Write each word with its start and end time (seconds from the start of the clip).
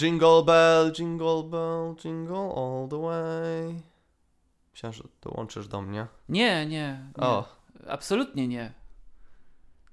Jingle 0.00 0.42
bell, 0.44 0.92
jingle 0.92 1.42
bell, 1.42 1.94
jingle 2.04 2.54
all 2.56 2.88
the 2.88 3.02
way. 3.02 3.82
Myślałem, 4.72 4.92
że 4.94 5.04
dołączysz 5.22 5.68
do 5.68 5.82
mnie. 5.82 6.06
Nie, 6.28 6.66
nie. 6.66 7.00
nie. 7.18 7.24
O, 7.24 7.48
Absolutnie 7.88 8.48
nie. 8.48 8.72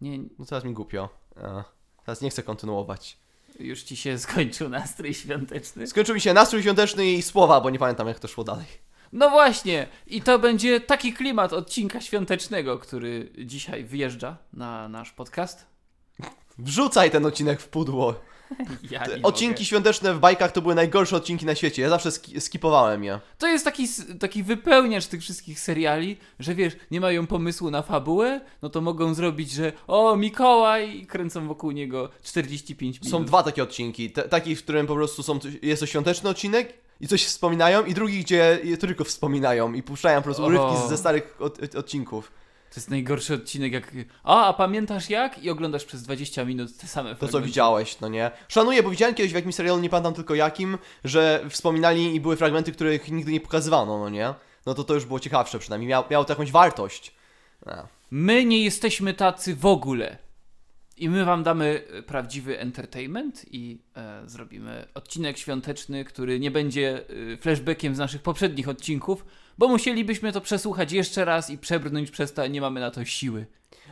Nie, 0.02 0.18
no 0.40 0.46
teraz 0.46 0.64
mi 0.64 0.74
głupio. 0.74 1.10
A, 1.44 1.64
teraz 2.06 2.22
nie 2.22 2.30
chcę 2.30 2.44
kontynuować. 2.44 3.18
już 3.60 3.84
ci 3.84 3.96
się 3.96 4.18
skończył 4.18 4.70
nastrój 4.70 5.14
świąteczny. 5.14 5.88
Skończył 5.88 6.16
mi 6.16 6.22
się 6.22 6.34
nastrój 6.34 6.62
świąteczny 6.62 7.06
i 7.06 7.22
słowa, 7.22 7.62
bo 7.62 7.70
nie 7.70 7.80
pamiętam 7.80 8.08
jak 8.08 8.20
to 8.20 8.28
szło 8.28 8.44
dalej. 8.44 8.66
No 9.14 9.30
właśnie, 9.30 9.88
i 10.08 10.22
to 10.22 10.40
będzie 10.40 10.82
taki 10.82 11.14
klimat 11.14 11.54
odcinka 11.54 12.02
świątecznego, 12.02 12.80
który 12.80 13.32
dzisiaj 13.46 13.84
wyjeżdża 13.84 14.38
na 14.54 14.90
nasz 14.90 15.12
podcast. 15.12 15.66
Wrzucaj 16.58 17.12
ten 17.12 17.26
odcinek 17.26 17.62
w 17.62 17.68
pudło. 17.70 18.16
Ja 18.92 19.04
Odcinki 19.24 19.54
mogę. 19.54 19.66
świąteczne 19.66 20.14
w 20.14 20.20
bajkach 20.20 20.52
to 20.52 20.62
były 20.62 20.76
najgorsze 20.76 21.16
odcinki 21.16 21.46
na 21.46 21.56
świecie. 21.56 21.82
Ja 21.82 21.90
zawsze 21.90 22.12
ski 22.12 22.42
skipowałem 22.42 23.04
je. 23.04 23.20
To 23.38 23.48
jest 23.48 23.66
taki, 23.66 23.88
taki 24.20 24.44
wypełniacz 24.44 25.06
tych 25.06 25.22
wszystkich 25.22 25.60
seriali, 25.60 26.18
że 26.40 26.56
wiesz, 26.56 26.74
nie 26.92 27.02
mają 27.02 27.28
pomysłu 27.28 27.72
na 27.72 27.82
fabułę, 27.82 28.42
no 28.62 28.70
to 28.70 28.82
mogą 28.82 29.14
zrobić, 29.14 29.52
że 29.52 29.74
o, 29.88 30.16
Mikołaj 30.16 30.98
i 30.98 31.08
kręcą 31.08 31.48
wokół 31.48 31.72
niego 31.72 32.10
45 32.24 33.02
minut. 33.02 33.12
Są 33.12 33.26
dwa 33.26 33.44
takie 33.44 33.64
odcinki. 33.64 34.12
Te, 34.12 34.22
taki, 34.24 34.56
w 34.56 34.64
którym 34.64 34.88
po 34.88 34.96
prostu 34.96 35.24
są, 35.24 35.40
jest 35.62 35.80
to 35.80 35.86
świąteczny 35.86 36.30
odcinek 36.30 36.74
i 37.02 37.08
coś 37.08 37.26
wspominają 37.26 37.86
i 37.86 37.94
drugi, 37.94 38.20
gdzie 38.20 38.60
tylko 38.80 39.04
wspominają 39.04 39.74
i 39.74 39.84
puszczają 39.84 40.20
po 40.20 40.24
prostu 40.24 40.44
urywki 40.44 40.90
ze 40.90 40.98
starych 40.98 41.36
od, 41.40 41.76
odcinków. 41.76 42.32
To 42.76 42.80
jest 42.80 42.90
najgorszy 42.90 43.34
odcinek, 43.34 43.74
jak 43.74 43.92
a, 44.24 44.46
a 44.48 44.54
pamiętasz 44.54 45.10
jak? 45.10 45.44
I 45.44 45.50
oglądasz 45.50 45.86
przez 45.86 46.04
20 46.04 46.46
minut 46.46 46.78
te 46.78 46.88
same 46.88 47.10
To, 47.10 47.16
co 47.16 47.20
fragmenty. 47.20 47.48
widziałeś, 47.48 48.00
no 48.00 48.08
nie? 48.08 48.32
Szanuję, 48.48 48.84
bo 48.84 48.90
widziałem 48.90 49.16
kiedyś 49.16 49.32
w 49.32 49.36
jakimś 49.36 49.56
serialu, 49.56 49.80
nie 49.82 49.90
pamiętam 49.90 50.14
tylko 50.14 50.36
jakim, 50.36 50.78
że 51.04 51.46
wspominali 51.50 52.16
i 52.16 52.20
były 52.22 52.36
fragmenty, 52.36 52.72
których 52.72 53.12
nigdy 53.12 53.32
nie 53.32 53.40
pokazywano, 53.40 54.00
no 54.00 54.10
nie? 54.10 54.34
No 54.66 54.74
to 54.74 54.84
to 54.84 54.94
już 54.94 55.06
było 55.06 55.20
ciekawsze 55.20 55.60
przynajmniej. 55.60 55.90
Miał, 55.90 56.04
miało 56.12 56.26
to 56.26 56.32
jakąś 56.34 56.52
wartość. 56.52 57.16
A. 57.66 57.88
My 58.12 58.46
nie 58.46 58.64
jesteśmy 58.64 59.14
tacy 59.14 59.56
w 59.56 59.66
ogóle. 59.66 60.18
I 60.98 61.10
my 61.10 61.26
wam 61.26 61.44
damy 61.44 61.84
e, 61.94 62.02
prawdziwy 62.04 62.60
entertainment 62.60 63.46
i 63.52 63.82
e, 63.96 64.22
zrobimy 64.26 64.88
odcinek 64.94 65.38
świąteczny, 65.38 66.06
który 66.06 66.40
nie 66.40 66.52
będzie 66.52 67.02
e, 67.34 67.38
flashbackiem 67.38 67.96
z 67.96 67.98
naszych 67.98 68.22
poprzednich 68.22 68.70
odcinków, 68.70 69.26
bo 69.58 69.68
musielibyśmy 69.68 70.32
to 70.32 70.42
przesłuchać 70.42 70.92
jeszcze 70.92 71.26
raz 71.26 71.50
i 71.50 71.58
przebrnąć 71.58 72.12
przez 72.12 72.34
to, 72.34 72.42
a 72.42 72.48
nie 72.48 72.62
mamy 72.62 72.80
na 72.80 72.92
to 72.92 73.06
siły. 73.06 73.46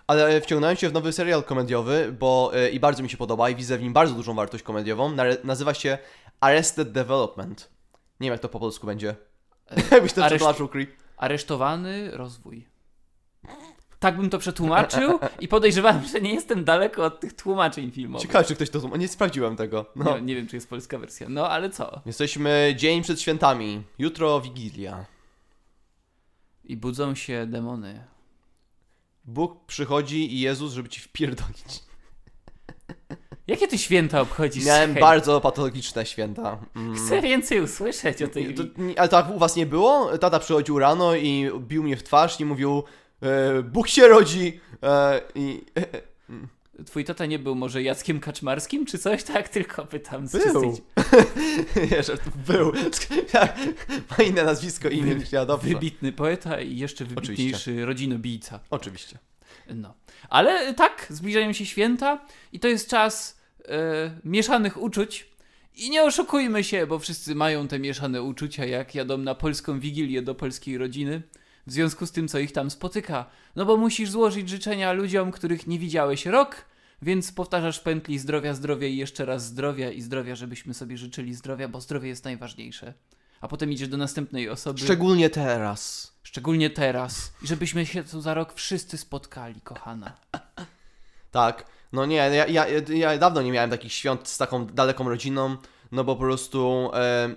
Ale 0.07 0.41
wciągnąłem 0.41 0.75
się 0.77 0.89
w 0.89 0.93
nowy 0.93 1.13
serial 1.13 1.43
komediowy, 1.43 2.15
bo 2.19 2.51
e, 2.53 2.69
i 2.69 2.79
bardzo 2.79 3.03
mi 3.03 3.09
się 3.09 3.17
podoba 3.17 3.49
i 3.49 3.55
widzę 3.55 3.77
w 3.77 3.81
nim 3.81 3.93
bardzo 3.93 4.15
dużą 4.15 4.33
wartość 4.33 4.63
komediową. 4.63 5.15
Nare- 5.15 5.43
nazywa 5.45 5.73
się 5.73 5.97
Arrested 6.39 6.91
Development. 6.91 7.69
Nie 8.19 8.25
wiem 8.25 8.31
jak 8.31 8.41
to 8.41 8.49
po 8.49 8.59
polsku 8.59 8.87
będzie. 8.87 9.15
Jakbyś 9.91 10.13
to 10.13 10.21
areszt- 10.21 10.27
przetłumaczył, 10.27 10.67
Creep. 10.67 10.89
Aresztowany 11.17 12.11
rozwój. 12.11 12.65
Tak 14.03 14.17
bym 14.17 14.29
to 14.29 14.39
przetłumaczył 14.39 15.19
i 15.39 15.47
podejrzewałem, 15.47 16.05
że 16.05 16.21
nie 16.21 16.33
jestem 16.33 16.63
daleko 16.63 17.05
od 17.05 17.19
tych 17.19 17.33
tłumaczeń 17.33 17.91
filmowych. 17.91 18.27
Ciekawe, 18.27 18.45
czy 18.45 18.55
ktoś 18.55 18.69
to 18.69 18.79
tłum- 18.79 18.99
Nie 18.99 19.07
sprawdziłem 19.07 19.55
tego. 19.55 19.85
No. 19.95 20.15
Nie, 20.15 20.21
nie 20.21 20.35
wiem, 20.35 20.47
czy 20.47 20.55
jest 20.55 20.69
polska 20.69 20.97
wersja. 20.97 21.27
No, 21.29 21.49
ale 21.49 21.69
co? 21.69 22.01
Jesteśmy 22.05 22.73
dzień 22.77 23.01
przed 23.01 23.21
świętami. 23.21 23.83
Jutro 23.99 24.41
Wigilia. 24.41 25.05
I 26.63 26.77
budzą 26.77 27.15
się 27.15 27.45
demony. 27.47 28.03
Bóg 29.25 29.65
przychodzi 29.65 30.33
i 30.33 30.39
Jezus, 30.39 30.73
żeby 30.73 30.89
ci 30.89 31.01
wpierdolić. 31.01 31.83
Jakie 33.47 33.67
ty 33.67 33.77
święta 33.77 34.21
obchodzisz? 34.21 34.65
Miałem 34.65 34.93
Hej, 34.93 35.01
bardzo 35.01 35.41
patologiczne 35.41 36.05
święta. 36.05 36.57
Mm. 36.75 36.95
Chcę 36.95 37.21
więcej 37.21 37.61
usłyszeć 37.61 38.21
o 38.21 38.27
tej... 38.27 38.53
To, 38.53 38.63
ale 38.97 39.09
tak 39.09 39.29
u 39.29 39.39
was 39.39 39.55
nie 39.55 39.65
było? 39.65 40.17
Tata 40.17 40.39
przychodził 40.39 40.79
rano 40.79 41.15
i 41.15 41.51
bił 41.59 41.83
mnie 41.83 41.97
w 41.97 42.03
twarz 42.03 42.39
i 42.39 42.45
mówił 42.45 42.83
Bóg 43.63 43.87
się 43.87 44.07
rodzi 44.07 44.59
e, 44.83 45.21
i 45.35 45.61
Twój 46.85 47.05
tata 47.05 47.25
nie 47.25 47.39
był 47.39 47.55
może 47.55 47.83
Jackiem 47.83 48.19
Kaczmarskim, 48.19 48.85
czy 48.85 48.97
coś? 48.97 49.23
Tak, 49.23 49.49
tylko 49.49 49.85
pytam. 49.85 50.27
z 50.27 50.31
Był. 50.31 50.81
że 52.03 52.17
był. 52.47 52.71
Ma 54.17 54.23
inne 54.23 54.43
nazwisko 54.43 54.89
i 54.89 54.97
imię 54.97 55.15
ja, 55.31 55.45
dobrze. 55.45 55.69
Wybitny 55.69 56.11
poeta 56.11 56.61
i 56.61 56.77
jeszcze 56.77 57.05
wybitniejszy 57.05 57.85
rodzinobijca. 57.85 58.59
Oczywiście. 58.69 59.17
No. 59.75 59.93
Ale 60.29 60.73
tak, 60.73 61.07
zbliżają 61.09 61.53
się 61.53 61.65
święta 61.65 62.25
i 62.53 62.59
to 62.59 62.67
jest 62.67 62.89
czas 62.89 63.39
e, 63.65 64.19
mieszanych 64.23 64.81
uczuć. 64.81 65.33
I 65.75 65.89
nie 65.89 66.03
oszukujmy 66.03 66.63
się, 66.63 66.87
bo 66.87 66.99
wszyscy 66.99 67.35
mają 67.35 67.67
te 67.67 67.79
mieszane 67.79 68.21
uczucia, 68.21 68.65
jak 68.65 68.95
jadą 68.95 69.17
na 69.17 69.35
polską 69.35 69.79
wigilię 69.79 70.21
do 70.21 70.35
polskiej 70.35 70.77
rodziny, 70.77 71.21
w 71.67 71.71
związku 71.71 72.05
z 72.05 72.11
tym, 72.11 72.27
co 72.27 72.39
ich 72.39 72.51
tam 72.51 72.71
spotyka. 72.71 73.25
No 73.55 73.65
bo 73.65 73.77
musisz 73.77 74.09
złożyć 74.09 74.49
życzenia 74.49 74.93
ludziom, 74.93 75.31
których 75.31 75.67
nie 75.67 75.79
widziałeś 75.79 76.25
rok, 76.25 76.65
więc 77.01 77.31
powtarzasz 77.31 77.79
pętli 77.79 78.19
zdrowia, 78.19 78.53
zdrowia 78.53 78.87
i 78.87 78.97
jeszcze 78.97 79.25
raz 79.25 79.45
zdrowia 79.45 79.91
i 79.91 80.01
zdrowia, 80.01 80.35
żebyśmy 80.35 80.73
sobie 80.73 80.97
życzyli 80.97 81.33
zdrowia, 81.33 81.67
bo 81.67 81.81
zdrowie 81.81 82.09
jest 82.09 82.25
najważniejsze. 82.25 82.93
A 83.41 83.47
potem 83.47 83.71
idziesz 83.71 83.87
do 83.87 83.97
następnej 83.97 84.49
osoby. 84.49 84.79
Szczególnie 84.79 85.29
teraz. 85.29 86.13
Szczególnie 86.23 86.69
teraz. 86.69 87.33
I 87.43 87.47
żebyśmy 87.47 87.85
się 87.85 88.03
tu 88.03 88.21
za 88.21 88.33
rok 88.33 88.53
wszyscy 88.53 88.97
spotkali, 88.97 89.61
kochana. 89.61 90.13
Tak. 91.31 91.65
No 91.93 92.05
nie, 92.05 92.15
ja, 92.15 92.47
ja, 92.47 92.65
ja 92.89 93.17
dawno 93.17 93.41
nie 93.41 93.51
miałem 93.51 93.69
takich 93.69 93.93
świąt 93.93 94.27
z 94.27 94.37
taką 94.37 94.65
daleką 94.65 95.09
rodziną, 95.09 95.57
no 95.91 96.03
bo 96.03 96.15
po 96.15 96.21
prostu... 96.21 96.91
E, 96.93 97.35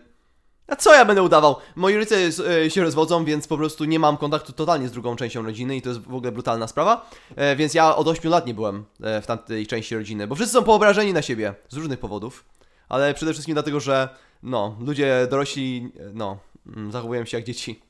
a 0.68 0.76
co 0.76 0.94
ja 0.94 1.04
będę 1.04 1.22
udawał? 1.22 1.56
Moi 1.76 1.94
rodzice 1.94 2.16
e, 2.64 2.70
się 2.70 2.82
rozwodzą, 2.82 3.24
więc 3.24 3.48
po 3.48 3.56
prostu 3.56 3.84
nie 3.84 3.98
mam 3.98 4.16
kontaktu 4.16 4.52
totalnie 4.52 4.88
z 4.88 4.92
drugą 4.92 5.16
częścią 5.16 5.42
rodziny 5.42 5.76
i 5.76 5.82
to 5.82 5.88
jest 5.88 6.00
w 6.00 6.14
ogóle 6.14 6.32
brutalna 6.32 6.66
sprawa. 6.66 7.10
E, 7.36 7.56
więc 7.56 7.74
ja 7.74 7.96
od 7.96 8.08
8 8.08 8.30
lat 8.30 8.46
nie 8.46 8.54
byłem 8.54 8.84
e, 9.02 9.22
w 9.22 9.26
tamtej 9.26 9.66
części 9.66 9.96
rodziny, 9.96 10.26
bo 10.26 10.34
wszyscy 10.34 10.54
są 10.54 10.62
poobrażeni 10.62 11.12
na 11.12 11.22
siebie 11.22 11.54
z 11.68 11.76
różnych 11.76 11.98
powodów. 11.98 12.44
Ale 12.88 13.14
przede 13.14 13.32
wszystkim 13.32 13.54
dlatego, 13.54 13.80
że 13.80 14.08
no, 14.42 14.76
ludzie 14.80 15.26
dorośli, 15.30 15.92
no, 16.14 16.38
mm, 16.66 16.92
zachowują 16.92 17.24
się 17.24 17.36
jak 17.36 17.46
dzieci. 17.46 17.86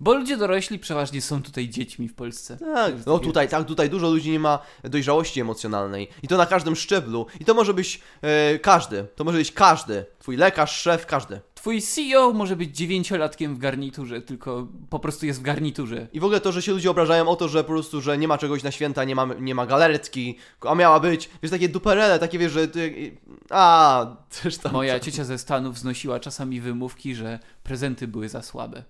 Bo 0.00 0.14
ludzie 0.14 0.36
dorośli 0.36 0.78
przeważnie 0.78 1.22
są 1.22 1.42
tutaj 1.42 1.68
dziećmi 1.68 2.08
w 2.08 2.14
Polsce. 2.14 2.56
Tak, 2.56 2.94
no 3.06 3.18
tutaj, 3.18 3.48
tak, 3.48 3.66
tutaj 3.66 3.90
dużo 3.90 4.10
ludzi 4.10 4.30
nie 4.30 4.40
ma 4.40 4.58
dojrzałości 4.84 5.40
emocjonalnej. 5.40 6.08
I 6.22 6.28
to 6.28 6.36
na 6.36 6.46
każdym 6.46 6.76
szczeblu. 6.76 7.26
I 7.40 7.44
to 7.44 7.54
może 7.54 7.74
być 7.74 8.00
e, 8.22 8.58
każdy. 8.58 9.06
To 9.16 9.24
może 9.24 9.38
być 9.38 9.52
każdy. 9.52 10.04
Twój 10.18 10.36
lekarz, 10.36 10.80
szef, 10.80 11.06
każdy. 11.06 11.40
Twój 11.60 11.82
CEO 11.82 12.32
może 12.32 12.56
być 12.56 12.76
dziewięciolatkiem 12.76 13.54
w 13.54 13.58
garniturze, 13.58 14.22
tylko 14.22 14.68
po 14.90 14.98
prostu 14.98 15.26
jest 15.26 15.40
w 15.40 15.42
garniturze. 15.42 16.06
I 16.12 16.20
w 16.20 16.24
ogóle 16.24 16.40
to, 16.40 16.52
że 16.52 16.62
się 16.62 16.72
ludzie 16.72 16.90
obrażają 16.90 17.28
o 17.28 17.36
to, 17.36 17.48
że 17.48 17.64
po 17.64 17.72
prostu, 17.72 18.00
że 18.00 18.18
nie 18.18 18.28
ma 18.28 18.38
czegoś 18.38 18.62
na 18.62 18.70
święta, 18.70 19.04
nie 19.04 19.14
ma, 19.14 19.28
nie 19.40 19.54
ma 19.54 19.66
galaretki, 19.66 20.36
a 20.60 20.74
miała 20.74 21.00
być, 21.00 21.30
wiesz, 21.42 21.50
takie 21.50 21.68
duperele, 21.68 22.18
takie 22.18 22.38
wiesz, 22.38 22.52
że 22.52 22.68
ty, 22.68 23.16
a, 23.50 24.06
też 24.42 24.58
tam. 24.58 24.72
Moja 24.72 25.00
ciocia 25.00 25.24
ze 25.24 25.38
Stanów 25.38 25.78
znosiła 25.78 26.20
czasami 26.20 26.60
wymówki, 26.60 27.14
że 27.14 27.38
prezenty 27.62 28.08
były 28.08 28.28
za 28.28 28.42
słabe. 28.42 28.84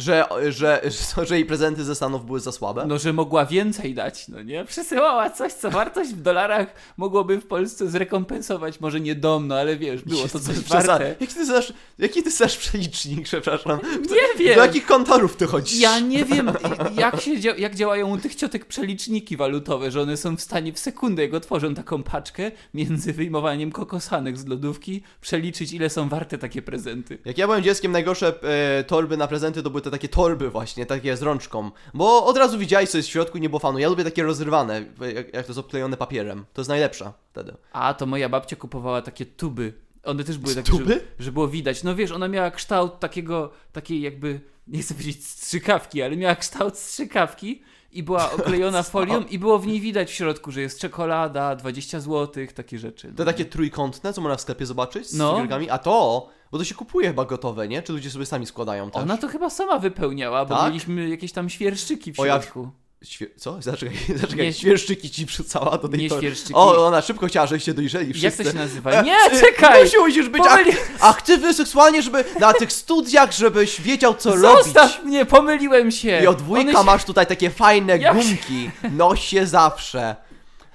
Że, 0.00 0.24
że, 0.48 0.80
że, 0.84 1.26
że 1.28 1.34
jej 1.34 1.44
prezenty 1.44 1.84
ze 1.84 1.94
Stanów 1.94 2.26
były 2.26 2.40
za 2.40 2.52
słabe. 2.52 2.84
No, 2.86 2.98
że 2.98 3.12
mogła 3.12 3.46
więcej 3.46 3.94
dać, 3.94 4.28
no 4.28 4.42
nie? 4.42 4.64
Przesyłała 4.64 5.30
coś, 5.30 5.52
co 5.52 5.70
wartość 5.70 6.10
w 6.10 6.22
dolarach 6.22 6.74
mogłoby 6.96 7.40
w 7.40 7.46
Polsce 7.46 7.90
zrekompensować. 7.90 8.80
Może 8.80 9.00
nie 9.00 9.14
dom, 9.14 9.48
no 9.48 9.54
ale 9.54 9.76
wiesz, 9.76 10.02
było 10.02 10.28
to 10.28 10.40
coś 10.40 10.56
Przesa- 10.56 10.86
warte. 10.86 11.16
Jaki 11.20 11.34
ty 11.34 11.46
znasz, 11.46 11.72
jaki 11.98 12.22
ty 12.22 12.30
znasz 12.30 12.56
przelicznik, 12.56 13.24
przepraszam? 13.24 13.78
Nie 14.10 14.44
wiem! 14.44 14.54
Do 14.54 14.64
jakich 14.64 14.86
kontorów 14.86 15.36
ty 15.36 15.46
chodzisz? 15.46 15.80
Ja 15.80 15.98
nie 15.98 16.24
wiem, 16.24 16.50
jak, 16.98 17.20
się 17.20 17.30
jak 17.58 17.74
działają 17.74 18.10
u 18.10 18.18
tych 18.18 18.34
ciotek 18.34 18.64
przeliczniki 18.64 19.36
walutowe, 19.36 19.90
że 19.90 20.02
one 20.02 20.16
są 20.16 20.36
w 20.36 20.40
stanie 20.40 20.72
w 20.72 20.78
sekundę, 20.78 21.22
jak 21.22 21.34
otworzą 21.34 21.74
taką 21.74 22.02
paczkę, 22.02 22.50
między 22.74 23.12
wyjmowaniem 23.12 23.72
kokosanek 23.72 24.38
z 24.38 24.46
lodówki, 24.46 25.02
przeliczyć, 25.20 25.72
ile 25.72 25.90
są 25.90 26.08
warte 26.08 26.38
takie 26.38 26.62
prezenty. 26.62 27.18
Jak 27.24 27.38
ja 27.38 27.46
byłem 27.46 27.62
dzieckiem, 27.62 27.92
najgorsze 27.92 28.34
e, 28.42 28.84
torby 28.84 29.16
na 29.16 29.26
prezenty 29.26 29.62
to 29.62 29.70
były 29.70 29.82
te 29.82 29.89
takie 29.90 30.08
torby 30.08 30.50
właśnie, 30.50 30.86
takie 30.86 31.16
z 31.16 31.22
rączką. 31.22 31.70
Bo 31.94 32.26
od 32.26 32.36
razu 32.36 32.58
widziałeś, 32.58 32.90
co 32.90 32.96
jest 32.96 33.08
w 33.08 33.12
środku 33.12 33.38
i 33.38 33.40
nie 33.40 33.48
było 33.48 33.60
fanu. 33.60 33.78
Ja 33.78 33.88
lubię 33.88 34.04
takie 34.04 34.22
rozrywane, 34.22 34.84
jak, 35.00 35.34
jak 35.34 35.46
to 35.46 35.50
jest 35.52 35.58
obklejone 35.58 35.96
papierem. 35.96 36.44
To 36.52 36.60
jest 36.60 36.68
najlepsze 36.68 37.12
wtedy. 37.30 37.54
A, 37.72 37.94
to 37.94 38.06
moja 38.06 38.28
babcia 38.28 38.56
kupowała 38.56 39.02
takie 39.02 39.26
tuby. 39.26 39.72
One 40.04 40.24
też 40.24 40.38
były 40.38 40.52
Z 40.52 40.56
takie, 40.56 40.70
tuby? 40.70 40.94
że, 41.18 41.24
że 41.24 41.32
było 41.32 41.48
widać. 41.48 41.82
No 41.82 41.94
wiesz, 41.94 42.10
ona 42.12 42.28
miała 42.28 42.50
kształt 42.50 43.00
takiego, 43.00 43.50
takiej 43.72 44.00
jakby, 44.00 44.40
nie 44.66 44.82
chcę 44.82 44.94
powiedzieć 44.94 45.26
strzykawki, 45.26 46.02
ale 46.02 46.16
miała 46.16 46.34
kształt 46.34 46.78
strzykawki 46.78 47.62
i 47.92 48.02
była 48.02 48.32
oklejona 48.32 48.82
folią 48.92 49.20
i 49.24 49.38
było 49.38 49.58
w 49.58 49.66
niej 49.66 49.80
widać 49.80 50.10
w 50.10 50.14
środku, 50.14 50.50
że 50.52 50.60
jest 50.60 50.80
czekolada, 50.80 51.56
20 51.56 52.00
zł, 52.00 52.46
takie 52.54 52.78
rzeczy. 52.78 53.12
Te 53.16 53.24
takie 53.24 53.44
trójkątne, 53.44 54.12
co 54.12 54.20
można 54.20 54.36
w 54.36 54.40
sklepie 54.40 54.66
zobaczyć 54.66 55.06
z 55.10 55.14
No. 55.18 55.32
cukierkami. 55.32 55.70
A 55.70 55.78
to, 55.78 56.28
bo 56.52 56.58
to 56.58 56.64
się 56.64 56.74
kupuje 56.74 57.08
chyba 57.08 57.24
gotowe, 57.24 57.68
nie? 57.68 57.82
Czy 57.82 57.92
ludzie 57.92 58.10
sobie 58.10 58.26
sami 58.26 58.46
składają 58.46 58.90
też? 58.90 59.02
Ona 59.02 59.16
to 59.16 59.28
chyba 59.28 59.50
sama 59.50 59.78
wypełniała, 59.78 60.44
bo 60.44 60.54
Tak? 60.56 60.66
mieliśmy 60.66 61.08
jakieś 61.08 61.32
tam 61.32 61.48
świerszczyki 61.50 62.12
w 62.12 62.20
O, 62.20 62.24
ja- 62.26 62.40
środku. 62.42 62.68
Świe... 63.04 63.26
Co? 63.36 63.62
Zaczekaj, 63.62 63.96
zaczekaj. 64.20 64.46
Nie- 64.46 64.52
Świerszczyki 64.52 65.10
ci 65.10 65.26
wrzucała 65.26 65.78
do 65.78 65.88
tej 65.88 66.00
Nie 66.00 66.08
tory. 66.08 66.20
świerszczyki. 66.22 66.54
O, 66.54 66.86
ona 66.86 67.02
szybko 67.02 67.26
chciała, 67.26 67.46
żebyście 67.46 67.74
dojrzeli 67.74 68.12
wszyscy. 68.14 68.42
Jak 68.42 68.52
to 68.52 68.58
się 68.58 68.64
nazywa? 68.64 69.02
Nie, 69.02 69.16
ty, 69.30 69.40
czekaj! 69.40 69.82
Musisz, 69.82 69.98
musisz 69.98 70.28
być 70.28 70.42
Pomyli- 70.42 70.70
ak- 70.70 70.90
aktywny 71.00 71.54
seksualnie, 71.54 72.02
żeby 72.02 72.24
na 72.40 72.52
tych 72.52 72.72
studiach, 72.72 73.32
żebyś 73.32 73.80
wiedział, 73.80 74.14
co 74.14 74.38
Zostaw 74.38 74.76
robić. 74.96 75.04
mnie, 75.04 75.26
pomyliłem 75.26 75.90
się! 75.90 76.20
I 76.22 76.26
od 76.26 76.38
dwójka 76.38 76.72
się- 76.78 76.84
masz 76.84 77.04
tutaj 77.04 77.26
takie 77.26 77.50
fajne 77.50 77.98
Jak 77.98 78.16
się- 78.22 78.28
gumki. 78.28 78.70
Noś 78.92 79.24
się 79.28 79.46
zawsze. 79.46 80.16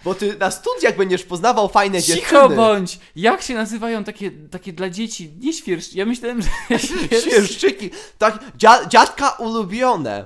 Bo 0.03 0.15
ty 0.15 0.37
na 0.39 0.51
studiach 0.51 0.95
będziesz 0.97 1.23
poznawał 1.23 1.69
fajne 1.69 2.01
Cicho 2.03 2.15
dziewczyny. 2.17 2.55
bądź! 2.55 2.99
Jak 3.15 3.41
się 3.41 3.53
nazywają 3.53 4.03
takie, 4.03 4.31
takie 4.31 4.73
dla 4.73 4.89
dzieci? 4.89 5.31
Nie 5.39 5.53
świerszcz. 5.53 5.93
Ja 5.93 6.05
myślałem, 6.05 6.41
że 6.41 6.49
świerszcz. 6.79 7.25
Świerszczyki. 7.27 7.89
Tak, 8.17 8.39
dzia, 8.57 8.85
dziadka 8.85 9.29
ulubione. 9.29 10.25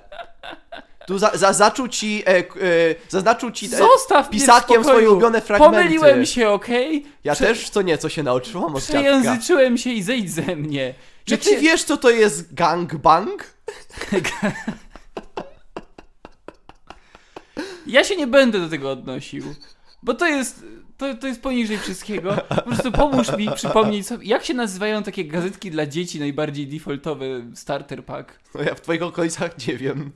Tu 1.09 1.17
za, 1.17 1.31
za, 1.33 1.53
zaczął 1.53 1.87
ci, 1.87 2.23
e, 2.25 2.37
e, 2.37 2.43
zaznaczył 3.09 3.51
ci 3.51 3.65
e, 3.65 3.69
Zostaw 3.69 4.29
pisakiem 4.29 4.83
swoje 4.83 5.09
ulubione 5.09 5.41
fragmenty. 5.41 5.77
Pomyliłem 5.77 6.25
się, 6.25 6.49
okej? 6.49 7.05
Ja 7.23 7.33
Prze- 7.33 7.45
też 7.45 7.69
co 7.69 7.81
nieco 7.81 8.09
się 8.09 8.23
nauczyłam 8.23 8.75
od. 8.75 8.83
Przejęzyczyłem 8.83 9.77
się 9.77 9.89
i 9.89 10.03
zejdź 10.03 10.31
ze 10.31 10.55
mnie. 10.55 10.93
Czy 11.25 11.33
Jak 11.33 11.41
ty 11.41 11.49
się- 11.49 11.57
wiesz, 11.57 11.83
co 11.83 11.97
to 11.97 12.09
jest 12.09 12.53
gangbang? 12.53 13.53
Ja 17.87 18.03
się 18.03 18.15
nie 18.15 18.27
będę 18.27 18.59
do 18.59 18.69
tego 18.69 18.91
odnosił. 18.91 19.43
Bo 20.03 20.13
to 20.13 20.27
jest. 20.27 20.65
To, 20.97 21.13
to 21.15 21.27
jest 21.27 21.41
poniżej 21.41 21.77
wszystkiego. 21.77 22.37
Po 22.49 22.61
prostu 22.61 22.91
pomóż 22.91 23.37
mi 23.37 23.51
przypomnieć 23.51 24.07
sobie. 24.07 24.27
Jak 24.27 24.45
się 24.45 24.53
nazywają 24.53 25.03
takie 25.03 25.25
gazetki 25.25 25.71
dla 25.71 25.85
dzieci 25.85 26.19
najbardziej 26.19 26.67
defaultowe 26.67 27.25
starter 27.55 28.05
pack? 28.05 28.39
No 28.55 28.61
ja 28.61 28.75
w 28.75 28.81
twoich 28.81 29.03
okolicach 29.03 29.67
nie 29.67 29.77
wiem. 29.77 30.11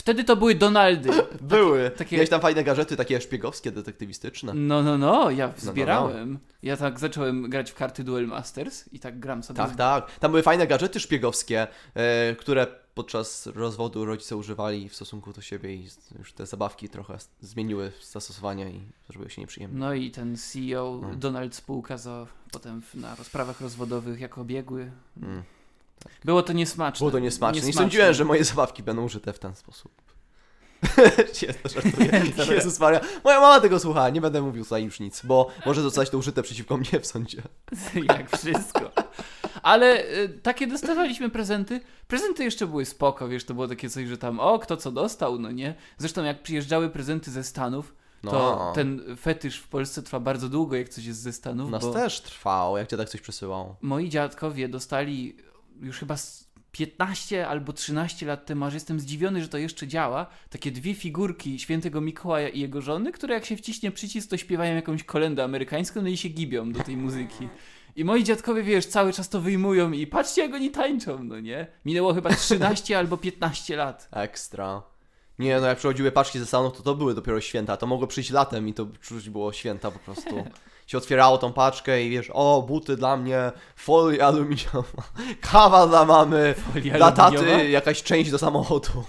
Wtedy 0.00 0.24
to 0.24 0.36
były 0.36 0.54
Donaldy. 0.54 1.10
Były. 1.40 1.90
takie- 1.90 2.16
Miałeś 2.16 2.30
tam 2.30 2.40
fajne 2.40 2.64
gadżety, 2.64 2.96
takie 2.96 3.20
szpiegowskie, 3.20 3.70
detektywistyczne. 3.70 4.54
No, 4.54 4.82
no, 4.82 4.98
no, 4.98 5.30
ja 5.30 5.46
no. 5.46 5.52
zbierałem. 5.72 6.38
Ja 6.62 6.76
tak 6.76 6.98
zacząłem 7.00 7.50
grać 7.50 7.70
w 7.70 7.74
karty 7.74 8.04
Duel 8.04 8.26
Masters 8.26 8.92
i 8.92 9.00
tak 9.00 9.20
gram 9.20 9.42
sobie. 9.42 9.56
Tak, 9.56 9.70
z- 9.72 9.76
tak. 9.76 10.18
Tam 10.18 10.30
były 10.30 10.42
fajne 10.42 10.66
gadżety 10.66 11.00
szpiegowskie, 11.00 11.66
e, 11.94 12.34
które 12.36 12.66
podczas 12.94 13.46
rozwodu 13.46 14.04
rodzice 14.04 14.36
używali 14.36 14.88
w 14.88 14.94
stosunku 14.96 15.32
do 15.32 15.40
siebie 15.40 15.74
i 15.74 15.88
już 16.18 16.32
te 16.32 16.46
zabawki 16.46 16.88
trochę 16.88 17.16
zmieniły 17.40 17.92
zastosowania 18.10 18.68
i 18.68 18.80
zrobiły 19.10 19.30
się 19.30 19.40
nieprzyjemne. 19.42 19.78
No 19.78 19.94
i 19.94 20.10
ten 20.10 20.36
CEO 20.36 20.98
No. 21.02 21.14
Donald 21.16 21.54
spółka 21.54 21.98
za 21.98 22.26
potem 22.52 22.82
na 22.94 23.14
rozprawach 23.14 23.60
rozwodowych 23.60 24.20
jako 24.20 24.44
biegły. 24.44 24.90
Mm. 25.22 25.42
Było 26.24 26.42
to 26.42 26.52
niesmaczne. 26.52 26.98
Było 26.98 27.10
to 27.10 27.18
niesmaczne. 27.18 27.60
Nie 27.60 27.66
Niesmaczne. 27.66 27.84
sądziłem, 27.86 28.14
że 28.14 28.24
moje 28.24 28.44
zabawki 28.44 28.82
będą 28.82 29.04
użyte 29.04 29.32
w 29.32 29.38
ten 29.38 29.54
sposób. 29.54 29.92
Jezu. 31.42 32.52
Jezus 32.54 32.80
Maria. 32.80 33.00
Moja 33.24 33.40
mama 33.40 33.60
tego 33.60 33.80
słucha, 33.80 34.10
nie 34.10 34.20
będę 34.20 34.42
mówił 34.42 34.64
tutaj 34.64 34.84
już 34.84 35.00
nic, 35.00 35.22
bo 35.24 35.48
może 35.66 35.82
zostać 35.82 36.10
to 36.10 36.18
użyte 36.18 36.42
przeciwko 36.42 36.76
mnie 36.76 37.00
w 37.00 37.06
sądzie. 37.06 37.42
Jak 38.08 38.36
wszystko. 38.36 38.90
Ale 39.62 40.04
y, 40.18 40.28
takie 40.42 40.66
dostawaliśmy 40.66 41.30
prezenty. 41.30 41.80
Prezenty 42.08 42.44
jeszcze 42.44 42.66
były 42.66 42.84
spoko, 42.84 43.28
wiesz, 43.28 43.44
to 43.44 43.54
było 43.54 43.68
takie 43.68 43.90
coś, 43.90 44.08
że 44.08 44.18
tam 44.18 44.40
o, 44.40 44.58
kto 44.58 44.76
co 44.76 44.92
dostał, 44.92 45.38
no 45.38 45.50
nie. 45.50 45.74
Zresztą 45.98 46.24
jak 46.24 46.42
przyjeżdżały 46.42 46.90
prezenty 46.90 47.30
ze 47.30 47.44
Stanów, 47.44 47.94
to 48.22 48.30
No. 48.32 48.72
ten 48.74 49.02
fetysz 49.20 49.58
w 49.58 49.68
Polsce 49.68 50.02
trwa 50.02 50.20
bardzo 50.20 50.48
długo, 50.48 50.76
jak 50.76 50.88
coś 50.88 51.04
jest 51.04 51.20
ze 51.20 51.32
Stanów, 51.32 51.70
nas 51.70 51.82
bo 51.84 51.92
też 51.92 52.20
trwało, 52.20 52.78
jak 52.78 52.88
cię 52.88 52.96
tak 52.96 53.08
coś 53.08 53.20
przesyłał. 53.20 53.76
moi 53.82 54.08
dziadkowie 54.08 54.68
dostali 54.68 55.36
już 55.80 55.98
chyba 55.98 56.16
z 56.16 56.50
15 56.72 57.48
albo 57.48 57.72
13 57.72 58.26
lat 58.26 58.46
temu, 58.46 58.64
aż 58.64 58.74
jestem 58.74 59.00
zdziwiony, 59.00 59.42
że 59.42 59.48
to 59.48 59.58
jeszcze 59.58 59.86
działa, 59.86 60.26
takie 60.50 60.70
dwie 60.70 60.94
figurki 60.94 61.58
świętego 61.58 62.00
Mikołaja 62.00 62.48
i 62.48 62.60
jego 62.60 62.80
żony, 62.80 63.12
które 63.12 63.34
jak 63.34 63.44
się 63.44 63.56
wciśnie 63.56 63.90
przycisk, 63.90 64.30
to 64.30 64.36
śpiewają 64.36 64.74
jakąś 64.74 65.04
kolendę 65.04 65.44
amerykańską, 65.44 66.02
no 66.02 66.08
i 66.08 66.16
się 66.16 66.28
gibią 66.28 66.72
do 66.72 66.82
tej 66.82 66.96
muzyki. 66.96 67.48
I 67.96 68.04
moi 68.04 68.24
dziadkowie, 68.24 68.62
wiesz, 68.62 68.86
cały 68.86 69.12
czas 69.12 69.28
to 69.28 69.40
wyjmują 69.40 69.92
i 69.92 70.06
patrzcie 70.06 70.42
jak 70.42 70.54
oni 70.54 70.70
tańczą, 70.70 71.24
no 71.24 71.40
nie? 71.40 71.66
Minęło 71.84 72.14
chyba 72.14 72.34
13 72.34 72.98
albo 72.98 73.16
15 73.16 73.76
lat. 73.76 74.08
Ekstra. 74.12 74.82
Nie, 75.38 75.60
no 75.60 75.66
jak 75.66 75.78
przychodziły 75.78 76.12
paczki 76.12 76.38
ze 76.38 76.46
Stanów, 76.46 76.76
to 76.76 76.82
to 76.82 76.94
były 76.94 77.14
dopiero 77.14 77.40
święta. 77.40 77.76
To 77.76 77.86
mogło 77.86 78.06
przyjść 78.06 78.30
latem 78.30 78.68
i 78.68 78.74
to 78.74 78.86
czuć 79.00 79.30
było 79.30 79.52
święta 79.52 79.90
po 79.90 79.98
prostu. 79.98 80.44
Się 80.90 80.98
otwierało 80.98 81.38
tą 81.38 81.52
paczkę 81.52 82.02
i 82.04 82.10
wiesz, 82.10 82.30
o, 82.32 82.64
buty 82.68 82.96
dla 82.96 83.16
mnie, 83.16 83.52
folia 83.76 84.26
aluminiowa, 84.26 85.02
kawa 85.52 85.86
dla 85.86 86.04
mamy, 86.04 86.54
Folia 86.72 86.96
dla 86.96 87.14
aluminiowa? 87.14 87.50
taty 87.58 87.70
jakaś 87.70 88.02
część 88.02 88.30
do 88.30 88.38
samochodu. 88.38 89.04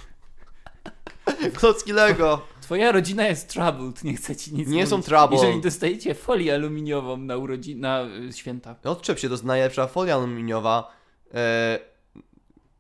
Klocki 1.57 1.93
Lego. 1.93 2.41
Twoja 2.61 2.91
rodzina 2.91 3.27
jest 3.27 3.49
troubled, 3.49 4.03
nie 4.03 4.15
chcę 4.15 4.35
ci 4.35 4.53
nic 4.53 4.67
Nie 4.69 4.87
są 4.87 4.95
mówić. 4.97 5.07
troubled. 5.09 5.41
Jeżeli 5.43 5.61
dostajecie 5.61 6.15
folię 6.15 6.53
aluminiową 6.53 7.17
na 7.17 7.37
urodzin, 7.37 7.79
na 7.79 8.03
y, 8.29 8.33
święta. 8.33 8.75
Odczep 8.83 9.19
się, 9.19 9.27
to 9.27 9.33
jest 9.33 9.43
najlepsza 9.43 9.87
folia 9.87 10.15
aluminiowa. 10.15 10.91
E, 11.33 11.79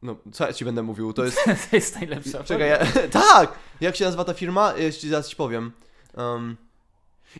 no, 0.01 0.15
co 0.31 0.47
ja 0.47 0.53
ci 0.53 0.65
będę 0.65 0.83
mówił, 0.83 1.13
to 1.13 1.25
jest... 1.25 1.37
to 1.69 1.75
jest 1.75 1.95
najlepsza 1.95 2.43
Czekaj, 2.43 2.77
folia. 2.79 3.01
ja, 3.01 3.07
tak! 3.09 3.53
Jak 3.81 3.95
się 3.95 4.05
nazywa 4.05 4.23
ta 4.23 4.33
firma? 4.33 4.73
Ja 4.77 4.91
ci 4.91 5.09
zaraz 5.09 5.29
ci 5.29 5.35
powiem. 5.35 5.71
Um, 6.17 6.57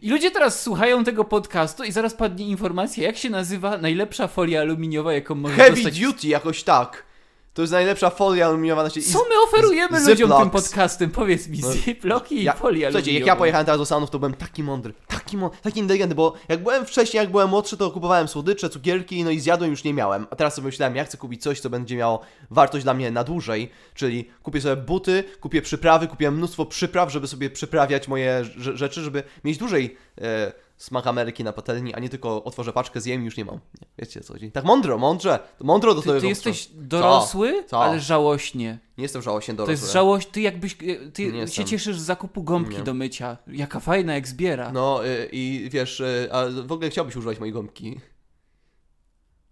I 0.02 0.10
ludzie 0.10 0.32
teraz 0.32 0.62
słuchają 0.62 1.04
tego 1.04 1.24
podcastu 1.24 1.84
i 1.84 1.92
zaraz 1.92 2.14
padnie 2.14 2.48
informacja, 2.48 3.04
jak 3.04 3.18
się 3.18 3.30
nazywa 3.30 3.78
najlepsza 3.78 4.28
folia 4.28 4.62
aluminiowa, 4.62 5.14
jaką 5.14 5.36
możesz 5.36 5.58
heavy 5.58 5.76
dostać. 5.76 6.00
Duty, 6.00 6.28
jakoś 6.28 6.64
tak. 6.64 7.11
To 7.54 7.62
jest 7.62 7.72
najlepsza 7.74 8.10
folia 8.10 8.46
aluminiowa 8.46 8.84
na 8.84 8.90
świecie. 8.90 9.12
Co 9.12 9.20
my 9.20 9.36
oferujemy 9.44 10.02
z- 10.02 10.08
ludziom 10.08 10.32
tym 10.40 10.50
podcastem? 10.50 11.10
Powiedz 11.12 11.48
mi, 11.48 11.60
No, 11.60 11.72
ziploki 11.74 12.36
i 12.36 12.44
Ja- 12.44 12.54
folia 12.54 12.90
Słuchajcie, 12.90 13.14
jak 13.14 13.26
ja 13.26 13.36
pojechałem 13.36 13.66
teraz 13.66 13.80
do 13.80 13.86
Stanów, 13.86 14.10
to 14.10 14.20
byłem 14.20 14.34
taki 14.34 14.64
mądry, 14.64 14.94
taki, 15.08 15.38
taki 15.62 15.80
inteligentny, 15.80 16.16
bo 16.16 16.34
jak 16.50 16.64
byłem 16.64 16.86
wcześniej, 16.86 17.22
jak 17.22 17.32
byłem 17.32 17.50
młodszy, 17.50 17.78
to 17.78 17.92
kupowałem 17.92 18.28
słodycze, 18.28 18.70
cukierki, 18.70 19.24
no 19.24 19.32
i 19.32 19.40
zjadłem 19.40 19.72
już 19.72 19.84
nie 19.84 19.94
miałem. 19.94 20.28
A 20.30 20.36
teraz 20.36 20.56
sobie 20.56 20.66
myślałem, 20.66 20.96
ja 20.96 21.04
chcę 21.04 21.18
kupić 21.18 21.42
coś, 21.44 21.60
co 21.60 21.70
będzie 21.70 21.96
miało 21.96 22.22
wartość 22.52 22.84
dla 22.84 22.94
mnie 22.94 23.12
na 23.12 23.24
dłużej, 23.24 23.72
czyli 23.96 24.30
kupię 24.44 24.62
sobie 24.62 24.76
buty, 24.82 25.24
kupię 25.42 25.62
przyprawy, 25.62 26.08
kupię 26.08 26.32
mnóstwo 26.32 26.66
przypraw, 26.66 27.12
żeby 27.12 27.28
sobie 27.28 27.50
przyprawiać 27.50 28.08
moje 28.08 28.42
rze- 28.58 28.76
rzeczy, 28.78 29.02
żeby 29.02 29.24
mieć 29.44 29.58
dłużej 29.58 29.98
e, 30.22 30.52
smak 30.82 31.08
Ameryki 31.08 31.44
na 31.44 31.54
patelni, 31.54 31.94
a 31.94 32.00
nie 32.00 32.10
tylko 32.10 32.44
otworzę 32.44 32.74
paczkę, 32.74 33.02
zjem 33.02 33.22
i 33.22 33.26
już 33.26 33.38
nie 33.38 33.46
mam. 33.46 33.56
Nie, 33.56 33.88
wiecie 33.98 34.22
co 34.22 34.34
chodzi. 34.34 34.52
Tak 34.52 34.64
mądro, 34.66 34.98
mądrze, 34.98 35.40
mądro 35.60 35.96
do 35.96 36.02
tego 36.02 36.14
Ty, 36.14 36.22
ty 36.22 36.28
jesteś 36.28 36.70
dorosły, 36.74 37.64
Co? 37.68 37.84
ale 37.84 38.00
żałośnie. 38.00 38.80
Nie 38.98 39.02
jestem 39.04 39.22
żałośnie 39.22 39.54
To 39.54 39.58
dorosły. 39.58 39.72
jest 39.72 39.94
żałość, 39.94 40.28
ty 40.32 40.42
jakbyś, 40.42 40.76
ty 41.14 41.26
Nie 41.26 41.32
się 41.32 41.38
jestem. 41.38 41.66
cieszysz 41.66 42.00
z 42.00 42.04
zakupu 42.04 42.44
gąbki 42.44 42.78
Nie. 42.78 42.84
do 42.84 42.94
mycia. 42.94 43.38
Jaka 43.48 43.80
fajna, 43.80 44.14
jak 44.14 44.28
zbiera. 44.28 44.72
No 44.72 45.06
y, 45.08 45.30
i 45.32 45.70
wiesz, 45.72 46.00
y, 46.00 46.30
a 46.32 46.46
w 46.64 46.72
ogóle 46.72 46.90
chciałbyś 46.90 47.16
używać 47.16 47.40
mojej 47.40 47.54
gąbki. 47.54 48.00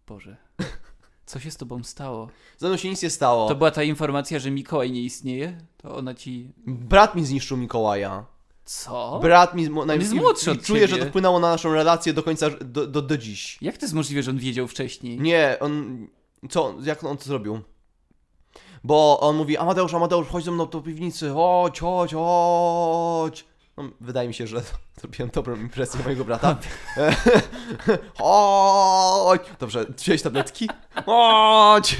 Boże. 0.07 0.37
Co 1.25 1.39
się 1.39 1.51
z 1.51 1.57
tobą 1.57 1.83
stało? 1.83 2.29
Ze 2.57 2.67
mną 2.67 2.77
się 2.77 2.89
nic 2.89 3.03
nie 3.03 3.09
stało. 3.09 3.47
To 3.49 3.55
była 3.55 3.71
ta 3.71 3.83
informacja, 3.83 4.39
że 4.39 4.51
Mikołaj 4.51 4.91
nie 4.91 5.01
istnieje? 5.01 5.57
To 5.77 5.95
ona 5.95 6.13
ci... 6.13 6.51
Brat 6.67 7.15
mi 7.15 7.25
zniszczył 7.25 7.57
Mikołaja. 7.57 8.25
Co? 8.69 9.19
Brat 9.21 9.55
mi... 9.55 9.69
mo- 9.69 9.93
jest 9.93 10.13
młodszy 10.13 10.49
i 10.49 10.53
od 10.53 10.63
Czuję, 10.63 10.81
ciebie. 10.81 10.99
że 10.99 11.05
to 11.05 11.09
wpłynęło 11.09 11.39
na 11.39 11.49
naszą 11.49 11.73
relację 11.73 12.13
do 12.13 12.23
końca, 12.23 12.49
do, 12.61 12.87
do, 12.87 13.01
do 13.01 13.17
dziś. 13.17 13.57
Jak 13.61 13.77
to 13.77 13.85
jest 13.85 13.93
możliwe, 13.93 14.23
że 14.23 14.31
on 14.31 14.37
wiedział 14.37 14.67
wcześniej? 14.67 15.19
Nie, 15.19 15.57
on... 15.59 16.07
Co? 16.49 16.75
Jak 16.83 17.03
on 17.03 17.17
to 17.17 17.23
zrobił? 17.23 17.61
Bo 18.83 19.19
on 19.19 19.35
mówi, 19.35 19.57
Amadeusz, 19.57 19.93
Amadeusz, 19.93 20.27
chodź 20.27 20.43
ze 20.45 20.51
mną 20.51 20.69
do 20.69 20.81
piwnicy, 20.81 21.29
chodź, 21.29 21.79
chodź, 21.79 22.13
chodź. 22.13 23.45
No, 23.77 23.83
wydaje 24.01 24.27
mi 24.27 24.33
się, 24.33 24.47
że 24.47 24.61
zrobiłem 25.01 25.29
dobrą 25.33 25.55
impresję 25.55 26.03
mojego 26.03 26.25
brata. 26.25 26.57
chodź! 28.19 29.41
Dobrze, 29.59 29.85
wziąłeś 29.97 30.21
tabletki? 30.21 30.69
Chodź! 31.05 31.97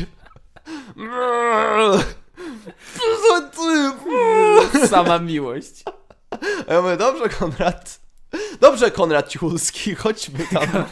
Sama 4.87 5.19
miłość. 5.19 5.83
A 6.67 6.73
ja 6.73 6.81
mówię, 6.81 6.97
dobrze, 6.97 7.29
Konrad. 7.29 7.99
Dobrze, 8.61 8.91
Konrad 8.91 9.27
Cichulski, 9.27 9.95
chodźmy 9.95 10.39
tam. 10.53 10.85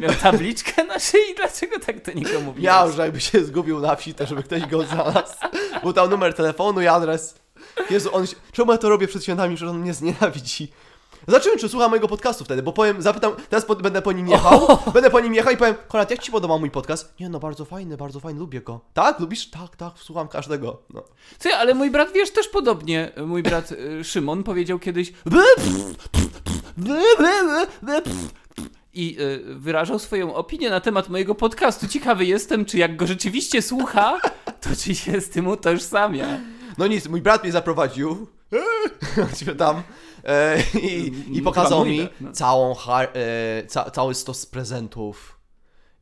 Miał 0.00 0.14
tabliczkę 0.14 0.84
na 0.84 0.98
szyi, 0.98 1.34
dlaczego 1.36 1.78
tak 1.80 2.00
to 2.00 2.12
nikomu 2.12 2.40
mówiłeś? 2.40 2.64
Miał, 2.64 2.92
że 2.92 3.02
jakby 3.02 3.20
się 3.20 3.44
zgubił 3.44 3.80
na 3.80 3.96
wsi, 3.96 4.14
to 4.14 4.26
żeby 4.26 4.42
ktoś 4.42 4.66
go 4.66 4.82
znalazł. 4.82 5.34
Był 5.82 5.92
tam 5.92 6.10
numer 6.10 6.34
telefonu 6.34 6.80
i 6.80 6.86
adres. 6.86 7.34
Jezu, 7.90 8.14
on 8.16 8.26
się... 8.26 8.36
Czemu 8.52 8.72
ja 8.72 8.78
to 8.78 8.88
robię 8.88 9.08
przed 9.08 9.22
świętami, 9.22 9.56
że 9.56 9.70
on 9.70 9.78
mnie 9.78 9.94
znienawidzi? 9.94 10.72
Zobaczymy, 11.28 11.56
czy 11.56 11.68
słucha 11.68 11.88
mojego 11.88 12.08
podcastu 12.08 12.44
wtedy, 12.44 12.62
bo 12.62 12.72
powiem, 12.72 13.02
zapytam, 13.02 13.32
teraz 13.48 13.64
po, 13.64 13.76
będę 13.76 14.02
po 14.02 14.12
nim 14.12 14.28
jechał, 14.28 14.68
będę 14.94 15.10
po 15.10 15.20
nim 15.20 15.34
jechał 15.34 15.52
i 15.52 15.56
powiem, 15.56 15.74
Konrad, 15.88 16.10
jak 16.10 16.20
ci 16.20 16.32
podobał 16.32 16.60
mój 16.60 16.70
podcast? 16.70 17.14
Nie 17.20 17.28
no, 17.28 17.38
bardzo 17.40 17.64
fajny, 17.64 17.96
bardzo 17.96 18.20
fajny, 18.20 18.40
lubię 18.40 18.60
go. 18.60 18.80
Tak? 18.94 19.20
Lubisz? 19.20 19.50
Tak, 19.50 19.76
tak, 19.76 19.92
słucham 19.96 20.28
każdego. 20.28 20.82
No. 20.94 21.02
Ty, 21.38 21.54
ale 21.54 21.74
mój 21.74 21.90
brat, 21.90 22.12
wiesz, 22.12 22.30
też 22.30 22.48
podobnie. 22.48 23.12
Mój 23.26 23.42
brat 23.42 23.72
y, 23.72 24.04
Szymon 24.04 24.42
powiedział 24.42 24.78
kiedyś 24.78 25.12
i 28.94 29.16
y, 29.20 29.54
wyrażał 29.54 29.98
swoją 29.98 30.34
opinię 30.34 30.70
na 30.70 30.80
temat 30.80 31.08
mojego 31.08 31.34
podcastu. 31.34 31.88
Ciekawy 31.88 32.24
jestem, 32.24 32.64
czy 32.64 32.78
jak 32.78 32.96
go 32.96 33.06
rzeczywiście 33.06 33.62
słucha, 33.62 34.20
to 34.60 34.68
czy 34.84 34.94
się 34.94 35.20
z 35.20 35.30
tym 35.30 35.48
utożsamia. 35.48 36.26
No 36.78 36.86
nic, 36.86 37.08
mój 37.08 37.22
brat 37.22 37.42
mnie 37.42 37.52
zaprowadził 37.52 38.26
Eee, 39.48 39.56
tam 39.56 39.82
e, 40.24 40.62
i, 40.82 41.12
i 41.36 41.42
pokazał 41.42 41.78
mój, 41.78 41.90
mi 41.90 42.02
tak? 42.08 42.20
No. 42.20 42.32
całą 42.32 42.74
e, 42.88 43.66
ca- 43.66 43.90
cały 43.90 44.14
stos 44.14 44.46
prezentów. 44.46 45.38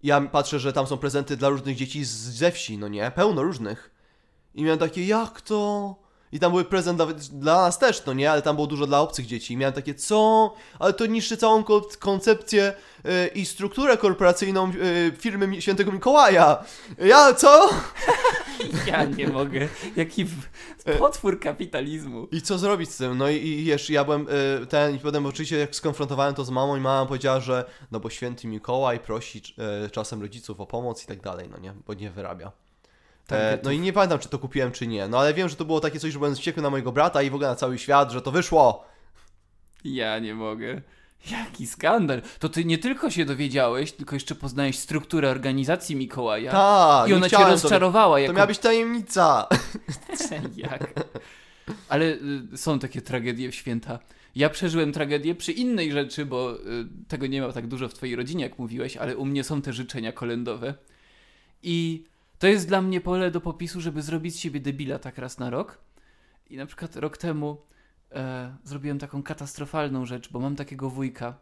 Ja 0.02 0.20
patrzę, 0.20 0.58
że 0.58 0.72
tam 0.72 0.86
są 0.86 0.96
prezenty 0.98 1.36
dla 1.36 1.48
różnych 1.48 1.76
dzieci 1.76 2.04
z 2.04 2.10
ze 2.10 2.52
wsi, 2.52 2.78
no 2.78 2.88
nie? 2.88 3.10
Pełno 3.10 3.42
różnych. 3.42 3.90
I 4.54 4.62
miałem 4.64 4.78
takie, 4.78 5.06
jak 5.06 5.40
to? 5.40 5.94
I 6.32 6.38
tam 6.40 6.50
były 6.52 6.64
prezent 6.64 6.98
nawet 6.98 7.18
dla 7.18 7.54
nas 7.62 7.78
też, 7.78 8.02
no 8.06 8.12
nie? 8.12 8.30
Ale 8.30 8.42
tam 8.42 8.56
było 8.56 8.66
dużo 8.68 8.86
dla 8.86 9.00
obcych 9.00 9.26
dzieci. 9.26 9.54
I 9.54 9.56
miałem 9.56 9.74
takie, 9.74 9.94
co? 9.94 10.54
Ale 10.78 10.92
to 10.92 11.06
niszczy 11.06 11.36
całą 11.36 11.64
ko- 11.64 11.88
koncepcję 11.98 12.72
e, 13.04 13.26
i 13.26 13.46
strukturę 13.46 13.96
korporacyjną 13.96 14.66
e, 14.68 14.72
firmy 15.16 15.62
Świętego 15.62 15.92
Mikołaja. 15.92 16.64
Ja, 16.98 17.34
co? 17.34 17.68
Ja 18.86 19.04
nie 19.04 19.28
mogę. 19.28 19.68
Jaki 19.96 20.24
w- 20.24 20.48
potwór 20.98 21.40
kapitalizmu. 21.40 22.26
I 22.32 22.42
co 22.42 22.58
zrobić 22.58 22.90
z 22.90 22.96
tym? 22.96 23.18
No 23.18 23.28
i, 23.30 23.36
i 23.36 23.64
wiesz, 23.64 23.90
ja 23.90 24.04
byłem 24.04 24.26
y, 24.62 24.66
ten 24.66 24.96
i 24.96 24.98
potem 24.98 25.26
oczywiście 25.26 25.58
jak 25.58 25.76
skonfrontowałem 25.76 26.34
to 26.34 26.44
z 26.44 26.50
mamą 26.50 26.76
i 26.76 26.80
mama 26.80 27.06
powiedziała, 27.06 27.40
że 27.40 27.64
no 27.90 28.00
bo 28.00 28.10
święty 28.10 28.46
Mikołaj 28.48 29.00
prosi 29.00 29.42
y, 29.86 29.90
czasem 29.90 30.22
rodziców 30.22 30.60
o 30.60 30.66
pomoc 30.66 31.04
i 31.04 31.06
tak 31.06 31.20
dalej, 31.22 31.48
no 31.50 31.58
nie, 31.58 31.74
bo 31.86 31.94
nie 31.94 32.10
wyrabia. 32.10 32.46
E, 32.46 33.28
Targetów. 33.28 33.64
no 33.64 33.70
i 33.70 33.80
nie 33.80 33.92
pamiętam, 33.92 34.18
czy 34.18 34.28
to 34.28 34.38
kupiłem, 34.38 34.72
czy 34.72 34.86
nie, 34.86 35.08
no 35.08 35.18
ale 35.18 35.34
wiem, 35.34 35.48
że 35.48 35.56
to 35.56 35.64
było 35.64 35.80
takie 35.80 36.00
coś, 36.00 36.12
że 36.12 36.18
byłem 36.18 36.34
wściekły 36.34 36.62
na 36.62 36.70
mojego 36.70 36.92
brata 36.92 37.22
i 37.22 37.30
w 37.30 37.34
ogóle 37.34 37.48
na 37.48 37.54
cały 37.54 37.78
świat, 37.78 38.10
że 38.12 38.22
to 38.22 38.30
wyszło. 38.30 38.84
Ja 39.84 40.18
nie 40.18 40.34
mogę. 40.34 40.82
Jaki 41.30 41.66
skandal. 41.66 42.22
To 42.38 42.48
ty 42.48 42.64
nie 42.64 42.78
tylko 42.78 43.10
się 43.10 43.24
dowiedziałeś, 43.24 43.92
tylko 43.92 44.16
jeszcze 44.16 44.34
poznałeś 44.34 44.78
strukturę 44.78 45.30
organizacji 45.30 45.96
Mikołaja. 45.96 46.52
Tak, 46.52 47.10
I 47.10 47.14
ona 47.14 47.28
cię 47.28 47.36
rozczarowała. 47.36 48.16
To, 48.16 48.18
Jako... 48.18 48.32
to 48.32 48.36
miała 48.36 48.46
być 48.46 48.58
tajemnica. 48.58 49.48
Jak? 50.56 50.92
Ale 51.88 52.04
y, 52.04 52.56
są 52.56 52.78
takie 52.78 53.02
tragedie 53.02 53.50
w 53.50 53.54
święta. 53.54 53.98
Ja 54.34 54.50
przeżyłem 54.50 54.92
tragedię 54.92 55.34
przy 55.34 55.52
innej 55.52 55.92
rzeczy, 55.92 56.26
bo 56.26 56.54
y, 56.54 56.58
tego 57.08 57.26
nie 57.26 57.42
ma 57.42 57.52
tak 57.52 57.66
dużo 57.66 57.88
w 57.88 57.94
twojej 57.94 58.16
rodzinie, 58.16 58.44
jak 58.44 58.58
mówiłeś, 58.58 58.96
ale 58.96 59.16
u 59.16 59.24
mnie 59.24 59.44
są 59.44 59.62
te 59.62 59.72
życzenia 59.72 60.12
kolędowe. 60.12 60.74
I 61.62 62.04
to 62.38 62.46
jest 62.46 62.68
dla 62.68 62.82
mnie 62.82 63.00
pole 63.00 63.30
do 63.30 63.40
popisu, 63.40 63.80
żeby 63.80 64.02
zrobić 64.02 64.34
z 64.34 64.38
siebie 64.38 64.60
debila 64.60 64.98
tak 64.98 65.18
raz 65.18 65.38
na 65.38 65.50
rok. 65.50 65.78
I 66.50 66.56
na 66.56 66.66
przykład 66.66 66.96
rok 66.96 67.16
temu 67.16 67.60
e, 68.16 68.56
zrobiłem 68.64 68.98
taką 68.98 69.22
katastrofalną 69.22 70.06
rzecz, 70.06 70.30
bo 70.32 70.40
mam 70.40 70.56
takiego 70.56 70.90
wujka, 70.90 71.34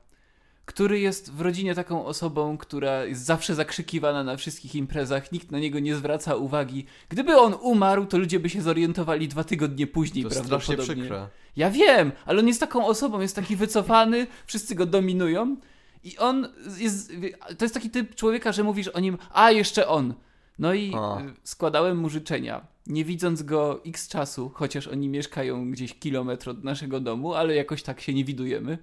który 0.64 1.00
jest 1.00 1.32
w 1.32 1.40
rodzinie 1.40 1.74
taką 1.74 2.06
osobą, 2.06 2.58
która 2.58 3.04
jest 3.04 3.24
zawsze 3.24 3.54
zakrzykiwana 3.54 4.24
na 4.24 4.36
wszystkich 4.36 4.74
imprezach, 4.74 5.32
nikt 5.32 5.50
na 5.50 5.58
niego 5.58 5.78
nie 5.78 5.96
zwraca 5.96 6.36
uwagi. 6.36 6.86
Gdyby 7.08 7.36
on 7.36 7.54
umarł, 7.62 8.06
to 8.06 8.18
ludzie 8.18 8.40
by 8.40 8.50
się 8.50 8.62
zorientowali 8.62 9.28
dwa 9.28 9.44
tygodnie 9.44 9.86
później 9.86 10.24
To 10.24 10.30
jest 10.30 10.44
strasznie 10.44 10.76
prawdopodobnie. 10.76 11.02
przykre. 11.04 11.28
Ja 11.56 11.70
wiem, 11.70 12.12
ale 12.26 12.38
on 12.40 12.48
jest 12.48 12.60
taką 12.60 12.86
osobą, 12.86 13.20
jest 13.20 13.36
taki 13.36 13.56
wycofany, 13.56 14.26
wszyscy 14.46 14.74
go 14.74 14.86
dominują 14.86 15.56
i 16.04 16.18
on 16.18 16.48
jest, 16.78 17.12
to 17.58 17.64
jest 17.64 17.74
taki 17.74 17.90
typ 17.90 18.14
człowieka, 18.14 18.52
że 18.52 18.62
mówisz 18.64 18.88
o 18.88 19.00
nim, 19.00 19.18
a 19.32 19.50
jeszcze 19.50 19.88
on. 19.88 20.14
No 20.58 20.74
i 20.74 20.92
A. 20.94 21.18
składałem 21.44 21.96
mu 21.98 22.08
życzenia, 22.08 22.66
nie 22.86 23.04
widząc 23.04 23.42
go 23.42 23.84
x 23.84 24.08
czasu, 24.08 24.50
chociaż 24.54 24.88
oni 24.88 25.08
mieszkają 25.08 25.70
gdzieś 25.70 25.98
kilometr 25.98 26.50
od 26.50 26.64
naszego 26.64 27.00
domu, 27.00 27.34
ale 27.34 27.54
jakoś 27.54 27.82
tak 27.82 28.00
się 28.00 28.14
nie 28.14 28.24
widujemy. 28.24 28.78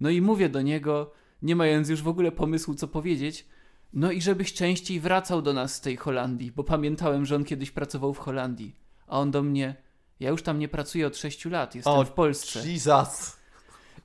No 0.00 0.10
i 0.10 0.20
mówię 0.20 0.48
do 0.48 0.62
niego, 0.62 1.12
nie 1.42 1.56
mając 1.56 1.88
już 1.88 2.02
w 2.02 2.08
ogóle 2.08 2.32
pomysłu, 2.32 2.74
co 2.74 2.88
powiedzieć, 2.88 3.46
no 3.92 4.12
i 4.12 4.22
żebyś 4.22 4.52
częściej 4.52 5.00
wracał 5.00 5.42
do 5.42 5.52
nas 5.52 5.74
z 5.74 5.80
tej 5.80 5.96
Holandii, 5.96 6.52
bo 6.52 6.64
pamiętałem, 6.64 7.26
że 7.26 7.36
on 7.36 7.44
kiedyś 7.44 7.70
pracował 7.70 8.14
w 8.14 8.18
Holandii. 8.18 8.76
A 9.06 9.18
on 9.20 9.30
do 9.30 9.42
mnie, 9.42 9.74
ja 10.20 10.30
już 10.30 10.42
tam 10.42 10.58
nie 10.58 10.68
pracuję 10.68 11.06
od 11.06 11.16
6 11.16 11.44
lat, 11.44 11.74
jestem 11.74 11.92
O, 11.92 12.04
w 12.04 12.12
Polsce. 12.12 12.68
Jesus. 12.68 13.36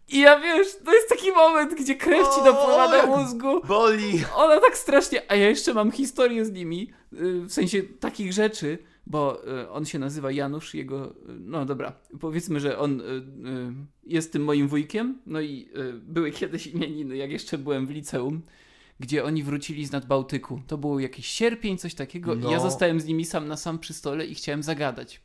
I 0.10 0.20
ja 0.20 0.40
wiesz, 0.40 0.68
to 0.86 0.94
jest 0.94 1.10
taki 1.10 1.32
moment, 1.32 1.74
gdzie 1.74 1.96
krew 1.96 2.36
ci 2.36 2.44
dopływa 2.44 2.88
do 2.92 3.18
mózgu. 3.18 3.62
Boli. 3.68 4.24
Ona 4.36 4.60
tak 4.60 4.78
strasznie, 4.78 5.32
a 5.32 5.36
ja 5.36 5.50
jeszcze 5.50 5.74
mam 5.74 5.92
historię 5.92 6.46
z 6.46 6.52
nimi, 6.52 6.92
y, 7.14 7.42
w 7.42 7.52
sensie 7.52 7.84
takich 7.84 8.34
rzeczy, 8.34 8.78
bo 9.12 9.48
y, 9.62 9.70
on 9.70 9.86
się 9.86 10.00
nazywa 10.00 10.32
Janusz, 10.32 10.74
jego, 10.74 11.06
y, 11.06 11.14
no 11.40 11.66
dobra, 11.66 11.94
powiedzmy, 12.20 12.60
że 12.60 12.78
on 12.80 13.02
y, 13.02 13.04
jest 14.04 14.34
tym 14.34 14.44
moim 14.44 14.68
wujkiem, 14.68 15.20
no 15.26 15.42
i 15.42 15.70
były 16.02 16.32
kiedyś 16.32 16.68
imieniny, 16.68 17.18
jak 17.18 17.32
jeszcze 17.32 17.58
byłem 17.58 17.88
w 17.88 17.90
liceum, 17.90 18.42
gdzie 19.00 19.24
oni 19.24 19.44
wrócili 19.44 19.86
z 19.86 19.92
Nadbałtyku. 19.92 20.62
To 20.68 20.78
był 20.78 21.00
jakiś 21.00 21.26
sierpień, 21.28 21.78
coś 21.78 21.94
takiego 21.96 22.36
i 22.36 22.42
ja 22.42 22.58
No. 22.58 22.60
zostałem 22.60 23.00
z 23.00 23.06
nimi 23.06 23.26
sam 23.26 23.48
na 23.48 23.58
sam 23.58 23.80
przy 23.80 23.94
stole 23.94 24.26
i 24.26 24.36
chciałem 24.36 24.64
zagadać. 24.64 25.22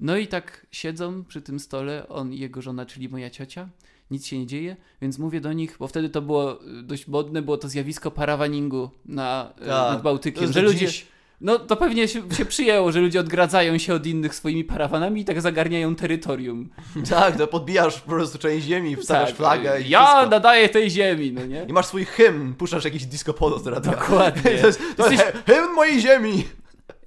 No 0.00 0.16
i 0.16 0.26
tak 0.26 0.66
siedzą 0.70 1.24
przy 1.24 1.42
tym 1.42 1.60
stole, 1.60 2.08
on 2.08 2.32
i 2.32 2.38
jego 2.38 2.62
żona, 2.62 2.86
czyli 2.86 3.08
moja 3.08 3.30
ciocia. 3.30 3.68
Nic 4.10 4.26
się 4.26 4.38
nie 4.38 4.46
dzieje, 4.46 4.76
więc 5.02 5.18
mówię 5.18 5.40
do 5.40 5.52
nich, 5.52 5.76
bo 5.78 5.88
wtedy 5.88 6.08
to 6.08 6.22
było 6.22 6.58
dość 6.82 7.08
modne, 7.08 7.42
było 7.42 7.56
to 7.58 7.68
zjawisko 7.68 8.10
parawaningu 8.10 8.90
na, 9.04 9.52
Tak. 9.58 9.66
nad 9.68 10.02
Bałtykiem, 10.02 10.52
że 10.52 10.60
jest 10.62 10.72
ludzie, 10.74 10.86
dziś- 10.86 11.06
no 11.40 11.58
to 11.58 11.76
pewnie 11.76 12.08
się, 12.08 12.22
się 12.36 12.44
przyjęło, 12.44 12.92
że 12.92 13.00
ludzie 13.00 13.20
odgradzają 13.20 13.78
się 13.78 13.94
od 13.94 14.06
innych 14.06 14.34
swoimi 14.34 14.64
parawanami 14.64 15.20
i 15.20 15.24
tak 15.24 15.40
zagarniają 15.40 15.94
terytorium. 15.94 16.68
Tak, 17.10 17.36
to 17.36 17.46
podbijasz 17.46 18.00
po 18.00 18.10
prostu 18.10 18.38
część 18.38 18.66
ziemi, 18.66 18.96
wstawiasz 18.96 19.28
tak, 19.28 19.36
flagę 19.36 19.80
i 19.80 19.88
Ja 19.88 20.06
wszystko. 20.06 20.30
nadaję 20.30 20.68
tej 20.68 20.90
ziemi, 20.90 21.32
no 21.32 21.46
nie? 21.46 21.64
I 21.68 21.72
masz 21.72 21.86
swój 21.86 22.04
hymn, 22.04 22.54
puszczasz 22.54 22.84
jakiś 22.84 23.06
disco 23.06 23.32
polo 23.34 23.58
z 23.58 23.66
radia. 23.66 23.90
Dokładnie. 23.92 24.50
To 24.60 24.66
jest, 24.66 24.80
to 24.96 25.10
jest 25.10 25.24
Jesteś- 25.24 25.42
hymn 25.46 25.74
mojej 25.74 26.00
ziemi! 26.00 26.44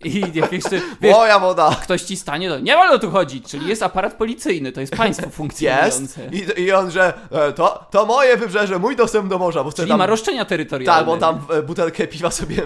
I 0.05 0.23
jak 0.33 0.51
jeszcze, 0.51 0.81
wiesz, 1.01 1.13
Moja 1.15 1.39
woda! 1.39 1.75
ktoś 1.83 2.01
ci 2.01 2.17
stanie, 2.17 2.49
to 2.49 2.59
nie 2.59 2.75
wolno 2.75 2.99
tu 2.99 3.11
chodzić, 3.11 3.45
czyli 3.47 3.67
jest 3.67 3.83
aparat 3.83 4.13
policyjny, 4.13 4.71
to 4.71 4.81
jest 4.81 4.95
państwo 4.95 5.25
Jest! 5.25 5.35
funkcjonujące. 5.37 6.29
I, 6.31 6.61
I 6.61 6.71
on, 6.71 6.91
że 6.91 7.13
e, 7.31 7.53
to, 7.53 7.85
to 7.91 8.05
moje 8.05 8.37
wybrzeże, 8.37 8.79
mój 8.79 8.95
dostęp 8.95 9.27
do 9.29 9.37
morza, 9.37 9.63
bo 9.63 9.71
Czyli 9.71 9.87
tam... 9.89 9.97
ma 9.97 10.05
roszczenia 10.05 10.45
terytorialne. 10.45 10.99
Tak, 10.99 11.05
bo 11.05 11.17
tam 11.17 11.39
e, 11.59 11.63
butelkę 11.63 12.07
piwa 12.07 12.31
sobie 12.31 12.61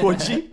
chłodzi. 0.00 0.50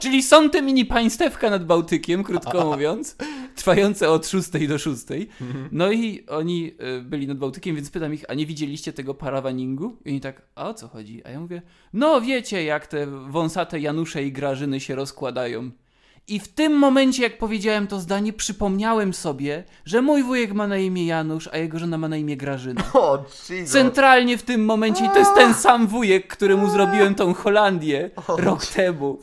Czyli 0.00 0.22
są 0.22 0.50
te 0.50 0.62
mini 0.62 0.84
państewka 0.84 1.50
nad 1.50 1.66
Bałtykiem, 1.66 2.24
krótko 2.24 2.70
mówiąc, 2.72 3.16
trwające 3.56 4.10
od 4.10 4.26
6 4.26 4.50
do 4.68 4.78
6. 4.78 5.02
Mhm. 5.40 5.68
No 5.72 5.92
i 5.92 6.26
oni 6.28 6.72
y, 6.98 7.02
byli 7.02 7.26
nad 7.26 7.38
Bałtykiem, 7.38 7.76
więc 7.76 7.90
pytam 7.90 8.14
ich, 8.14 8.24
a 8.28 8.34
nie 8.34 8.46
widzieliście 8.46 8.92
tego 8.92 9.14
parawaningu? 9.14 9.96
I 10.04 10.10
oni 10.10 10.20
tak, 10.20 10.42
a 10.54 10.68
o 10.68 10.74
co 10.74 10.88
chodzi? 10.88 11.24
A 11.24 11.30
ja 11.30 11.40
mówię, 11.40 11.62
no 11.92 12.20
wiecie, 12.20 12.64
jak 12.64 12.86
te 12.86 13.06
wąsate 13.06 13.80
Janusze 13.80 14.24
i 14.24 14.32
Grażyny 14.32 14.80
się 14.80 14.94
rozkładają. 14.94 15.70
I 16.28 16.40
w 16.40 16.48
tym 16.48 16.72
momencie, 16.72 17.22
jak 17.22 17.38
powiedziałem 17.38 17.86
to 17.86 18.00
zdanie, 18.00 18.32
przypomniałem 18.32 19.14
sobie, 19.14 19.64
że 19.84 20.02
mój 20.02 20.22
wujek 20.22 20.52
ma 20.52 20.66
na 20.66 20.76
imię 20.76 21.06
Janusz, 21.06 21.48
a 21.52 21.56
jego 21.56 21.78
żona 21.78 21.98
ma 21.98 22.08
na 22.08 22.16
imię 22.16 22.36
Grażyna. 22.36 22.82
O, 22.94 23.24
Jesus. 23.50 23.72
Centralnie 23.72 24.38
w 24.38 24.42
tym 24.42 24.64
momencie 24.64 25.04
i 25.04 25.08
to 25.08 25.18
jest 25.18 25.34
ten 25.34 25.54
sam 25.54 25.86
wujek, 25.86 26.28
któremu 26.28 26.70
zrobiłem 26.70 27.14
tą 27.14 27.34
Holandię 27.34 28.10
rok 28.28 28.66
temu. 28.66 29.18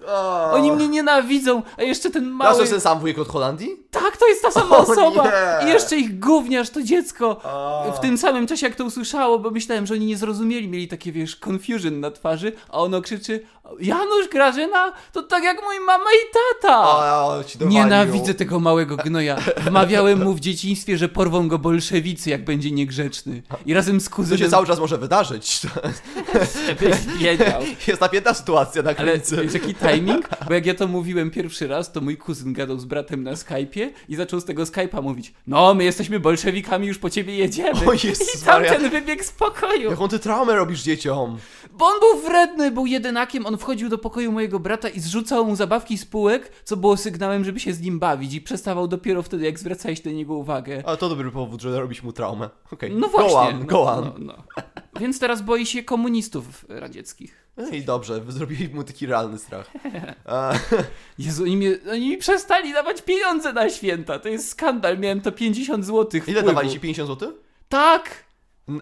Oni 0.51 0.71
mnie 0.71 0.87
nienawidzą, 0.87 1.61
a 1.77 1.83
jeszcze 1.83 2.09
ten 2.09 2.25
Mały... 2.25 2.59
jest 2.59 2.71
ten 2.71 2.81
sam 2.81 2.99
wujek 2.99 3.19
od 3.19 3.27
Holandii? 3.27 3.69
Tak, 3.91 4.17
to 4.17 4.27
jest 4.27 4.41
ta 4.41 4.51
sama 4.51 4.77
O 4.77 4.79
osoba! 4.79 5.31
nie. 5.61 5.67
I 5.67 5.73
jeszcze 5.73 5.97
ich 5.97 6.19
gówniarz, 6.19 6.69
to 6.69 6.81
dziecko. 6.83 7.41
O. 7.43 7.93
W 7.97 7.99
tym 7.99 8.17
samym 8.17 8.47
czasie, 8.47 8.65
jak 8.67 8.75
to 8.75 8.83
usłyszało, 8.85 9.39
bo 9.39 9.51
myślałem, 9.51 9.85
że 9.87 9.93
oni 9.93 10.05
nie 10.05 10.17
zrozumieli, 10.17 10.67
mieli 10.67 10.87
takie, 10.87 11.11
wiesz, 11.11 11.35
confusion 11.35 11.99
na 11.99 12.11
twarzy, 12.11 12.51
a 12.69 12.77
ono 12.79 13.01
krzyczy 13.01 13.39
Janusz, 13.79 14.27
Grażyna, 14.31 14.93
to 15.11 15.23
tak 15.23 15.43
jak 15.43 15.63
mój 15.63 15.79
mama 15.85 16.03
i 16.11 16.33
tata! 16.61 16.81
O, 16.81 17.27
o, 17.37 17.43
ci 17.43 17.57
dowalił. 17.57 17.79
Nienawidzę 17.83 18.33
tego 18.33 18.59
małego 18.59 18.97
gnoja. 18.97 19.35
Wmawiałem 19.57 20.23
mu 20.23 20.33
w 20.33 20.39
dzieciństwie, 20.39 20.97
że 20.97 21.09
porwą 21.09 21.47
go 21.47 21.59
bolszewicy, 21.59 22.29
jak 22.29 22.43
będzie 22.45 22.71
niegrzeczny. 22.71 23.41
I 23.65 23.73
razem 23.73 24.01
z 24.01 24.09
To 24.09 24.15
kuzynem... 24.15 24.37
się 24.39 24.49
cały 24.49 24.67
czas 24.67 24.79
może 24.79 24.97
wydarzyć. 24.97 25.61
wiedział. 27.19 27.61
Jest 27.87 28.01
napięta 28.01 28.33
sytuacja 28.33 28.81
na 28.81 28.89
Ale 28.89 28.95
granicy. 29.05 29.37
wiesz 29.43 29.53
jaki 29.53 29.75
timing? 29.75 30.29
Bo 30.47 30.53
jak 30.53 30.65
ja 30.65 30.73
to 30.73 30.87
mówiłem 30.87 31.31
pierwszy 31.31 31.67
raz, 31.67 31.91
to 31.91 32.01
mój 32.01 32.17
kuzyn 32.17 32.53
gadał 32.53 32.79
z 32.79 32.85
bratem 32.85 33.23
na 33.23 33.31
Skype'ie 33.33 33.78
i 34.09 34.15
zaczął 34.15 34.39
z 34.39 34.45
tego 34.45 34.63
Skype'a 34.63 35.03
mówić 35.03 35.33
No, 35.47 35.73
my 35.73 35.83
jesteśmy 35.83 36.19
bolszewikami, 36.19 36.87
już 36.87 36.97
po 36.97 37.09
ciebie 37.09 37.35
jedziemy. 37.35 37.87
O 37.87 37.93
Jezus 37.93 38.43
I 38.43 38.45
Maria. 38.45 38.71
tamten 38.71 38.91
wybiegł 38.91 39.23
z 39.23 39.31
pokoju. 39.31 39.89
Jaką 39.89 40.07
ty 40.07 40.19
traumę 40.19 40.55
robisz 40.55 40.81
dzieciom? 40.83 41.37
Bo 41.73 41.85
on 41.85 41.99
był 41.99 42.21
wredny, 42.29 42.71
był 42.71 42.85
jedynakiem, 42.85 43.45
on 43.45 43.57
wchodził 43.57 43.89
do 43.89 43.97
pokoju 43.97 44.31
mojego 44.31 44.59
brata 44.59 44.89
i 44.89 44.99
zrzucał 44.99 45.45
mu 45.45 45.55
zabawki 45.55 45.97
z 45.97 46.05
półek, 46.05 46.51
co 46.63 46.77
było 46.77 46.97
sygnałem, 46.97 47.45
żeby 47.45 47.59
się 47.59 47.73
z 47.73 47.81
nim 47.81 47.99
bawić 47.99 48.33
i 48.33 48.41
przestawał 48.41 48.87
dopiero 48.87 49.23
wtedy, 49.23 49.45
jak 49.45 49.59
zwracałeś 49.59 50.03
na 50.03 50.11
niego 50.11 50.33
uwagę. 50.33 50.83
Ale 50.85 50.97
to 50.97 51.09
dobry 51.09 51.31
powód, 51.31 51.61
żeby 51.61 51.79
robić 51.79 52.03
mu 52.03 52.11
traumę. 52.13 52.49
Okej, 52.73 52.91
No 52.95 53.07
właśnie. 53.07 53.29
Go 53.29 53.41
on, 53.41 53.59
no, 53.59 53.65
go 53.65 53.83
on. 53.83 54.03
No, 54.03 54.13
no. 54.19 54.63
Więc 54.99 55.19
teraz 55.19 55.41
boi 55.41 55.65
się 55.65 55.83
komunistów 55.83 56.65
radzieckich. 56.69 57.49
No 57.57 57.67
I 57.67 57.81
dobrze, 57.81 58.21
zrobili 58.27 58.69
mu 58.69 58.83
taki 58.83 59.05
realny 59.05 59.37
strach. 59.37 59.71
Jezu, 61.19 61.43
oni, 61.43 61.57
mnie, 61.57 61.77
oni 61.91 62.09
mi 62.09 62.17
przestali 62.17 62.73
dawać 62.73 63.01
pieniądze 63.01 63.53
na 63.53 63.69
święta. 63.69 64.19
To 64.19 64.29
jest 64.29 64.49
skandal. 64.49 64.99
Miałem 64.99 65.21
to 65.21 65.31
50 65.31 65.85
zł. 65.85 66.21
ile 66.27 66.43
dawali 66.43 66.69
ci 66.69 66.79
50 66.79 67.09
zł? 67.09 67.33
Tak! 67.69 68.25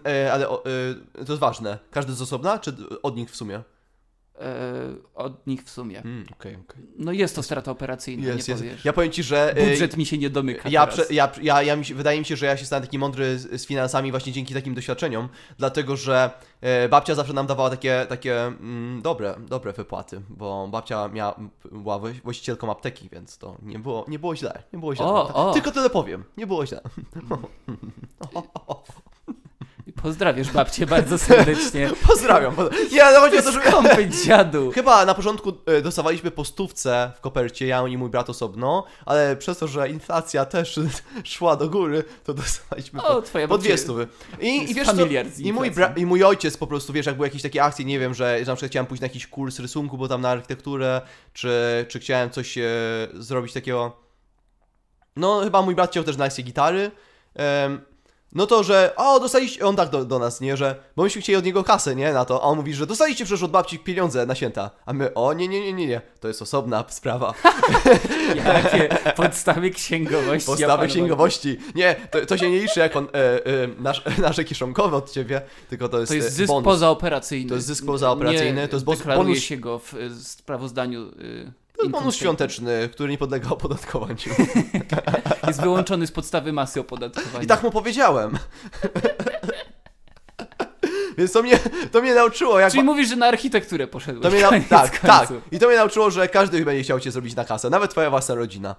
E, 0.06 0.32
ale 0.32 0.48
o, 0.48 0.64
e, 0.64 1.24
to 1.24 1.32
jest 1.32 1.40
ważne. 1.40 1.78
Każdy 1.90 2.12
z 2.12 2.22
osobna, 2.22 2.58
czy 2.58 2.74
od 3.02 3.16
nich 3.16 3.30
w 3.30 3.36
sumie? 3.36 3.62
E, 4.40 5.14
od 5.14 5.46
nich 5.46 5.62
w 5.64 5.70
sumie. 5.70 6.00
Mm, 6.00 6.26
okej, 6.32 6.56
okej. 6.56 6.82
No 6.98 7.12
jest 7.12 7.36
to 7.36 7.42
strata 7.42 7.70
operacyjna, 7.70 8.34
nie 8.34 8.44
powiesz. 8.56 8.84
Ja 8.84 8.92
powiem 8.92 9.10
ci, 9.12 9.22
że... 9.22 9.56
e, 9.56 9.70
Budżet 9.70 9.96
mi 9.96 10.06
się 10.06 10.18
nie 10.18 10.30
domyka 10.30 10.68
Ja, 10.68 10.86
prze, 10.86 11.04
ja, 11.10 11.32
ja, 11.42 11.62
ja 11.62 11.76
mi 11.76 11.84
się, 11.84 11.94
wydaje 11.94 12.18
mi 12.18 12.24
się, 12.24 12.36
że 12.36 12.46
ja 12.46 12.56
się 12.56 12.66
stałem 12.66 12.82
taki 12.84 12.98
mądry 12.98 13.38
z, 13.38 13.60
z 13.62 13.66
finansami 13.66 14.10
właśnie 14.10 14.32
dzięki 14.32 14.54
takim 14.54 14.74
doświadczeniom, 14.74 15.28
dlatego 15.58 15.96
że 15.96 16.30
e, 16.60 16.88
babcia 16.88 17.14
zawsze 17.14 17.32
nam 17.32 17.46
dawała 17.46 17.70
takie, 17.70 18.06
takie 18.08 18.40
mm, 18.46 19.02
dobre, 19.02 19.34
dobre 19.48 19.72
wypłaty, 19.72 20.20
bo 20.28 20.68
babcia 20.68 21.08
miała, 21.08 21.40
była 21.72 21.98
właś- 21.98 22.22
właścicielką 22.22 22.70
apteki, 22.70 23.08
więc 23.12 23.38
to 23.38 23.56
nie 23.62 23.78
było, 23.78 24.04
nie 24.08 24.18
było 24.18 24.36
źle, 24.36 24.62
nie 24.72 24.78
było 24.78 24.94
źle. 24.94 25.04
O, 25.06 25.48
o. 25.48 25.52
Tylko 25.52 25.70
tyle 25.70 25.90
powiem, 25.90 26.24
nie 26.36 26.46
było 26.46 26.66
źle. 26.66 26.80
Pozdrawiasz 30.02 30.50
babcię 30.50 30.86
bardzo 30.86 31.18
serdecznie. 31.18 31.90
Pozdrawiam. 32.06 32.56
Nie, 32.92 33.04
ale 33.04 33.18
chodzi 33.18 33.38
o 33.38 33.42
to, 33.42 33.52
że... 33.52 33.60
Skąpy 33.60 34.08
dziadu. 34.08 34.70
Chyba 34.74 35.04
na 35.04 35.14
początku 35.14 35.52
e, 35.66 35.82
dostawaliśmy 35.82 36.30
po 36.30 36.44
stówce 36.44 37.12
w 37.16 37.20
kopercie, 37.20 37.66
ja 37.66 37.88
i 37.88 37.96
mój 37.96 38.10
brat 38.10 38.30
osobno, 38.30 38.84
ale 39.06 39.36
przez 39.36 39.58
to, 39.58 39.68
że 39.68 39.88
inflacja 39.88 40.44
też 40.44 40.80
szła 41.24 41.56
do 41.56 41.68
góry, 41.68 42.04
to 42.24 42.34
dostawaliśmy 42.34 43.00
po, 43.00 43.08
O, 43.08 43.22
twoja 43.22 43.48
po 43.48 43.54
babcia 43.54 43.68
dwie 43.68 43.78
stówy. 43.78 44.08
I, 44.40 44.70
i 44.70 44.74
wiesz 44.74 44.86
co, 44.86 45.06
i 45.38 45.52
mój, 45.52 45.70
i 45.96 46.06
mój 46.06 46.24
ojciec 46.24 46.56
po 46.56 46.66
prostu, 46.66 46.92
wiesz, 46.92 47.06
jak 47.06 47.14
były 47.14 47.26
jakieś 47.26 47.42
takie 47.42 47.62
akcje, 47.62 47.84
nie 47.84 47.98
wiem, 47.98 48.14
że, 48.14 48.38
że 48.38 48.50
na 48.50 48.56
przykład 48.56 48.70
chciałem 48.70 48.86
pójść 48.86 49.00
na 49.00 49.06
jakiś 49.06 49.26
kurs 49.26 49.58
rysunku, 49.58 49.98
bo 49.98 50.08
tam 50.08 50.20
na 50.20 50.28
architekturę, 50.28 51.00
czy, 51.32 51.86
czy 51.88 52.00
chciałem 52.00 52.30
coś 52.30 52.58
e, 52.58 52.62
zrobić 53.14 53.52
takiego... 53.52 53.96
No, 55.16 55.40
chyba 55.40 55.62
mój 55.62 55.74
brat 55.74 55.90
chciał 55.90 56.04
też 56.04 56.16
na 56.16 56.28
gitary. 56.28 56.90
No 58.32 58.46
to, 58.46 58.62
że 58.62 58.92
o, 58.96 59.20
dostaliście, 59.20 59.66
on 59.66 59.76
tak 59.76 59.88
do, 59.90 60.04
do 60.04 60.18
nas, 60.18 60.40
nie, 60.40 60.56
że, 60.56 60.74
bo 60.96 61.02
myśmy 61.02 61.22
chcieli 61.22 61.36
od 61.36 61.44
niego 61.44 61.64
kasę, 61.64 61.96
nie, 61.96 62.12
na 62.12 62.24
to, 62.24 62.42
a 62.42 62.44
on 62.44 62.56
mówi, 62.58 62.74
że 62.74 62.86
dostaliście 62.86 63.24
przecież 63.24 63.42
od 63.42 63.50
babci 63.50 63.78
pieniądze 63.78 64.26
na 64.26 64.34
święta, 64.34 64.70
a 64.86 64.92
my, 64.92 65.14
o, 65.14 65.32
nie, 65.32 65.48
nie, 65.48 65.60
nie, 65.60 65.72
nie, 65.72 65.86
nie, 65.86 66.00
to 66.20 66.28
jest 66.28 66.42
osobna 66.42 66.84
sprawa, 66.88 67.34
Jakie 68.46 68.88
podstawy 69.16 69.70
księgowości. 69.70 70.46
postawy 70.46 70.64
opanowane. 70.64 70.88
księgowości, 70.88 71.58
nie, 71.74 71.96
to, 72.10 72.26
to 72.26 72.38
się 72.38 72.50
nie 72.50 72.60
liczy 72.60 72.80
jako 72.80 72.98
e, 73.00 73.04
e, 73.14 73.68
nasz, 73.78 74.02
nasze 74.18 74.44
kieszonkowe 74.44 74.96
od 74.96 75.10
ciebie, 75.10 75.40
tylko 75.70 75.88
to 75.88 76.00
jest, 76.00 76.10
To 76.10 76.14
jest 76.16 76.28
e, 76.28 76.30
zysk 76.30 76.48
bonus. 76.48 76.64
pozaoperacyjny. 76.64 77.48
To 77.48 77.54
jest 77.54 77.66
zysk 77.66 77.86
pozaoperacyjny, 77.86 78.60
Nie 78.62 78.68
to 78.68 78.76
jest 78.76 78.86
bonus- 78.86 78.98
deklaruje 78.98 79.40
się 79.40 79.56
go 79.56 79.78
w 79.78 79.94
sprawozdaniu. 80.22 81.02
y, 81.02 81.52
To 81.78 81.82
jest 81.82 81.88
income 81.88 82.02
bonus 82.02 82.16
świąteczny, 82.16 82.88
który 82.92 83.10
nie 83.10 83.18
podlega 83.18 83.48
opodatkowaniu. 83.58 84.16
Jest 85.46 85.60
wyłączony 85.60 86.06
z 86.06 86.12
podstawy 86.12 86.52
masy 86.52 86.80
opodatkowania. 86.80 87.44
I 87.44 87.46
tak 87.46 87.62
mu 87.62 87.70
powiedziałem. 87.70 88.38
Więc 91.18 91.32
to 91.32 91.42
mnie, 91.42 91.58
to 91.92 92.02
mnie 92.02 92.14
nauczyło, 92.14 92.58
jak... 92.58 92.70
Czyli 92.70 92.82
mówisz, 92.84 93.08
że 93.08 93.16
na 93.16 93.26
architekturę 93.26 93.86
poszedłeś. 93.86 94.22
To 94.22 94.30
mnie 94.30 94.42
koniec 94.42 94.68
tak, 94.68 94.98
tak. 94.98 95.28
I 95.52 95.58
to 95.58 95.66
mnie 95.66 95.76
nauczyło, 95.76 96.10
że 96.10 96.28
każdy 96.28 96.64
będzie 96.64 96.82
chciał 96.82 97.00
cię 97.00 97.10
zrobić 97.10 97.36
na 97.36 97.44
kasę, 97.44 97.70
nawet 97.70 97.90
twoja 97.90 98.10
własna 98.10 98.34
rodzina. 98.34 98.76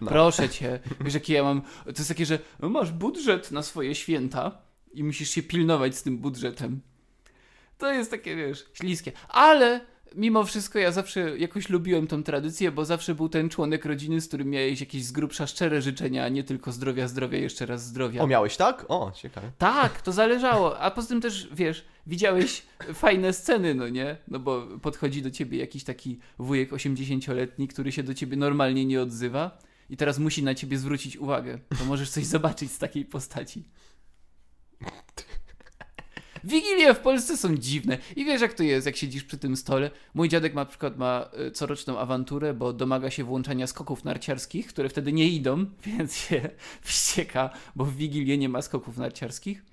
No. 0.00 0.08
Proszę 0.08 0.48
cię, 0.48 0.80
wiesz 1.00 1.14
jakie 1.14 1.34
ja 1.34 1.42
mam. 1.42 1.62
To 1.84 1.90
jest 1.98 2.08
takie, 2.08 2.26
że 2.26 2.38
no 2.60 2.68
masz 2.68 2.92
budżet 2.92 3.50
na 3.50 3.62
swoje 3.62 3.94
święta 3.94 4.58
i 4.92 5.04
musisz 5.04 5.30
się 5.30 5.42
pilnować 5.42 5.96
z 5.96 6.02
tym 6.02 6.18
budżetem. 6.18 6.80
To 7.78 7.92
jest 7.92 8.10
takie, 8.10 8.36
wiesz, 8.36 8.66
śliskie. 8.74 9.12
Ale 9.28 9.80
mimo 10.16 10.44
wszystko 10.44 10.78
ja 10.78 10.92
zawsze 10.92 11.38
jakoś 11.38 11.68
lubiłem 11.68 12.06
tą 12.06 12.22
tradycję, 12.22 12.72
bo 12.72 12.84
zawsze 12.84 13.14
był 13.14 13.28
ten 13.28 13.48
członek 13.48 13.84
rodziny, 13.84 14.20
z 14.20 14.28
którym 14.28 14.50
miałeś 14.50 14.80
jakieś 14.80 15.04
z 15.04 15.12
grubsza 15.12 15.46
szczere 15.46 15.82
życzenia, 15.82 16.24
a 16.24 16.28
nie 16.28 16.44
tylko 16.44 16.72
zdrowia, 16.72 17.08
zdrowia, 17.08 17.38
jeszcze 17.38 17.66
raz 17.66 17.84
zdrowia. 17.84 18.22
O, 18.22 18.26
miałeś 18.26 18.56
tak? 18.56 18.84
O, 18.88 19.12
ciekawe. 19.14 19.52
Tak, 19.58 20.02
to 20.02 20.12
zależało. 20.12 20.78
A 20.80 20.90
poza 20.90 21.08
tym 21.08 21.20
też, 21.20 21.48
wiesz, 21.52 21.84
widziałeś 22.06 22.62
fajne 22.94 23.32
sceny, 23.32 23.74
no 23.74 23.88
nie? 23.88 24.16
No 24.28 24.38
bo 24.38 24.66
podchodzi 24.82 25.22
do 25.22 25.30
ciebie 25.30 25.58
jakiś 25.58 25.84
taki 25.84 26.18
wujek 26.38 26.72
80-letni, 26.72 27.68
który 27.68 27.92
się 27.92 28.02
do 28.02 28.14
ciebie 28.14 28.36
normalnie 28.36 28.84
nie 28.84 29.02
odzywa 29.02 29.58
i 29.90 29.96
teraz 29.96 30.18
musi 30.18 30.42
na 30.42 30.54
ciebie 30.54 30.78
zwrócić 30.78 31.16
uwagę. 31.16 31.58
To 31.78 31.84
możesz 31.84 32.10
coś 32.10 32.26
zobaczyć 32.26 32.72
z 32.72 32.78
takiej 32.78 33.04
postaci. 33.04 33.64
Wigilie 36.44 36.94
w 36.94 36.98
Polsce 36.98 37.36
są 37.36 37.56
dziwne. 37.56 37.98
I 38.16 38.24
wiesz 38.24 38.40
jak 38.40 38.54
to 38.54 38.62
jest, 38.62 38.86
jak 38.86 38.96
siedzisz 38.96 39.24
przy 39.24 39.38
tym 39.38 39.56
stole. 39.56 39.90
Mój 40.14 40.28
dziadek 40.28 40.54
na 40.54 40.64
przykład 40.64 40.98
ma 40.98 41.28
y, 41.48 41.50
coroczną 41.50 41.98
awanturę, 41.98 42.54
bo 42.54 42.72
domaga 42.72 43.10
się 43.10 43.24
włączania 43.24 43.66
skoków 43.66 44.04
narciarskich, 44.04 44.66
które 44.66 44.88
wtedy 44.88 45.12
nie 45.12 45.28
idą, 45.28 45.66
więc 45.86 46.16
się 46.16 46.50
wścieka, 46.80 47.50
bo 47.76 47.84
w 47.84 47.96
Wigilię 47.96 48.38
nie 48.38 48.48
ma 48.48 48.62
skoków 48.62 48.96
narciarskich. 48.96 49.64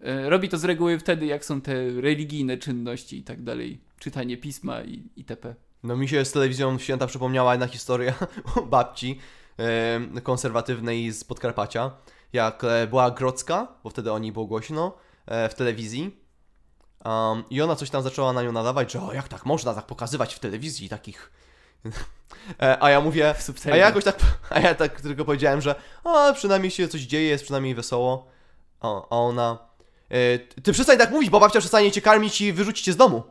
Y, 0.00 0.30
Robi 0.30 0.48
to 0.48 0.58
z 0.58 0.64
reguły 0.64 0.98
wtedy, 0.98 1.26
jak 1.26 1.44
są 1.44 1.60
te 1.60 1.90
religijne 1.90 2.58
czynności 2.58 3.18
i 3.18 3.22
tak 3.22 3.42
dalej. 3.42 3.80
Czytanie 3.98 4.36
pisma 4.36 4.82
i 4.82 5.02
itp. 5.16 5.54
No 5.82 5.96
mi 5.96 6.08
się 6.08 6.24
z 6.24 6.32
telewizją 6.32 6.78
w 6.78 6.82
święta 6.82 7.06
przypomniała 7.06 7.52
jedna 7.52 7.66
historia 7.66 8.14
o 8.56 8.62
babci 8.62 9.18
konserwatywnej 10.22 11.12
z 11.12 11.24
Podkarpacia, 11.24 11.90
jak 12.32 12.64
e, 12.64 12.86
była 12.86 13.10
Grodzka, 13.10 13.68
bo 13.84 13.90
wtedy 13.90 14.12
o 14.12 14.18
niej 14.18 14.32
było 14.32 14.46
głośno, 14.46 14.96
w 15.26 15.54
telewizji. 15.54 16.22
Um, 17.04 17.44
I 17.50 17.62
ona 17.62 17.76
coś 17.76 17.90
tam 17.90 18.02
zaczęła 18.02 18.32
na 18.32 18.42
nią 18.42 18.52
nadawać, 18.52 18.92
że 18.92 19.02
o, 19.02 19.12
jak 19.12 19.28
tak 19.28 19.46
można 19.46 19.74
tak 19.74 19.86
pokazywać 19.86 20.34
w 20.34 20.38
telewizji 20.38 20.88
takich... 20.88 21.30
E, 22.62 22.82
a 22.82 22.90
ja 22.90 23.00
mówię, 23.00 23.34
a 23.64 23.68
ja 23.68 23.76
jakoś 23.76 24.04
tak, 24.04 24.18
a 24.50 24.60
ja 24.60 24.74
tak 24.74 25.00
tylko 25.00 25.24
powiedziałem, 25.24 25.60
że 25.60 25.74
o, 26.04 26.34
przynajmniej 26.34 26.70
się 26.70 26.88
coś 26.88 27.00
dzieje, 27.00 27.28
jest 27.28 27.44
przynajmniej 27.44 27.74
wesoło. 27.74 28.26
O, 28.80 29.06
a 29.10 29.16
ona, 29.16 29.58
e, 30.10 30.38
ty 30.38 30.72
przestań 30.72 30.98
tak 30.98 31.10
mówić, 31.10 31.30
bo 31.30 31.40
babcia 31.40 31.60
przestanie 31.60 31.92
cię 31.92 32.00
karmić 32.00 32.40
i 32.40 32.52
wyrzuci 32.52 32.84
cię 32.84 32.92
z 32.92 32.96
domu. 32.96 33.22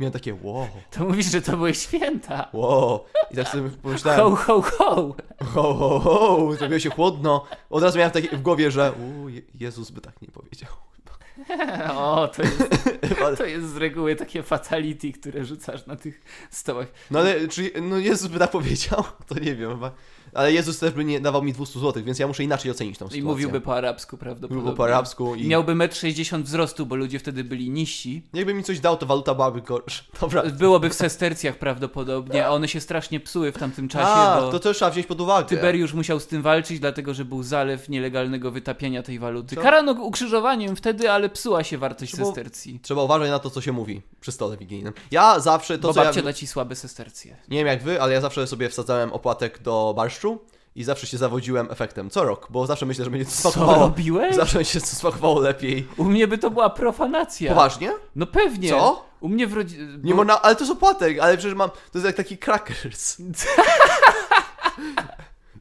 Miałem 0.00 0.12
takie, 0.12 0.34
wow. 0.42 0.66
To 0.90 1.04
mówisz, 1.04 1.26
że 1.26 1.42
to 1.42 1.56
były 1.56 1.74
święta. 1.74 2.48
Wow. 2.52 3.04
I 3.30 3.36
tak 3.36 3.48
sobie 3.48 3.70
pomyślałem, 3.70 4.20
Ho, 4.20 4.36
ho, 4.36 4.62
ho. 4.62 5.14
ho, 5.44 5.74
ho, 5.74 6.00
ho, 6.00 6.52
zrobiło 6.58 6.78
się 6.80 6.90
chłodno. 6.90 7.44
Od 7.70 7.82
razu 7.82 7.98
miałem 7.98 8.10
takie 8.12 8.36
w 8.36 8.42
głowie, 8.42 8.70
że 8.70 8.92
u, 8.92 9.28
Je- 9.28 9.42
Jezus 9.60 9.90
by 9.90 10.00
tak 10.00 10.22
nie 10.22 10.28
powiedział. 10.28 10.70
O, 11.94 12.28
to 12.28 12.42
jest, 12.42 12.58
to 13.38 13.44
jest 13.44 13.68
z 13.72 13.76
reguły 13.76 14.16
takie 14.16 14.42
fatality, 14.42 15.12
które 15.12 15.44
rzucasz 15.44 15.86
na 15.86 15.96
tych 15.96 16.20
stołach. 16.50 16.86
No 17.10 17.18
ale 17.18 17.48
czy 17.48 17.72
no 17.82 17.98
Jezus 17.98 18.28
by 18.30 18.38
tak 18.38 18.50
powiedział? 18.50 19.04
To 19.26 19.34
nie 19.34 19.54
wiem 19.56 19.70
chyba. 19.70 19.92
Ale 20.34 20.52
Jezus 20.52 20.78
też 20.78 20.92
by 20.92 21.04
nie 21.04 21.20
dawał 21.20 21.42
mi 21.42 21.52
200 21.52 21.80
zł, 21.80 22.02
więc 22.06 22.18
ja 22.18 22.26
muszę 22.26 22.44
inaczej 22.44 22.70
ocenić 22.70 22.98
tą 22.98 23.04
I 23.04 23.08
sytuację. 23.08 23.22
mówiłby 23.24 23.60
po 23.60 23.74
arabsku 23.76 24.16
prawdopodobnie. 24.16 24.56
Mówiłby 24.56 24.76
po 24.76 24.84
arabsku 24.84 25.34
i 25.34 25.46
Miałby 25.48 25.72
1,60 25.74 26.34
m 26.34 26.42
wzrostu, 26.42 26.86
bo 26.86 26.96
ludzie 26.96 27.18
wtedy 27.18 27.44
byli 27.44 27.70
niżsi. 27.70 28.22
jakby 28.34 28.54
mi 28.54 28.64
coś 28.64 28.80
dał, 28.80 28.96
to 28.96 29.06
waluta 29.06 29.34
byłaby 29.34 29.62
gorsza. 29.62 30.02
Dobra. 30.20 30.42
Byłoby 30.42 30.90
w 30.90 30.94
sestercjach 30.94 31.58
prawdopodobnie, 31.58 32.46
a 32.46 32.50
one 32.50 32.68
się 32.68 32.80
strasznie 32.80 33.20
psuły 33.20 33.52
w 33.52 33.58
tamtym 33.58 33.88
czasie, 33.88 34.06
A, 34.06 34.40
bo 34.40 34.50
to 34.52 34.58
też 34.60 34.76
trzeba 34.76 34.90
wziąć 34.90 35.06
pod 35.06 35.20
uwagę. 35.20 35.48
Tyberiusz 35.48 35.94
musiał 35.94 36.20
z 36.20 36.26
tym 36.26 36.42
walczyć, 36.42 36.80
dlatego 36.80 37.14
że 37.14 37.24
był 37.24 37.42
zalew 37.42 37.88
nielegalnego 37.88 38.50
wytapiania 38.50 39.02
tej 39.02 39.18
waluty. 39.18 39.56
Co? 39.56 39.62
Karano 39.62 39.92
ukrzyżowaniem 39.92 40.76
wtedy, 40.76 41.10
ale 41.10 41.28
psuła 41.28 41.64
się 41.64 41.78
wartość 41.78 42.12
Trzeba- 42.12 42.26
sestercji. 42.26 42.80
Trzeba 42.82 43.02
uważać 43.02 43.30
na 43.30 43.38
to, 43.38 43.50
co 43.50 43.60
się 43.60 43.72
mówi 43.72 44.02
przy 44.20 44.32
stole 44.32 44.56
wigilijnym. 44.56 44.92
Ja 45.10 45.40
zawsze 45.40 45.78
to, 45.78 45.88
bo 45.88 45.94
co 45.94 46.00
ja... 46.00 46.06
babcia 46.06 46.22
da 46.22 46.32
ci 46.32 46.46
słabe 46.46 46.76
sestercje. 46.76 47.36
Nie 47.48 47.58
wiem 47.58 47.66
jak 47.66 47.82
wy, 47.82 48.02
ale 48.02 48.12
ja 48.12 48.20
zawsze 48.20 48.46
sobie 48.46 48.68
wsadzałem 48.68 49.12
opłatek 49.12 49.62
do 49.62 49.92
barszczu 49.96 50.19
i 50.76 50.84
zawsze 50.84 51.06
się 51.06 51.18
zawodziłem 51.18 51.68
efektem. 51.70 52.10
Co 52.10 52.24
rok, 52.24 52.46
bo 52.50 52.66
zawsze 52.66 52.86
myślę, 52.86 53.04
że 53.04 53.10
będzie 53.10 53.24
to 53.24 53.30
Co 53.30 53.50
smakowało. 53.50 53.78
robiłeś? 53.78 54.36
Zawsze 54.36 54.58
mi 54.58 54.64
się 54.64 54.80
to 54.80 54.86
smakowało 54.86 55.40
lepiej. 55.40 55.86
U 55.96 56.04
mnie 56.04 56.28
by 56.28 56.38
to 56.38 56.50
była 56.50 56.70
profanacja. 56.70 57.48
Poważnie? 57.48 57.92
No 58.16 58.26
pewnie. 58.26 58.70
Co? 58.70 59.04
U 59.20 59.28
mnie 59.28 59.46
w 59.46 59.52
rodzinie... 59.54 59.84
Nie 60.02 60.14
można, 60.14 60.42
ale 60.42 60.56
to 60.56 60.60
jest 60.60 60.72
opłatek, 60.72 61.18
ale 61.18 61.36
przecież 61.36 61.54
mam, 61.56 61.70
to 61.70 61.76
jest 61.94 62.06
jak 62.06 62.16
taki 62.16 62.38
crackers. 62.38 63.16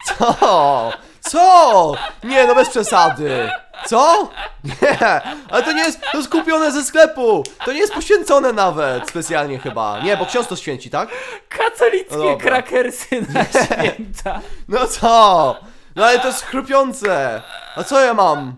Co? 0.05 0.91
Co? 1.29 1.93
Nie, 2.23 2.47
no 2.47 2.55
bez 2.55 2.69
przesady. 2.69 3.49
Co? 3.85 4.29
Nie, 4.63 5.21
ale 5.49 5.63
to 5.63 5.71
nie 5.71 5.83
jest, 5.83 6.01
to 6.11 6.17
jest 6.17 6.29
kupione 6.29 6.71
ze 6.71 6.83
sklepu. 6.83 7.43
To 7.65 7.71
nie 7.73 7.79
jest 7.79 7.93
poświęcone 7.93 8.53
nawet 8.53 9.09
specjalnie 9.09 9.59
chyba. 9.59 9.99
Nie, 9.99 10.17
bo 10.17 10.25
ksiądz 10.25 10.47
to 10.47 10.55
święci, 10.55 10.89
tak? 10.89 11.09
Katolickie 11.49 12.17
No 12.17 12.23
dobra. 12.23 12.47
krakersy 12.47 13.25
na 13.33 13.45
święta. 13.45 14.39
No 14.67 14.87
co? 14.87 15.55
No 15.95 16.05
ale 16.05 16.19
to 16.19 16.27
jest 16.27 16.45
chrupiące. 16.45 17.41
A 17.75 17.83
co 17.83 17.99
ja 18.01 18.13
mam? 18.13 18.55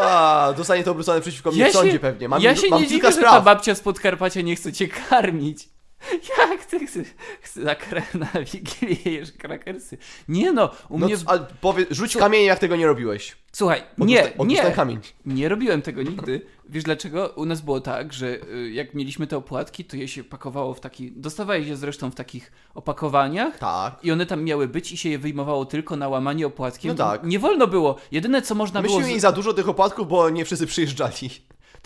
A, 0.00 0.52
dostanie 0.56 0.84
to 0.84 0.90
obrócone 0.90 1.20
przeciwko 1.20 1.50
mnie 1.50 1.70
w 1.70 1.72
sądzie 1.72 1.98
pewnie. 1.98 2.28
Mam, 2.28 2.42
ja 2.42 2.56
się 2.56 2.68
mam 2.70 2.80
nie 2.82 2.86
kilka 2.88 3.08
dziwię, 3.08 3.20
że 3.20 3.22
ta 3.22 3.28
spraw. 3.30 3.44
babcia 3.44 3.74
z 3.74 3.80
Podkarpacia 3.80 4.40
nie 4.40 4.56
chce 4.56 4.72
cię 4.72 4.88
karmić. 4.88 5.68
Jak 6.38 6.64
ty 6.64 6.86
chcesz 6.86 7.06
chcesz 7.42 7.64
na, 7.64 7.74
na 8.20 8.26
Wigilię 8.52 9.12
jesz 9.18 9.32
krakersy? 9.32 9.98
Nie 10.28 10.52
no, 10.52 10.70
u 10.88 10.98
No, 10.98 11.06
mnie... 11.06 11.18
c- 11.18 11.24
a 11.26 11.38
powie, 11.38 11.86
rzuć 11.90 12.16
kamieniem, 12.16 12.46
jak 12.46 12.58
tego 12.58 12.76
nie 12.76 12.86
robiłeś. 12.86 13.36
Słuchaj, 13.52 13.82
Odłóż 13.92 14.08
nie, 14.10 14.32
odłóż 14.38 14.48
nie, 14.48 14.70
kamień. 14.70 14.98
nie 15.26 15.48
robiłem 15.48 15.82
tego 15.82 16.02
nigdy. 16.02 16.40
Wiesz 16.68 16.84
dlaczego? 16.84 17.28
U 17.36 17.44
nas 17.44 17.60
było 17.60 17.80
tak, 17.80 18.12
że 18.12 18.26
y, 18.54 18.70
jak 18.70 18.94
mieliśmy 18.94 19.26
te 19.26 19.36
opłatki, 19.36 19.84
to 19.84 19.96
je 19.96 20.08
się 20.08 20.24
pakowało 20.24 20.74
w 20.74 20.80
taki... 20.80 21.12
Dostawałeś 21.12 21.66
je 21.66 21.76
zresztą 21.76 22.10
w 22.10 22.14
takich 22.14 22.52
opakowaniach. 22.74 23.58
Tak. 23.58 24.04
I 24.04 24.12
one 24.12 24.26
tam 24.26 24.44
miały 24.44 24.68
być 24.68 24.92
i 24.92 24.96
się 24.96 25.08
je 25.08 25.18
wyjmowało 25.18 25.64
tylko 25.64 25.96
na 25.96 26.08
łamanie 26.08 26.46
opłatkiem. 26.46 26.88
No 26.88 26.94
tak. 27.04 27.24
Nie 27.24 27.38
wolno 27.38 27.66
było. 27.66 27.96
Jedyne 28.12 28.42
co 28.42 28.54
można 28.54 28.82
Myśmy 28.82 28.94
było... 28.96 29.04
z- 29.04 29.08
mieli 29.08 29.20
za 29.20 29.32
dużo 29.32 29.52
tych 29.54 29.68
opłatków, 29.68 30.08
bo 30.08 30.30
nie 30.30 30.44
wszyscy 30.44 30.66
przyjeżdżali. 30.66 31.30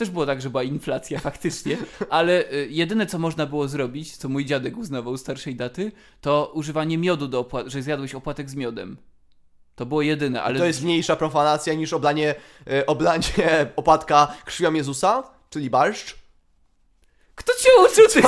Też 0.00 0.10
było 0.10 0.26
tak, 0.26 0.42
że 0.42 0.50
była 0.50 0.62
inflacja 0.62 1.20
faktycznie, 1.30 1.76
ale 2.10 2.52
y, 2.52 2.68
jedyne 2.70 3.06
co 3.06 3.18
można 3.18 3.46
było 3.46 3.68
zrobić, 3.68 4.16
co 4.16 4.28
mój 4.28 4.44
dziadek 4.44 4.76
uznawał 4.76 5.16
starszej 5.16 5.56
daty, 5.56 5.92
to 6.20 6.52
używanie 6.54 6.98
miodu 6.98 7.28
do 7.28 7.40
opłat, 7.40 7.66
że 7.66 7.82
zjadłeś 7.82 8.14
opłatek 8.14 8.50
z 8.50 8.54
miodem. 8.54 8.96
To 9.74 9.86
było 9.86 10.02
jedyne, 10.02 10.42
ale 10.42 10.58
To 10.58 10.66
jest 10.66 10.82
mniejsza 10.82 11.16
profanacja 11.16 11.74
niż 11.74 11.92
oblanie, 11.92 12.34
e, 12.66 12.86
oblanie 12.86 13.22
opłatka 13.76 14.34
krwią 14.44 14.72
Jezusa, 14.72 15.22
czyli 15.50 15.70
barszcz. 15.70 16.19
Kto 17.40 17.52
cię 17.60 17.68
uczył 17.84 18.22
tych 18.22 18.26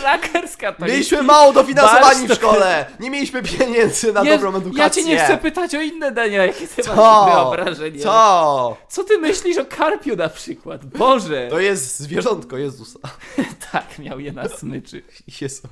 krakerska 0.00 0.72
to 0.72 0.84
Mieliśmy 0.86 1.22
mało 1.22 1.52
dofinansowani 1.52 2.28
w 2.28 2.32
szkole. 2.32 2.86
Nie 3.00 3.10
mieliśmy 3.10 3.42
pieniędzy 3.42 4.12
na 4.12 4.22
Jezu, 4.22 4.36
dobrą 4.36 4.58
edukację. 4.58 4.82
Ja 4.82 4.90
cię 4.90 5.04
nie 5.04 5.18
chcę 5.18 5.38
pytać 5.38 5.74
o 5.74 5.80
inne 5.80 6.12
dania, 6.12 6.46
jakie 6.46 6.68
ty 6.68 6.82
masz 6.88 6.96
Co? 6.96 7.30
wyobrażenie. 7.34 8.00
Co? 8.00 8.76
Co 8.88 9.04
ty 9.04 9.18
myślisz 9.18 9.58
o 9.58 9.64
karpiu 9.64 10.16
na 10.16 10.28
przykład? 10.28 10.84
Boże! 10.84 11.48
To 11.50 11.58
jest 11.58 11.98
zwierzątko 11.98 12.56
Jezusa. 12.56 12.98
Tak, 13.72 13.98
miał 13.98 14.20
je 14.20 14.32
na 14.32 14.48
smyczy. 14.48 15.02
Jezu. 15.40 15.68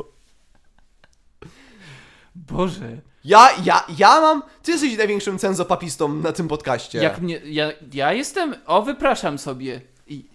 Boże. 2.35 3.01
Ja, 3.25 3.49
ja, 3.65 3.85
ja 3.99 4.21
mam... 4.21 4.43
Ty 4.63 4.73
jesteś 4.73 4.97
największym 4.97 5.39
cenzopapistą 5.39 6.15
na 6.15 6.33
tym 6.33 6.49
podcaście. 6.49 6.99
Jak 6.99 7.21
mnie, 7.21 7.41
ja, 7.45 7.73
ja 7.93 8.13
jestem, 8.13 8.55
o 8.67 8.83
wypraszam 8.83 9.39
sobie, 9.39 9.81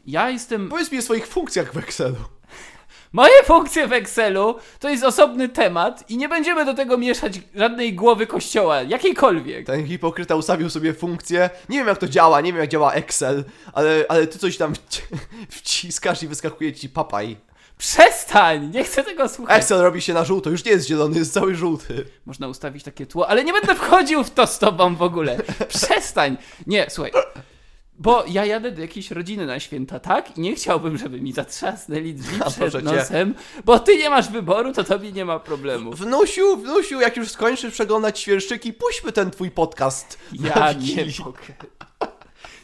ja 0.06 0.30
jestem, 0.30 0.70
Powiedz 0.70 0.92
mi 0.92 0.98
o 1.00 1.02
swoich 1.02 1.28
funkcjach 1.28 1.74
w 1.74 1.78
Excelu. 1.78 2.16
moje 3.14 3.44
funkcje 3.44 3.88
w 3.88 3.94
Excelu 3.94 4.56
to 4.80 4.90
jest 4.90 5.04
osobny 5.04 5.50
temat 5.50 6.10
i 6.10 6.18
nie 6.18 6.30
będziemy 6.30 6.66
do 6.66 6.74
tego 6.74 6.98
mieszać 6.98 7.34
żadnej 7.56 7.94
głowy 7.94 8.28
kościoła, 8.28 8.82
jakiejkolwiek. 8.82 9.66
Ten 9.66 9.88
hipokryta 9.88 10.36
ustawił 10.36 10.70
sobie 10.70 10.94
funkcję. 10.94 11.50
Nie 11.70 11.78
wiem 11.78 11.88
jak 11.88 11.98
to 11.98 12.08
działa, 12.08 12.42
nie 12.42 12.52
wiem 12.54 12.62
jak 12.62 12.70
działa 12.70 12.94
Excel, 12.94 13.44
ale, 13.74 14.06
ale 14.10 14.28
ty 14.28 14.40
coś 14.40 14.58
tam 14.58 14.74
wci- 14.74 15.02
wciskasz 15.50 16.24
i 16.24 16.28
wyskakuje 16.28 16.74
ci 16.74 16.90
papaj. 16.90 17.38
Przestań, 17.78 18.72
nie 18.74 18.84
chcę 18.84 19.04
tego 19.04 19.30
słuchać. 19.30 19.58
Excel 19.58 19.82
robi 19.82 20.02
się 20.02 20.14
na 20.14 20.26
żółto, 20.26 20.50
już 20.50 20.66
nie 20.66 20.72
jest 20.72 20.88
zielony, 20.88 21.20
jest 21.20 21.34
cały 21.34 21.56
żółty. 21.56 22.06
Można 22.26 22.48
ustawić 22.48 22.84
takie 22.84 23.06
tło, 23.06 23.28
ale 23.30 23.44
nie 23.44 23.54
będę 23.54 23.76
wchodził 23.76 24.24
w 24.24 24.30
to 24.30 24.48
z 24.48 24.60
tobą 24.60 24.96
w 24.96 25.02
ogóle. 25.02 25.38
Przestań. 25.68 26.38
Nie, 26.68 26.86
słuchaj. 26.90 27.12
Bo 28.00 28.24
ja 28.28 28.46
jadę 28.46 28.72
do 28.72 28.82
jakiejś 28.82 29.12
rodziny 29.12 29.46
na 29.46 29.60
święta, 29.60 30.00
tak? 30.00 30.38
I 30.38 30.42
nie 30.42 30.56
chciałbym, 30.56 30.98
żeby 30.98 31.22
mi 31.22 31.34
zatrzasnęli 31.34 32.14
drzwi 32.14 32.38
A, 32.46 32.50
przed 32.50 32.72
cię. 32.74 32.82
nosem, 32.82 33.36
bo 33.66 33.80
ty 33.80 33.98
nie 33.98 34.10
masz 34.10 34.30
wyboru, 34.30 34.74
to 34.74 34.84
tobie 34.84 35.12
nie 35.12 35.26
ma 35.26 35.40
problemu. 35.40 35.92
Wnusiu, 35.94 36.58
wnusiu, 36.58 37.02
jak 37.02 37.18
już 37.18 37.32
skończysz 37.32 37.74
przeglądać 37.74 38.20
świerszczyki, 38.20 38.74
puśćmy 38.74 39.12
ten 39.12 39.32
twój 39.32 39.52
podcast. 39.52 40.20
Ja 40.34 40.74
nie 40.74 41.06
mogę. 41.26 41.40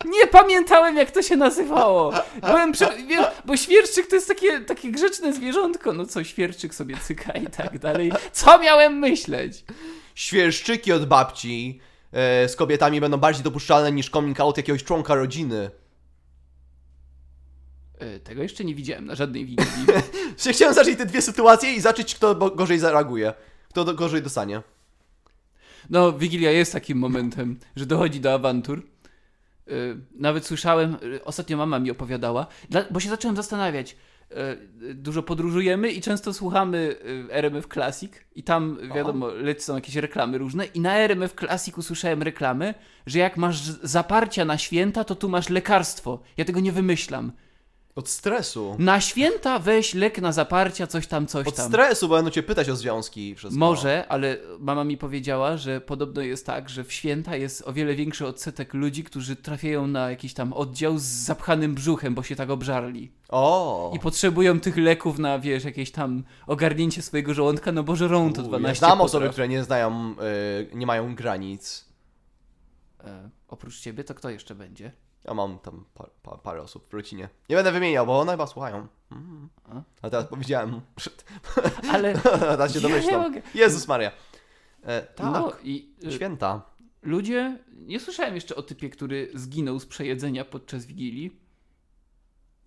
Nie 0.05 0.27
pamiętałem, 0.27 0.97
jak 0.97 1.11
to 1.11 1.21
się 1.21 1.35
nazywało. 1.35 2.13
Byłem 2.41 2.71
prze... 2.71 2.89
wiesz, 3.07 3.25
bo 3.45 3.57
świerszczyk 3.57 4.07
to 4.07 4.15
jest 4.15 4.27
takie, 4.27 4.61
takie 4.61 4.91
grzeczne 4.91 5.33
zwierzątko. 5.33 5.93
No 5.93 6.05
co, 6.05 6.23
świerszczyk 6.23 6.75
sobie 6.75 6.97
cyka 7.03 7.31
i 7.33 7.47
tak 7.47 7.79
dalej. 7.79 8.11
Co 8.31 8.59
miałem 8.59 8.99
myśleć? 8.99 9.63
Świerszczyki 10.15 10.91
od 10.91 11.05
babci 11.05 11.79
z 12.47 12.55
kobietami 12.55 13.01
będą 13.01 13.17
bardziej 13.17 13.43
dopuszczalne 13.43 13.91
niż 13.91 14.09
coming 14.09 14.39
out 14.39 14.57
jakiegoś 14.57 14.83
członka 14.83 15.15
rodziny. 15.15 15.69
E, 17.99 18.19
Tego 18.19 18.43
jeszcze 18.43 18.65
nie 18.65 18.75
widziałem 18.75 19.05
na 19.05 19.15
żadnej. 19.15 19.55
Że 20.37 20.51
Chciałem 20.53 20.75
zacząć 20.75 20.97
te 20.97 21.05
dwie 21.05 21.21
sytuacje 21.21 21.73
i 21.73 21.81
zacząć, 21.81 22.15
kto 22.15 22.35
gorzej 22.35 22.79
zareaguje. 22.79 23.33
Kto 23.69 23.93
gorzej 23.93 24.21
dostanie. 24.21 24.61
No, 25.89 26.13
Wigilia 26.13 26.51
jest 26.51 26.73
takim 26.73 26.97
momentem, 26.97 27.59
że 27.75 27.85
dochodzi 27.85 28.19
do 28.19 28.33
awantur. 28.33 28.83
Yy, 29.67 29.97
nawet 30.15 30.45
słyszałem, 30.45 30.97
ostatnio 31.23 31.57
mama 31.57 31.79
mi 31.79 31.91
opowiadała, 31.91 32.47
bo 32.91 32.99
się 32.99 33.09
zacząłem 33.09 33.35
zastanawiać. 33.35 33.95
Yy, 34.81 34.93
dużo 34.93 35.23
podróżujemy 35.23 35.91
i 35.91 36.01
często 36.01 36.33
słuchamy 36.33 36.95
yy, 37.05 37.33
RMF 37.33 37.67
Classic 37.67 38.11
i 38.35 38.43
tam, 38.43 38.77
wiadomo, 38.95 39.27
lecą 39.27 39.75
jakieś 39.75 39.95
reklamy 39.95 40.37
różne 40.37 40.65
i 40.65 40.79
na 40.79 40.97
RMF 40.97 41.35
Classic 41.35 41.77
usłyszałem 41.77 42.23
reklamę, 42.23 42.73
że 43.05 43.19
jak 43.19 43.37
masz 43.37 43.61
zaparcia 43.61 44.45
na 44.45 44.57
święta, 44.57 45.03
to 45.03 45.15
tu 45.15 45.29
masz 45.29 45.49
lekarstwo. 45.49 46.19
Ja 46.37 46.45
tego 46.45 46.59
nie 46.59 46.71
wymyślam. 46.71 47.31
Od 47.95 48.09
stresu. 48.09 48.75
Na 48.79 49.01
święta 49.01 49.59
weź 49.59 49.93
lek 49.93 50.21
na 50.21 50.31
zaparcia, 50.31 50.87
coś 50.87 51.07
tam, 51.07 51.27
coś 51.27 51.47
Od 51.47 51.55
tam. 51.55 51.67
stresu, 51.67 52.07
bo 52.07 52.15
będą 52.15 52.31
cię 52.31 52.43
pytać 52.43 52.69
o 52.69 52.75
związki 52.75 53.29
i 53.29 53.35
wszystko. 53.35 53.59
Może, 53.59 54.05
ale 54.07 54.37
mama 54.59 54.83
mi 54.83 54.97
powiedziała, 54.97 55.57
że 55.57 55.81
podobno 55.81 56.21
jest 56.21 56.45
tak, 56.45 56.69
że 56.69 56.83
w 56.83 56.93
święta 56.93 57.35
jest 57.35 57.67
o 57.67 57.73
wiele 57.73 57.95
większy 57.95 58.27
odsetek 58.27 58.73
ludzi, 58.73 59.03
którzy 59.03 59.35
trafiają 59.35 59.87
na 59.87 60.09
jakiś 60.09 60.33
tam 60.33 60.53
oddział 60.53 60.97
z 60.97 61.03
zapchanym 61.03 61.75
brzuchem, 61.75 62.15
bo 62.15 62.23
się 62.23 62.35
tak 62.35 62.49
obżarli. 62.49 63.11
O! 63.29 63.91
I 63.95 63.99
potrzebują 63.99 64.59
tych 64.59 64.77
leków 64.77 65.19
na, 65.19 65.39
wiesz, 65.39 65.63
jakieś 65.63 65.91
tam 65.91 66.23
ogarnięcie 66.47 67.01
swojego 67.01 67.33
żołądka, 67.33 67.71
no 67.71 67.83
bo 67.83 67.95
żerą 67.95 68.33
to 68.33 68.41
U, 68.41 68.45
12 68.45 68.67
ja 68.85 68.89
znam 68.89 69.01
osoby, 69.01 69.29
które 69.29 69.47
nie 69.47 69.63
znają, 69.63 70.15
e, 70.71 70.75
nie 70.75 70.85
mają 70.85 71.15
granic. 71.15 71.85
E, 73.03 73.29
oprócz 73.47 73.79
ciebie, 73.79 74.03
to 74.03 74.13
kto 74.15 74.29
jeszcze 74.29 74.55
będzie? 74.55 74.91
Ja 75.25 75.33
mam 75.33 75.59
tam 75.59 75.85
pa, 75.93 76.09
pa, 76.21 76.37
parę 76.37 76.61
osób 76.61 76.87
w 76.89 76.93
rodzinie. 76.93 77.29
Nie 77.49 77.55
będę 77.55 77.71
wymieniał, 77.71 78.05
bo 78.05 78.19
one 78.19 78.31
chyba 78.31 78.47
słuchają. 78.47 78.87
Mm. 79.11 79.49
A? 80.01 80.09
Teraz 80.09 80.25
powiedziałem. 80.25 80.81
Ale... 81.93 82.13
teraz 82.39 82.73
się 82.73 82.81
domyślam. 82.81 83.21
mogę. 83.21 83.41
Jezus 83.55 83.87
Maria. 83.87 84.11
E, 84.83 85.01
tak, 85.01 85.33
No 85.33 85.51
i 85.63 85.93
e, 86.07 86.11
święta. 86.11 86.61
ludzie... 87.01 87.59
Nie 87.75 87.99
słyszałem 87.99 88.35
jeszcze 88.35 88.55
o 88.55 88.63
typie, 88.63 88.89
który 88.89 89.29
zginął 89.33 89.79
z 89.79 89.85
przejedzenia 89.85 90.45
podczas 90.45 90.85
Wigilii, 90.85 91.39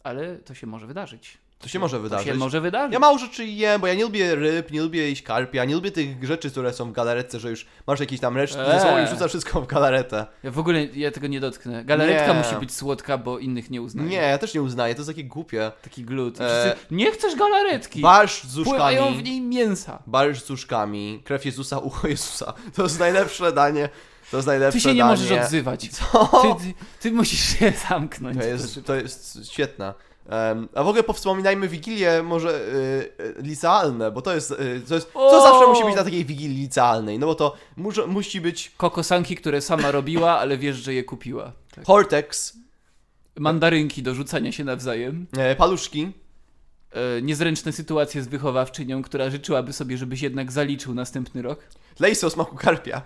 ale 0.04 0.38
to 0.38 0.54
się 0.54 0.66
może 0.66 0.86
wydarzyć. 0.86 1.38
To 1.58 1.68
się 1.68 1.78
może 1.78 1.96
To 1.96 2.02
wydarzyć. 2.02 2.26
się 2.26 2.34
może 2.34 2.60
wydarzyć. 2.60 2.92
Ja 2.92 2.98
mało 2.98 3.18
rzeczy 3.18 3.44
jem, 3.46 3.80
bo 3.80 3.86
ja 3.86 3.94
nie 3.94 4.02
lubię 4.02 4.34
ryb, 4.34 4.70
nie 4.70 4.82
lubię 4.82 5.08
jeść 5.08 5.22
karpia, 5.22 5.64
nie 5.64 5.74
lubię 5.74 5.90
tych 5.90 6.24
rzeczy, 6.24 6.50
które 6.50 6.72
są 6.72 6.90
w 6.90 6.92
galaretce, 6.92 7.40
że 7.40 7.50
już 7.50 7.66
masz 7.86 8.00
jakieś 8.00 8.20
tam 8.20 8.36
resztki 8.36 8.60
ze 8.64 8.80
sobą 8.80 8.96
i 8.96 9.00
Eee. 9.00 9.06
wrzucasz 9.06 9.28
wszystko 9.30 9.60
w 9.62 9.66
galaretę. 9.66 10.26
Ja 10.42 10.50
w 10.50 10.58
ogóle 10.58 10.84
ja 10.84 11.10
tego 11.10 11.26
nie 11.26 11.40
dotknę. 11.40 11.84
Galaretka 11.84 12.32
Nie. 12.32 12.38
musi 12.38 12.54
być 12.56 12.74
słodka, 12.74 13.18
bo 13.18 13.38
innych 13.38 13.70
nie 13.70 13.82
uznaję. 13.82 14.08
Nie, 14.08 14.16
ja 14.16 14.38
też 14.38 14.54
nie 14.54 14.62
uznaję, 14.62 14.94
to 14.94 15.00
jest 15.00 15.10
takie 15.10 15.24
głupie. 15.24 15.72
Taki 15.82 16.04
glut. 16.04 16.40
Eee. 16.40 16.72
nie 16.90 17.12
chcesz 17.12 17.34
galaretki. 17.36 18.00
Barszcz 18.00 18.44
z 18.44 18.64
Pływają 18.64 19.04
w 19.04 19.08
uszkami. 19.08 19.22
niej 19.30 19.40
mięsa. 19.40 20.02
Barszcz 20.06 20.44
z 20.44 20.50
uszkami, 20.50 21.22
krew 21.24 21.44
Jezusa, 21.46 21.78
ucho 21.88 22.08
Jezusa. 22.08 22.52
To 22.74 22.82
jest 22.82 22.98
najlepsze 22.98 23.52
danie. 23.52 23.88
To 24.30 24.36
jest 24.36 24.46
najlepsze 24.46 24.78
Ty 24.78 24.82
się 24.82 24.94
nie 24.94 25.02
danie. 25.02 25.10
możesz 25.10 25.38
odzywać. 25.44 25.88
Co? 25.88 26.26
Ty, 26.58 26.64
ty, 26.64 26.74
ty 27.00 27.12
musisz 27.12 27.58
się 27.58 27.72
zamknąć. 27.88 28.38
To 28.38 28.44
jest, 28.44 28.80
to 28.86 28.94
jest 28.94 29.38
świetne. 29.52 29.94
A 30.74 30.82
w 30.82 30.88
ogóle 30.88 31.02
powspominajmy 31.02 31.68
Wigilię 31.68 32.22
może 32.22 32.50
y, 32.50 33.12
y, 33.38 33.42
licealne, 33.42 34.10
bo 34.10 34.22
to 34.22 34.34
jest, 34.34 34.50
y, 34.50 34.82
to 34.88 34.94
jest, 34.94 35.12
to 35.12 35.18
O! 35.28 35.42
zawsze 35.42 35.66
musi 35.66 35.84
być 35.84 35.96
na 35.96 36.04
takiej 36.04 36.24
Wigilii 36.24 36.56
licealnej, 36.56 37.18
no 37.18 37.26
bo 37.26 37.34
to 37.34 37.56
musi 38.06 38.40
być 38.40 38.72
Kokosanki, 38.76 39.36
które 39.36 39.60
sama 39.60 39.90
robiła, 39.90 40.38
ale 40.38 40.58
wiesz, 40.58 40.76
że 40.76 40.94
je 40.94 41.04
kupiła. 41.04 41.52
Tak. 41.74 41.86
Hortex, 41.86 42.56
Mandarynki 43.38 44.02
do 44.02 44.14
rzucania 44.14 44.52
się 44.52 44.64
nawzajem. 44.64 45.26
e, 45.38 45.56
paluszki, 45.56 46.12
E, 46.92 47.22
niezręczne 47.22 47.72
sytuacje 47.72 48.22
z 48.22 48.28
wychowawczynią, 48.28 49.02
która 49.02 49.30
życzyłaby 49.30 49.72
sobie, 49.72 49.98
żebyś 49.98 50.22
jednak 50.22 50.52
zaliczył 50.52 50.94
następny 50.94 51.42
rok. 51.42 51.58
lejsy 52.00 52.26
o 52.26 52.30
smaku 52.30 52.56
karpia. 52.56 53.02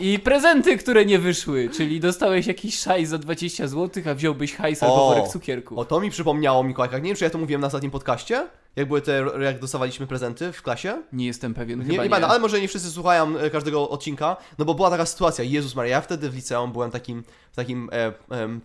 I 0.00 0.18
prezenty, 0.18 0.78
które 0.78 1.04
nie 1.04 1.18
wyszły, 1.18 1.68
czyli 1.68 2.00
dostałeś 2.00 2.46
jakiś 2.46 2.78
szajs 2.78 3.08
za 3.08 3.18
20 3.18 3.68
zł, 3.68 4.02
a 4.10 4.14
wziąłbyś 4.14 4.54
hajs 4.54 4.82
albo 4.82 5.06
O! 5.06 5.08
worek 5.14 5.28
cukierków. 5.28 5.78
O, 5.78 5.84
to 5.84 6.00
mi 6.00 6.10
przypomniało 6.10 6.64
Mikołajkach. 6.64 7.02
Nie 7.02 7.08
wiem, 7.08 7.16
czy 7.16 7.24
ja 7.24 7.30
to 7.30 7.38
mówiłem 7.38 7.60
na 7.60 7.66
ostatnim 7.66 7.90
podcaście, 7.90 8.48
jak 8.76 8.88
były 8.88 9.02
te, 9.02 9.24
jak 9.40 9.58
dostawaliśmy 9.58 10.06
prezenty 10.06 10.52
w 10.52 10.62
klasie. 10.62 11.02
Nie 11.12 11.26
jestem 11.26 11.54
pewien, 11.54 11.78
Nie, 11.78 11.84
chyba 11.84 11.96
nie, 11.96 12.02
nie. 12.02 12.10
będę, 12.10 12.26
ale 12.26 12.38
może 12.40 12.60
nie 12.60 12.68
wszyscy 12.68 12.90
słuchają 12.90 13.38
e, 13.38 13.50
każdego 13.50 13.88
odcinka, 13.88 14.36
no 14.58 14.64
bo 14.64 14.74
była 14.74 14.90
taka 14.90 15.06
sytuacja, 15.06 15.44
Jezus 15.44 15.74
Maria, 15.74 15.90
ja 15.90 16.00
wtedy 16.00 16.30
w 16.30 16.34
liceum 16.34 16.72
byłem 16.72 16.90
takim, 16.90 17.24
takim 17.54 17.90
e, 17.92 18.06
e, 18.06 18.12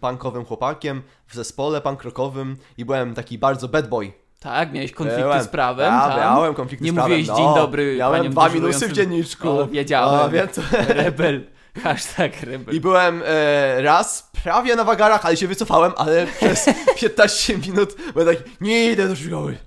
punkowym 0.01 0.45
chłopakiem 0.45 1.01
w 1.27 1.35
zespole 1.35 1.81
punk 1.81 2.03
rockowym 2.03 2.57
i 2.77 2.85
byłem 2.85 3.13
taki 3.13 3.37
bardzo 3.37 3.67
bad 3.67 3.89
boy. 3.89 4.22
Tak, 4.43 4.73
miałeś 4.73 4.91
konflikty 4.91 5.23
Byłem. 5.23 5.43
z 5.43 5.47
prawem, 5.47 5.93
Ja, 5.93 6.07
tam. 6.07 6.19
miałem 6.19 6.53
konflikty 6.53 6.85
Nie 6.85 6.91
z 6.91 6.93
prawem. 6.93 7.11
mówiłeś 7.11 7.27
no. 7.27 7.35
dzień 7.37 7.55
dobry 7.55 7.95
Miałem 7.97 8.29
dwa 8.29 8.49
minusy 8.49 8.87
w 8.87 8.91
dzienniczku. 8.91 9.49
O, 9.49 9.67
wiedziałem. 9.67 10.19
O, 10.19 10.29
więc... 10.29 10.59
Rebel. 10.87 11.47
Hashtag 11.83 12.41
rebel. 12.41 12.75
I 12.75 12.79
byłem 12.79 13.23
e, 13.25 13.81
raz 13.81 14.31
prawie 14.43 14.75
na 14.75 14.83
wagarach, 14.83 15.25
ale 15.25 15.37
się 15.37 15.47
wycofałem, 15.47 15.91
ale 15.97 16.27
przez 16.37 16.69
15 16.95 17.57
minut 17.57 17.95
byłem 18.13 18.35
taki, 18.35 18.49
nie 18.61 18.91
idę 18.91 19.07
do 19.07 19.15
szkoły. 19.15 19.57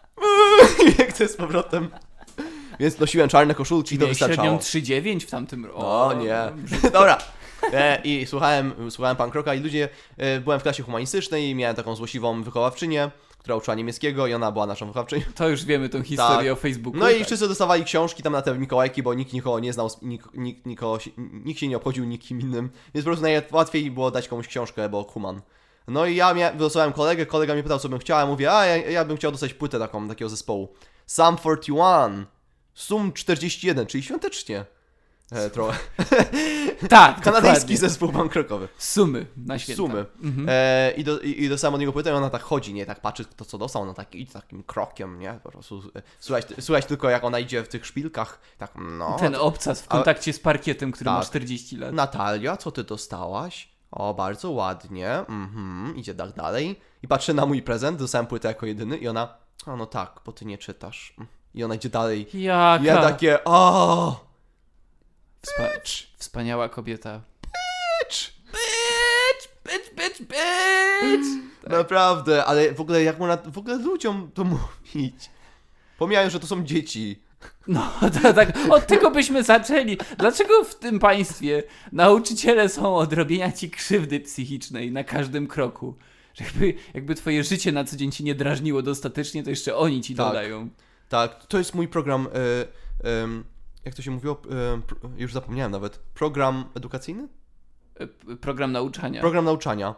I 0.82 0.92
biegnę 0.98 1.28
z 1.28 1.36
powrotem. 1.36 1.88
Więc 2.80 2.98
nosiłem 2.98 3.28
czarne 3.28 3.54
koszulki 3.54 3.94
i 3.94 3.98
to 3.98 4.04
Miałeś 4.04 4.18
średnią 4.18 4.58
wystarczało. 4.58 5.02
3,9 5.02 5.20
w 5.26 5.30
tamtym 5.30 5.66
roku. 5.66 5.80
O 5.80 6.12
nie. 6.12 6.36
Dobra. 6.92 7.18
E, 7.72 8.00
I 8.04 8.26
słuchałem, 8.26 8.90
słuchałem 8.90 9.16
punk 9.16 9.34
rocka 9.34 9.54
i 9.54 9.60
ludzie, 9.60 9.88
e, 10.16 10.40
byłem 10.40 10.60
w 10.60 10.62
klasie 10.62 10.82
humanistycznej 10.82 11.48
i 11.48 11.54
miałem 11.54 11.76
taką 11.76 11.96
złośliwą 11.96 12.42
wychowawczynię, 12.42 13.10
która 13.42 13.56
uczyła 13.56 13.74
niemieckiego 13.74 14.26
i 14.26 14.34
ona 14.34 14.52
była 14.52 14.66
naszą 14.66 14.86
wychowawczynią. 14.86 15.22
To 15.34 15.48
już 15.48 15.64
wiemy 15.64 15.88
tą 15.88 16.02
historię 16.02 16.52
o 16.52 16.56
Facebooku. 16.56 17.00
No 17.00 17.10
i 17.10 17.18
tak. 17.18 17.26
wszyscy 17.26 17.48
dostawali 17.48 17.84
książki 17.84 18.22
tam 18.22 18.32
na 18.32 18.42
te 18.42 18.58
Mikołajki, 18.58 19.02
bo 19.02 19.14
nikt 19.14 19.32
nikogo 19.32 19.58
nie 19.58 19.72
znał, 19.72 19.90
nikt, 20.02 20.34
nikt, 20.34 20.66
nikogo, 20.66 20.98
nikt 21.16 21.60
się 21.60 21.68
nie 21.68 21.76
obchodził 21.76 22.04
nikim 22.04 22.40
innym, 22.40 22.70
więc 22.94 23.04
po 23.04 23.08
prostu 23.08 23.22
najłatwiej 23.22 23.90
było 23.90 24.10
dać 24.10 24.28
komuś 24.28 24.48
książkę, 24.48 24.88
bo 24.88 25.04
kuman. 25.04 25.40
No 25.88 26.06
i 26.06 26.16
ja 26.16 26.34
mia- 26.34 26.56
wylosowałem 26.56 26.92
kolegę, 26.92 27.26
kolega 27.26 27.54
mnie 27.54 27.62
pytał, 27.62 27.78
co 27.78 27.88
bym 27.88 27.98
chciał, 27.98 28.18
ja 28.18 28.26
mówię, 28.26 28.52
a 28.52 28.66
ja, 28.66 28.76
ja 28.76 29.04
bym 29.04 29.16
chciał 29.16 29.32
dostać 29.32 29.54
płytę 29.54 29.78
taką, 29.78 30.08
takiego 30.08 30.28
zespołu. 30.28 30.74
Sum 31.06 31.36
41, 31.36 32.26
Sum 32.74 33.12
41, 33.12 33.86
czyli 33.86 34.02
świątecznie. 34.02 34.64
E, 35.32 35.50
trochę. 35.50 35.78
Tak, 36.88 37.20
Kanadyjski 37.20 37.76
zespół 37.76 38.12
bankrokowy. 38.12 38.68
Sumy 38.78 39.26
na 39.36 39.58
święta. 39.58 39.82
Sumy. 39.82 40.06
Mhm. 40.22 40.46
E, 40.50 40.92
i, 40.96 41.04
do, 41.04 41.20
i, 41.20 41.42
I 41.44 41.48
dostałem 41.48 41.74
od 41.74 41.80
niego 41.80 41.92
płytę 41.92 42.10
i 42.10 42.12
ona 42.12 42.30
tak 42.30 42.42
chodzi, 42.42 42.74
nie? 42.74 42.86
Tak 42.86 43.00
patrzy 43.00 43.24
to, 43.24 43.44
co 43.44 43.58
dostał, 43.58 43.82
ona 43.82 43.94
tak 43.94 44.14
idzie 44.14 44.32
takim 44.32 44.62
krokiem, 44.62 45.18
nie? 45.18 45.40
Po 45.42 45.50
prostu 45.50 45.82
e, 45.96 46.02
słuchać, 46.20 46.46
słuchać 46.60 46.86
tylko, 46.86 47.10
jak 47.10 47.24
ona 47.24 47.38
idzie 47.38 47.62
w 47.62 47.68
tych 47.68 47.86
szpilkach. 47.86 48.40
Tak, 48.58 48.72
no. 48.98 49.16
Ten 49.18 49.34
obcas 49.34 49.82
w 49.82 49.86
Ale- 49.88 49.98
kontakcie 49.98 50.32
z 50.32 50.40
parkietem, 50.40 50.92
który 50.92 51.10
ma 51.10 51.18
Tak. 51.18 51.26
40 51.26 51.76
lat. 51.76 51.92
Natalia, 51.92 52.56
co 52.56 52.70
ty 52.70 52.84
dostałaś? 52.84 53.68
O, 53.90 54.14
bardzo 54.14 54.50
ładnie. 54.50 55.10
Mhm, 55.10 55.96
idzie 55.96 56.14
tak 56.14 56.32
dalej. 56.32 56.80
I 57.02 57.08
patrzy 57.08 57.34
na 57.34 57.46
mój 57.46 57.62
prezent, 57.62 57.98
dostałem 57.98 58.26
płytę 58.26 58.48
jako 58.48 58.66
jedyny 58.66 58.96
i 58.96 59.08
ona, 59.08 59.34
o 59.66 59.76
no 59.76 59.86
tak, 59.86 60.20
bo 60.26 60.32
ty 60.32 60.44
nie 60.44 60.58
czytasz. 60.58 61.14
I 61.54 61.64
ona 61.64 61.74
idzie 61.74 61.88
dalej. 61.88 62.26
Jaka 62.34 62.82
I 62.82 62.86
ja 62.86 63.02
takie, 63.02 63.44
o, 63.44 64.21
Wspa- 65.46 66.06
wspaniała 66.16 66.68
kobieta. 66.68 67.20
bitch. 67.42 68.32
Bitch, 68.52 69.48
bitch, 69.64 69.94
bitch, 69.94 70.20
bitch! 70.20 71.28
Naprawdę, 71.78 72.44
ale 72.44 72.72
w 72.74 72.80
ogóle 72.80 73.02
jak 73.02 73.18
można 73.18 73.36
w 73.36 73.58
ogóle 73.58 73.76
ludziom 73.76 74.30
to 74.34 74.44
mówić? 74.44 75.30
Pomijając, 75.98 76.32
że 76.32 76.40
to 76.40 76.46
są 76.46 76.64
dzieci. 76.64 77.22
No, 77.66 77.92
to, 78.22 78.32
tak, 78.32 78.58
od 78.70 78.86
tego 78.86 79.10
byśmy 79.10 79.42
zaczęli. 79.42 79.98
Dlaczego 80.18 80.64
w 80.64 80.74
tym 80.74 80.98
państwie 80.98 81.62
nauczyciele 81.92 82.68
są 82.68 82.96
od 82.96 83.12
robienia 83.12 83.52
ci 83.52 83.70
krzywdy 83.70 84.20
psychicznej 84.20 84.92
na 84.92 85.04
każdym 85.04 85.46
kroku? 85.46 85.94
Że 86.34 86.44
jakby, 86.44 86.74
jakby 86.94 87.14
twoje 87.14 87.44
życie 87.44 87.72
na 87.72 87.84
co 87.84 87.96
dzień 87.96 88.12
ci 88.12 88.24
nie 88.24 88.34
drażniło 88.34 88.82
dostatecznie, 88.82 89.42
to 89.42 89.50
jeszcze 89.50 89.76
oni 89.76 90.00
ci 90.00 90.14
Tak. 90.14 90.26
dodają. 90.26 90.68
Tak, 91.08 91.46
to 91.46 91.58
jest 91.58 91.74
mój 91.74 91.88
program, 91.88 92.28
e, 93.04 93.22
em, 93.22 93.44
jak 93.84 93.94
to 93.94 94.02
się 94.02 94.10
mówiło, 94.10 94.42
już 95.16 95.32
zapomniałem 95.32 95.72
nawet, 95.72 95.98
program 95.98 96.64
edukacyjny? 96.74 97.28
E, 97.94 98.36
Program 98.36 98.72
nauczania. 98.72 99.20
Program 99.20 99.44
nauczania. 99.44 99.94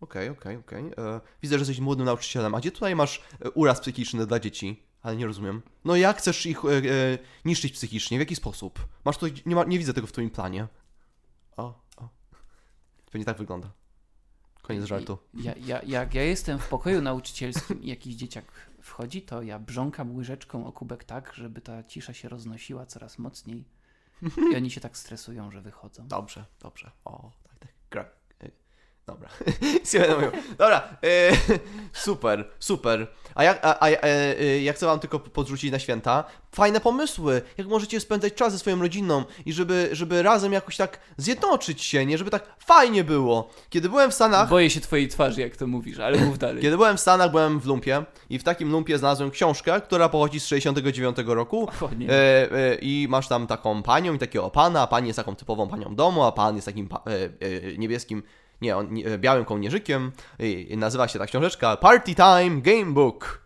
Okej, 0.00 0.28
okej, 0.28 0.56
okej. 0.56 0.84
E, 0.84 1.20
Widzę, 1.42 1.54
że 1.54 1.60
jesteś 1.60 1.80
młodym 1.80 2.06
nauczycielem. 2.06 2.54
A 2.54 2.60
gdzie 2.60 2.70
tutaj 2.70 2.96
masz 2.96 3.22
e, 3.40 3.50
uraz 3.50 3.80
psychiczny 3.80 4.26
dla 4.26 4.40
dzieci? 4.40 4.82
Ale 5.02 5.16
nie 5.16 5.26
rozumiem. 5.26 5.62
No 5.84 5.96
jak 5.96 6.18
chcesz 6.18 6.46
ich 6.46 6.64
e, 6.64 6.68
e, 6.68 7.18
niszczyć 7.44 7.72
psychicznie? 7.72 8.18
W 8.18 8.20
jaki 8.20 8.36
sposób? 8.36 8.86
Masz 9.04 9.18
tutaj, 9.18 9.42
nie, 9.46 9.54
ma, 9.54 9.64
nie 9.64 9.78
widzę 9.78 9.94
tego 9.94 10.06
w 10.06 10.12
twoim 10.12 10.30
planie. 10.30 10.68
O, 11.56 11.74
o. 11.96 12.08
Pewnie 13.12 13.24
tak 13.24 13.38
wygląda. 13.38 13.70
Koniec 14.62 14.84
żartu. 14.84 15.18
Ja, 15.34 15.54
ja, 15.66 15.82
jak 15.82 16.14
ja 16.14 16.22
jestem 16.22 16.58
w 16.58 16.68
pokoju 16.68 17.02
nauczycielskim 17.02 17.82
i 17.82 17.88
jakiś 17.88 18.14
dzieciak 18.14 18.44
wchodzi, 18.86 19.22
to 19.22 19.42
ja 19.42 19.58
brząkam 19.58 20.16
łyżeczką 20.16 20.66
o 20.66 20.72
kubek 20.72 21.04
tak, 21.04 21.32
żeby 21.34 21.60
ta 21.60 21.82
cisza 21.82 22.12
się 22.12 22.28
roznosiła 22.28 22.86
coraz 22.86 23.18
mocniej. 23.18 23.64
I 24.52 24.56
oni 24.56 24.70
się 24.70 24.80
tak 24.80 24.96
stresują, 24.96 25.50
że 25.50 25.60
wychodzą. 25.60 26.08
Dobrze, 26.08 26.44
dobrze. 26.60 26.90
O, 27.04 27.32
tak, 27.42 27.58
tak. 27.58 27.70
Gra. 27.90 28.04
Dobra. 29.06 29.28
Dobra. 30.58 30.98
E, 31.02 31.30
super, 32.06 32.44
super. 32.58 33.06
A 33.34 33.44
jak, 33.44 33.60
a, 33.62 33.80
a, 33.80 33.88
e, 33.88 34.40
e, 34.40 34.62
ja 34.62 34.72
chcę 34.72 34.86
wam 34.86 35.00
tylko 35.00 35.18
podrzucić 35.18 35.72
na 35.72 35.78
święta 35.78 36.24
fajne 36.52 36.80
pomysły, 36.80 37.42
jak 37.58 37.66
możecie 37.66 38.00
spędzać 38.00 38.34
czas 38.34 38.52
ze 38.52 38.58
swoją 38.58 38.80
rodziną 38.80 39.24
i 39.46 39.52
żeby, 39.52 39.88
żeby 39.92 40.22
razem 40.22 40.52
jakoś 40.52 40.76
tak 40.76 41.00
zjednoczyć 41.16 41.82
się, 41.82 42.06
nie? 42.06 42.18
Żeby 42.18 42.30
tak 42.30 42.56
fajnie 42.58 43.04
było. 43.04 43.50
Kiedy 43.70 43.88
byłem 43.88 44.10
w 44.10 44.14
Stanach, 44.14 44.48
Boję 44.48 44.70
się 44.70 44.80
twojej 44.80 45.08
twarzy, 45.08 45.40
jak 45.40 45.56
to 45.56 45.66
mówisz, 45.66 45.98
ale 45.98 46.18
mów 46.18 46.38
dalej. 46.38 46.62
kiedy 46.62 46.76
byłem 46.76 46.96
w 46.96 47.00
Stanach, 47.00 47.30
byłem 47.30 47.60
w 47.60 47.66
lumpie 47.66 48.04
i 48.30 48.38
w 48.38 48.42
takim 48.42 48.70
lumpie 48.70 48.98
znalazłem 48.98 49.30
książkę, 49.30 49.80
która 49.80 50.08
pochodzi 50.08 50.40
z 50.40 50.46
69 50.46 51.16
roku. 51.26 51.68
O, 51.80 51.90
e, 52.08 52.74
I 52.80 53.06
masz 53.10 53.28
tam 53.28 53.46
taką 53.46 53.82
panią 53.82 54.14
i 54.14 54.18
takiego 54.18 54.50
pana, 54.50 54.80
a 54.80 54.86
pani 54.86 55.06
jest 55.06 55.16
taką 55.16 55.36
typową 55.36 55.68
panią 55.68 55.94
domu, 55.94 56.24
a 56.24 56.32
pan 56.32 56.56
jest 56.56 56.66
takim 56.66 56.88
niebieskim, 57.78 58.22
nie, 58.60 58.76
on, 58.76 58.94
nie, 58.94 59.18
białym 59.18 59.44
kołnierzykiem. 59.44 60.12
I, 60.38 60.66
I 60.70 60.76
nazywa 60.76 61.08
się 61.08 61.18
ta 61.18 61.26
książeczka 61.26 61.76
Party 61.76 62.14
Time 62.14 62.60
Game 62.60 62.92
Book. 62.92 63.40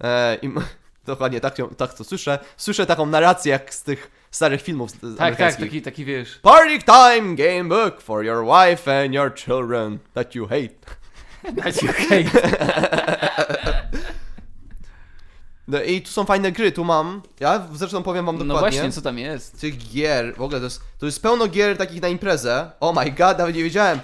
E, 0.00 0.36
I 0.42 0.50
dokładnie 1.06 1.40
tak, 1.40 1.56
tak 1.76 1.94
to 1.94 2.04
słyszę. 2.04 2.38
Słyszę 2.56 2.86
taką 2.86 3.06
narrację 3.06 3.52
jak 3.52 3.74
z 3.74 3.82
tych 3.82 4.10
starych 4.30 4.62
filmów 4.62 4.90
tak, 5.18 5.36
tak, 5.36 5.56
taki, 5.56 5.82
taki 5.82 6.04
wiesz. 6.04 6.38
Party 6.42 6.78
Time 6.78 7.34
Game 7.34 7.64
Book 7.64 8.00
for 8.00 8.24
your 8.24 8.44
wife 8.44 9.04
and 9.04 9.14
your 9.14 9.34
children 9.34 9.98
that 10.14 10.34
you 10.34 10.46
hate. 10.46 11.04
Dać 11.62 11.76
hej. 12.08 12.26
No 15.68 15.82
i 15.82 16.02
tu 16.02 16.10
są 16.10 16.24
fajne 16.24 16.52
gry, 16.52 16.72
tu 16.72 16.84
mam. 16.84 17.22
Ja 17.40 17.68
zresztą 17.72 18.02
powiem 18.02 18.26
wam 18.26 18.38
dokładnie. 18.38 18.54
No 18.54 18.60
właśnie, 18.60 18.92
co 18.92 19.02
tam 19.02 19.18
jest? 19.18 19.60
tych 19.60 19.78
gier, 19.78 20.34
w 20.36 20.42
ogóle 20.42 20.58
to 20.58 20.64
jest, 20.64 20.80
to 20.98 21.06
jest 21.06 21.22
pełno 21.22 21.48
gier 21.48 21.76
takich 21.76 22.02
na 22.02 22.08
imprezę. 22.08 22.70
Oh 22.80 23.04
my 23.04 23.10
god, 23.10 23.38
nawet 23.38 23.56
nie 23.56 23.62
wiedziałem. 23.62 24.00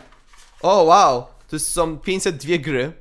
O 0.63 0.83
wow, 0.85 1.27
to 1.49 1.59
są 1.59 1.99
502 1.99 2.59
gry. 2.59 2.93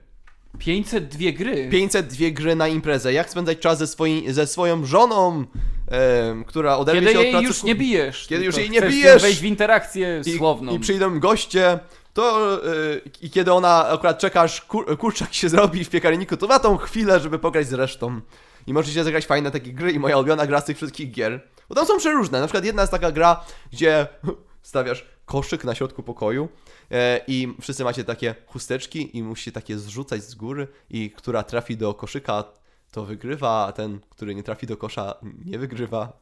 502 0.59 1.31
gry. 1.37 1.69
502 1.71 2.29
gry 2.31 2.55
na 2.55 2.67
imprezę. 2.67 3.13
Jak 3.13 3.29
spędzać 3.29 3.59
czas 3.59 3.77
ze, 3.77 3.87
swoi, 3.87 4.33
ze 4.33 4.47
swoją 4.47 4.85
żoną, 4.85 5.45
em, 5.87 6.43
która 6.45 6.77
oderwie 6.77 7.01
Kiedy 7.01 7.13
się 7.13 7.19
od 7.19 7.23
jej 7.23 7.31
pracy. 7.31 7.47
już 7.47 7.63
nie 7.63 7.75
bijesz. 7.75 8.27
Kiedy 8.27 8.45
już 8.45 8.55
tylko 8.55 8.63
jej 8.63 8.71
nie 8.71 8.79
chcesz 8.79 8.91
bijesz. 8.93 9.21
wejść 9.21 9.39
w 9.39 9.43
interakcję 9.45 10.21
I, 10.25 10.37
słowną. 10.37 10.71
I 10.75 10.79
przyjdą 10.79 11.19
goście, 11.19 11.79
to 12.13 12.55
y, 12.67 13.01
i 13.21 13.29
kiedy 13.29 13.53
ona 13.53 13.87
akurat 13.87 14.19
czekasz, 14.19 14.61
kur, 14.61 14.97
kurczak 14.97 15.33
się 15.33 15.49
zrobi 15.49 15.85
w 15.85 15.89
piekarniku, 15.89 16.37
to 16.37 16.47
ma 16.47 16.59
tą 16.59 16.77
chwilę, 16.77 17.19
żeby 17.19 17.39
pograć 17.39 17.67
z 17.67 17.73
resztą. 17.73 18.21
I 18.67 18.73
możecie 18.73 19.03
zagrać 19.03 19.25
fajne 19.25 19.51
takie 19.51 19.73
gry 19.73 19.91
i 19.91 19.99
moja 19.99 20.17
ulubiona 20.17 20.47
gra 20.47 20.61
z 20.61 20.65
tych 20.65 20.77
wszystkich 20.77 21.11
gier. 21.11 21.47
Bo 21.69 21.75
tam 21.75 21.85
są 21.85 21.97
przeróżne. 21.97 22.39
Na 22.39 22.47
przykład 22.47 22.65
jedna 22.65 22.81
jest 22.81 22.91
taka 22.91 23.11
gra, 23.11 23.43
gdzie 23.71 24.07
stawiasz 24.61 25.05
koszyk 25.29 25.63
na 25.63 25.75
środku 25.75 26.03
pokoju 26.03 26.49
e, 26.91 27.21
i 27.27 27.55
wszyscy 27.61 27.83
macie 27.83 28.03
takie 28.03 28.35
chusteczki 28.47 29.17
i 29.17 29.23
musicie 29.23 29.51
takie 29.51 29.77
zrzucać 29.77 30.23
z 30.23 30.35
góry 30.35 30.67
i 30.89 31.11
która 31.11 31.43
trafi 31.43 31.77
do 31.77 31.93
koszyka, 31.93 32.43
to 32.91 33.05
wygrywa, 33.05 33.65
a 33.67 33.71
ten, 33.71 33.99
który 34.09 34.35
nie 34.35 34.43
trafi 34.43 34.67
do 34.67 34.77
kosza, 34.77 35.15
nie 35.45 35.59
wygrywa. 35.59 36.13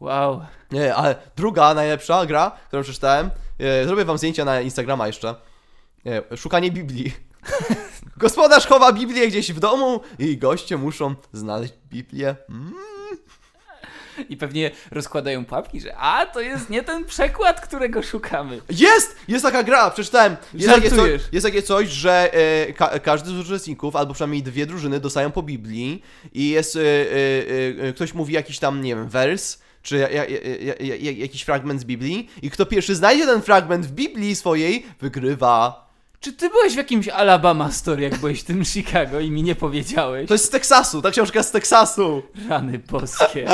Wow. 0.00 0.40
Nie, 0.70 0.94
ale 0.94 1.16
druga 1.36 1.74
najlepsza 1.74 2.26
gra, 2.26 2.50
którą 2.68 2.82
przeczytałem, 2.82 3.30
e, 3.58 3.86
zrobię 3.86 4.04
wam 4.04 4.18
zdjęcia 4.18 4.44
na 4.44 4.60
Instagrama 4.60 5.06
jeszcze. 5.06 5.34
E, 6.06 6.36
szukanie 6.36 6.70
Biblii. 6.70 7.12
Gospodarz 8.16 8.66
chowa 8.66 8.92
Biblię 8.92 9.28
gdzieś 9.28 9.52
w 9.52 9.60
domu 9.60 10.00
i 10.18 10.38
goście 10.38 10.76
muszą 10.76 11.14
znaleźć 11.32 11.74
Biblię. 11.90 12.36
Mm. 12.48 12.91
I 14.28 14.36
pewnie 14.36 14.70
rozkładają 14.90 15.44
pułapki, 15.44 15.80
że 15.80 15.96
a, 15.96 16.26
to 16.26 16.40
jest 16.40 16.70
nie 16.70 16.82
ten 16.82 17.04
przekład, 17.04 17.60
którego 17.60 18.02
szukamy. 18.02 18.60
Jest! 18.70 19.16
Jest 19.28 19.44
taka 19.44 19.62
gra, 19.62 19.90
przeczytałem. 19.90 20.36
Jest 20.54 20.74
takie, 20.74 20.90
jest 21.32 21.46
takie 21.46 21.62
coś, 21.62 21.88
że 21.88 22.34
e, 22.34 22.72
ka 22.72 22.98
każdy 22.98 23.30
z 23.30 23.38
uczestników, 23.38 23.96
albo 23.96 24.14
przynajmniej 24.14 24.42
dwie 24.42 24.66
drużyny 24.66 25.00
dostają 25.00 25.30
po 25.30 25.42
Biblii 25.42 26.02
i 26.32 26.48
jest, 26.48 26.76
e, 26.76 26.80
e, 26.80 27.88
e, 27.88 27.92
ktoś 27.92 28.14
mówi 28.14 28.34
jakiś 28.34 28.58
tam, 28.58 28.82
nie 28.82 28.94
wiem, 28.94 29.08
wers, 29.08 29.58
czy 29.82 29.96
ja, 29.96 30.08
ja, 30.08 30.24
ja, 30.24 30.74
ja, 30.80 30.96
ja, 30.96 31.10
jakiś 31.10 31.42
fragment 31.42 31.80
z 31.80 31.84
Biblii 31.84 32.28
i 32.42 32.50
kto 32.50 32.66
pierwszy 32.66 32.94
znajdzie 32.94 33.26
ten 33.26 33.42
fragment 33.42 33.86
w 33.86 33.92
Biblii 33.92 34.36
swojej, 34.36 34.86
wygrywa. 35.00 35.88
Czy 36.20 36.32
ty 36.32 36.50
byłeś 36.50 36.72
w 36.72 36.76
jakimś 36.76 37.08
Alabama 37.08 37.70
Story, 37.70 38.02
jak 38.02 38.18
byłeś 38.18 38.40
w 38.40 38.44
tym 38.44 38.64
Chicago 38.72 39.20
i 39.20 39.30
mi 39.30 39.42
nie 39.42 39.54
powiedziałeś? 39.54 40.28
To 40.28 40.34
jest 40.34 40.44
z 40.44 40.50
Teksasu, 40.50 41.02
ta 41.02 41.10
książka 41.10 41.42
z 41.42 41.50
Teksasu. 41.50 42.22
Rany 42.48 42.78
boskie. 42.78 43.48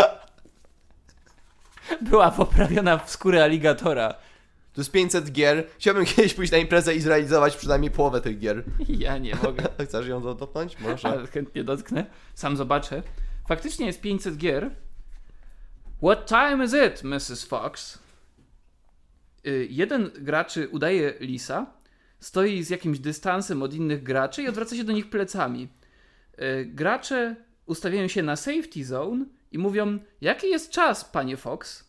Była 2.00 2.30
poprawiona 2.30 2.98
w 2.98 3.10
skórę 3.10 3.44
aligatora. 3.44 4.14
To 4.72 4.80
jest 4.80 4.90
500 4.92 5.32
gier. 5.32 5.66
Chciałbym 5.78 6.04
kiedyś 6.16 6.34
pójść 6.34 6.52
na 6.52 6.58
imprezę 6.58 6.94
i 6.94 7.00
zrealizować 7.00 7.56
przynajmniej 7.56 7.90
połowę 7.90 8.20
tych 8.20 8.38
gier. 8.38 8.64
Ja 8.88 9.18
nie 9.18 9.34
mogę. 9.34 9.62
Chcesz 9.84 10.06
ją 10.06 10.22
dotknąć? 10.22 10.80
Może. 10.80 11.08
Ale 11.08 11.26
chętnie 11.26 11.64
dotknę. 11.64 12.06
Sam 12.34 12.56
zobaczę. 12.56 13.02
Faktycznie 13.48 13.86
jest 13.86 14.00
500 14.00 14.36
gier. 14.36 14.70
What 16.02 16.26
time 16.26 16.64
is 16.64 16.74
it, 16.86 17.04
Mrs. 17.04 17.44
Fox? 17.44 17.98
Y, 19.46 19.66
Jeden 19.70 20.10
graczy 20.18 20.68
udaje 20.68 21.14
lisa, 21.20 21.66
stoi 22.20 22.62
z 22.62 22.70
jakimś 22.70 22.98
dystansem 22.98 23.62
od 23.62 23.74
innych 23.74 24.02
graczy 24.02 24.42
i 24.42 24.48
odwraca 24.48 24.76
się 24.76 24.84
do 24.84 24.92
nich 24.92 25.10
plecami. 25.10 25.68
Y, 26.42 26.66
Gracze 26.66 27.36
ustawiają 27.66 28.08
się 28.08 28.22
na 28.22 28.36
safety 28.36 28.84
zone 28.84 29.24
i 29.52 29.58
mówią, 29.58 29.98
jaki 30.20 30.48
jest 30.48 30.70
czas, 30.70 31.04
panie 31.04 31.36
Fox? 31.36 31.84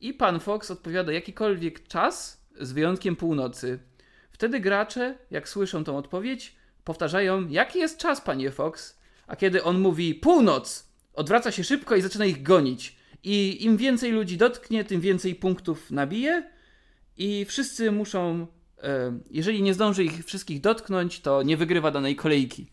I 0.00 0.14
pan 0.14 0.40
Fox 0.40 0.70
odpowiada, 0.70 1.12
jakikolwiek 1.12 1.88
czas, 1.88 2.46
z 2.60 2.72
wyjątkiem 2.72 3.16
północy. 3.16 3.78
Wtedy 4.32 4.60
gracze, 4.60 5.18
jak 5.30 5.48
słyszą 5.48 5.84
tą 5.84 5.96
odpowiedź, 5.96 6.56
powtarzają, 6.84 7.48
jaki 7.48 7.78
jest 7.78 7.98
czas, 7.98 8.20
panie 8.20 8.50
Fox? 8.50 8.98
A 9.26 9.36
kiedy 9.36 9.62
on 9.62 9.80
mówi 9.80 10.14
północ, 10.14 10.88
odwraca 11.14 11.52
się 11.52 11.64
szybko 11.64 11.96
i 11.96 12.02
zaczyna 12.02 12.24
ich 12.24 12.42
gonić. 12.42 12.96
I 13.24 13.64
im 13.64 13.76
więcej 13.76 14.12
ludzi 14.12 14.36
dotknie, 14.36 14.84
tym 14.84 15.00
więcej 15.00 15.34
punktów 15.34 15.90
nabije. 15.90 16.50
I 17.16 17.44
wszyscy 17.44 17.92
muszą, 17.92 18.46
e, 18.82 19.18
jeżeli 19.30 19.62
nie 19.62 19.74
zdąży 19.74 20.04
ich 20.04 20.24
wszystkich 20.24 20.60
dotknąć, 20.60 21.20
to 21.20 21.42
nie 21.42 21.56
wygrywa 21.56 21.90
danej 21.90 22.16
kolejki. 22.16 22.66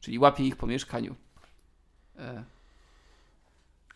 Czyli 0.00 0.18
łapie 0.18 0.44
ich 0.44 0.56
po 0.56 0.66
mieszkaniu. 0.66 1.16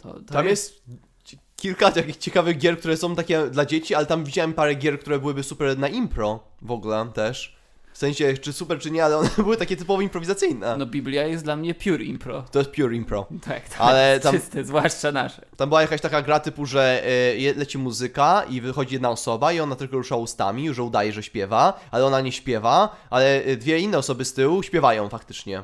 To, 0.05 0.13
to 0.13 0.33
Tam 0.33 0.47
jest 0.47 0.83
ci- 1.25 1.39
kilka 1.57 1.91
takich 1.91 2.17
ciekawych 2.17 2.59
gier, 2.59 2.79
które 2.79 2.97
są 2.97 3.17
takie 3.17 3.47
dla 3.47 3.67
dzieci, 3.67 3.95
ale 3.95 4.07
tam 4.07 4.25
widziałem 4.25 4.53
parę 4.53 4.75
gier, 4.75 5.01
które 5.01 5.19
byłyby 5.19 5.43
super 5.43 5.79
na 5.79 5.89
impro 5.89 6.41
w 6.63 6.71
ogóle 6.71 7.07
też. 7.15 7.57
W 7.93 7.99
sensie, 7.99 8.35
czy 8.39 8.53
super, 8.53 8.79
czy 8.79 8.91
nie, 8.91 9.05
ale 9.05 9.17
one 9.17 9.31
były 9.39 9.57
takie 9.57 9.77
typowo 9.77 10.01
improwizacyjne. 10.03 10.77
No 10.77 10.87
Biblia 10.87 11.27
jest 11.27 11.45
dla 11.45 11.57
mnie 11.57 11.75
pure 11.75 12.05
impro. 12.05 12.43
To 12.53 12.59
jest 12.59 12.71
pure 12.71 12.97
impro. 12.97 13.27
Tak, 13.49 13.69
tak. 13.69 13.81
Ale 13.81 14.21
tam- 14.21 14.35
Czyste, 14.35 14.65
zwłaszcza 14.65 15.13
nasze. 15.13 15.43
Tam 15.57 15.69
była 15.69 15.83
jakaś 15.83 16.01
taka 16.01 16.23
gra 16.23 16.41
typu, 16.41 16.67
że 16.67 17.03
y, 17.39 17.55
leci 17.57 17.79
muzyka 17.79 18.45
i 18.51 18.61
wychodzi 18.61 18.95
jedna 18.95 19.11
osoba 19.11 19.53
i 19.53 19.61
ona 19.61 19.77
tylko 19.77 19.97
rusza 19.97 20.17
ustami, 20.17 20.75
że 20.75 20.83
udaje, 20.83 21.13
że 21.13 21.23
śpiewa, 21.23 21.81
ale 21.91 22.05
ona 22.07 22.21
nie 22.21 22.33
śpiewa, 22.33 22.97
ale 23.11 23.47
y, 23.47 23.57
dwie 23.57 23.79
inne 23.79 23.99
osoby 23.99 24.25
z 24.25 24.33
tyłu 24.35 24.63
śpiewają 24.63 25.09
faktycznie. 25.09 25.63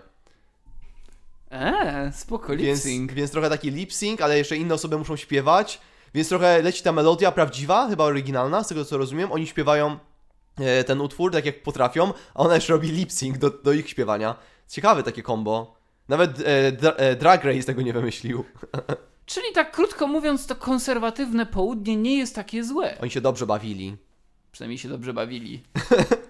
Eee, 1.51 2.13
spoko, 2.13 2.53
lip 2.55 2.67
Więc, 2.67 2.83
sync. 2.83 3.13
więc 3.13 3.31
trochę 3.31 3.51
taki 3.51 3.71
lip 3.71 3.93
sync, 3.93 4.21
ale 4.21 4.39
jeszcze 4.39 4.57
inne 4.57 4.75
osoby 4.75 4.99
muszą 4.99 5.17
śpiewać, 5.17 5.81
więc 6.15 6.29
trochę 6.29 6.63
leci 6.63 6.83
ta 6.83 6.93
melodia 6.93 7.33
prawdziwa, 7.33 7.89
chyba 7.89 8.05
oryginalna, 8.05 8.65
z 8.65 8.69
tego 8.69 8.85
co 8.85 8.99
rozumiem. 8.99 9.33
Oni 9.33 9.47
śpiewają 9.47 9.99
e, 10.59 10.85
ten 10.85 11.01
utwór 11.01 11.33
tak 11.33 11.47
jak 11.47 11.63
potrafią, 11.63 12.13
a 12.35 12.39
ona 12.39 12.55
jeszcze 12.55 12.73
robi 12.73 12.89
lip 12.89 13.13
sync 13.13 13.39
do, 13.39 13.51
do 13.51 13.73
ich 13.73 13.91
śpiewania. 13.91 14.35
Ciekawe 14.69 15.03
takie 15.03 15.23
combo. 15.23 15.75
Nawet 16.09 16.31
e, 16.45 16.73
dra, 16.73 16.91
e, 16.91 17.17
Drag 17.17 17.45
Race 17.45 17.63
tego 17.63 17.83
nie 17.83 17.93
wymyślił. 17.93 18.45
Czyli 19.27 19.47
tak 19.55 19.73
krótko 19.73 20.07
mówiąc, 20.07 20.47
to 20.47 20.57
konserwatywne 20.57 21.47
południe 21.47 21.97
nie 21.97 22.19
jest 22.19 22.35
takie 22.35 22.65
złe. 22.65 22.99
Oni 23.01 23.11
się 23.11 23.21
dobrze 23.21 23.47
bawili. 23.47 23.97
Przynajmniej 24.53 24.79
się 24.79 24.89
dobrze 24.89 25.13
bawili. 25.13 25.63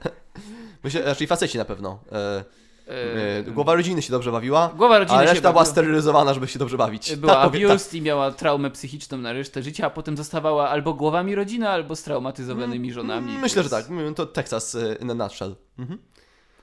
Myślę, 0.85 1.02
raczej 1.02 1.26
faceci 1.26 1.59
na 1.59 1.64
pewno. 1.64 1.98
E, 2.12 2.44
Eee, 2.90 3.38
e, 3.38 3.42
głowa 3.42 3.74
rodziny 3.74 4.03
się 4.03 4.11
dobrze 4.12 4.33
bawiła, 4.33 4.68
Głowa 4.76 4.98
rodziny 4.98 5.18
a 5.18 5.22
reszta 5.22 5.53
była 5.53 5.64
sterylizowana, 5.64 6.35
żeby 6.35 6.48
się 6.48 6.59
dobrze 6.59 6.76
bawić. 6.76 7.16
Była 7.16 7.35
Ta 7.35 7.42
kobieta- 7.48 7.70
abused 7.70 7.94
i 7.94 8.03
miała 8.03 8.31
traumę 8.33 8.70
psychiczną 8.70 9.18
na 9.18 9.33
resztę 9.33 9.62
życia, 9.62 9.87
a 9.87 9.90
potem 9.90 10.16
zostawała 10.16 10.68
albo 10.68 10.94
głowami 10.94 11.35
rodziny, 11.35 11.68
albo 11.68 11.96
straumatyzowanymi 11.96 12.92
żonami. 12.92 13.33
Myślę, 13.38 13.62
więc- 13.62 13.72
że 13.74 13.83
tak. 13.83 13.90
Mm, 13.90 14.14
To 14.14 14.26
Texas 14.26 14.76
in 15.00 15.11
a 15.11 15.14
nutshell. 15.14 15.57
Mhm. 15.79 15.98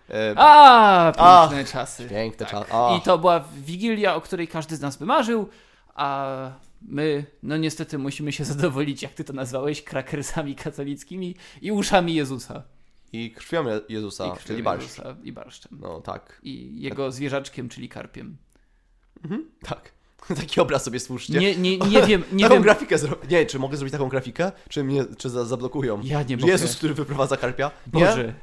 E, 0.09 0.33
A, 0.37 1.11
piękne 1.49 1.61
A, 1.61 1.73
czasy. 1.73 2.07
piękne 2.09 2.45
Tak. 2.45 2.51
czasy. 2.67 2.97
I 2.97 3.01
to 3.01 3.17
była 3.17 3.43
wigilia, 3.57 4.15
o 4.15 4.21
której 4.21 4.47
każdy 4.47 4.75
z 4.75 4.81
nas 4.81 4.97
by 4.97 5.05
marzył, 5.05 5.49
a 5.95 6.27
my, 6.81 7.25
no 7.43 7.57
niestety 7.57 7.97
musimy 7.97 8.31
się 8.31 8.45
zadowolić, 8.53 9.01
jak 9.03 9.13
ty 9.13 9.23
to 9.23 9.33
nazwałeś, 9.33 9.83
krakersami 9.83 10.55
katolickimi 10.55 11.35
i 11.61 11.71
uszami 11.71 12.15
Jezusa. 12.15 12.63
I 13.13 13.31
krwią 13.31 13.67
Je- 13.67 13.81
Jezusa, 13.89 14.25
I 14.27 14.31
krwią 14.31 14.47
czyli 14.47 14.63
barszcz. 14.63 14.89
Jezusa 14.97 15.15
I 15.23 15.31
barszczem. 15.31 15.77
No 15.81 16.01
tak. 16.01 16.39
I 16.43 16.81
jego 16.81 17.11
zwierzaczkiem, 17.11 17.69
czyli 17.69 17.89
karpiem. 17.89 18.37
Tak. 19.61 19.91
Taki 20.41 20.61
obraz 20.61 20.83
sobie 20.83 20.99
stwórzcie. 20.99 21.39
Nie, 21.39 21.55
nie, 21.55 21.77
nie 21.77 22.01
wiem, 22.03 22.23
nie 22.31 22.43
taką 22.45 22.53
wiem. 22.55 22.63
grafikę. 22.63 22.95
Nie, 23.29 23.45
czy 23.45 23.59
mogę 23.59 23.77
zrobić 23.77 23.91
taką 23.91 24.09
grafikę? 24.09 24.51
Czy 24.69 24.83
mnie 24.83 25.05
czy 25.17 25.29
za, 25.29 25.45
zablokują? 25.45 26.01
Ja 26.03 26.23
nie 26.23 26.37
mogę. 26.37 26.51
Jezus, 26.51 26.75
który 26.75 26.93
wyprowadza 26.93 27.37
karpia? 27.37 27.71
Nie? 27.93 28.05
Boże. 28.05 28.33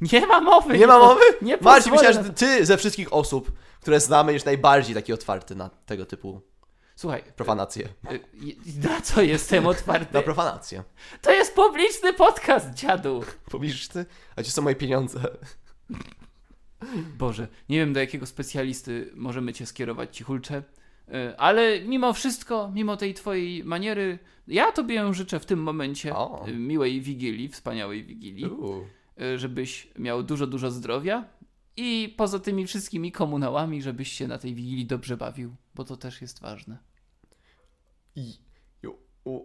Nie 0.00 0.26
ma 0.26 0.40
mowy. 0.40 0.78
Nie 0.78 0.86
ma 0.86 0.98
po- 1.00 1.06
mowy? 1.06 1.20
Nie 1.42 1.56
Marcin, 1.56 1.92
myślałem, 1.92 2.24
że 2.24 2.32
ty 2.32 2.66
ze 2.66 2.76
wszystkich 2.78 3.12
osób, 3.12 3.52
które 3.80 4.00
znamy, 4.00 4.32
jest 4.32 4.46
najbardziej 4.46 4.94
taki 4.94 5.12
otwarty 5.12 5.54
na 5.54 5.70
tego 5.86 6.06
typu 6.06 6.40
Słuchaj, 6.96 7.22
profanacje. 7.36 7.88
y, 8.12 8.20
na 8.88 9.00
co 9.00 9.22
jestem 9.22 9.66
otwarty? 9.66 10.14
Na 10.14 10.22
profanację. 10.22 10.84
To 11.22 11.32
jest 11.32 11.54
publiczny 11.54 12.12
podcast, 12.12 12.74
dziadu. 12.74 13.24
Pobliżysz 13.50 13.88
ty? 13.88 14.06
A 14.36 14.40
gdzie 14.42 14.50
są 14.50 14.62
moje 14.62 14.76
pieniądze? 14.76 15.20
Boże, 17.18 17.48
nie 17.68 17.78
wiem 17.78 17.92
do 17.92 18.00
jakiego 18.00 18.26
specjalisty 18.26 19.10
możemy 19.14 19.52
cię 19.52 19.66
skierować, 19.66 20.16
cichulcze, 20.16 20.62
y, 21.08 21.36
ale 21.38 21.80
mimo 21.80 22.12
wszystko, 22.12 22.70
mimo 22.74 22.96
tej 22.96 23.14
twojej 23.14 23.64
maniery, 23.64 24.18
ja 24.48 24.72
tobie 24.72 25.12
życzę 25.14 25.40
w 25.40 25.46
tym 25.46 25.62
momencie 25.62 26.16
O. 26.16 26.46
miłej 26.54 27.00
wigilii, 27.00 27.48
wspaniałej 27.48 28.04
wigilii, 28.04 28.50
y, 29.20 29.38
żebyś 29.38 29.88
miał 29.98 30.22
dużo, 30.22 30.46
dużo 30.46 30.70
zdrowia 30.70 31.24
i 31.76 32.14
poza 32.16 32.38
tymi 32.38 32.66
wszystkimi 32.66 33.12
komunałami, 33.12 33.82
żebyś 33.82 34.12
się 34.12 34.28
na 34.28 34.38
tej 34.38 34.54
wigilii 34.54 34.86
dobrze 34.86 35.16
bawił, 35.16 35.54
bo 35.74 35.84
to 35.84 35.96
też 35.96 36.22
jest 36.22 36.40
ważne. 36.40 36.78
I, 38.16 38.38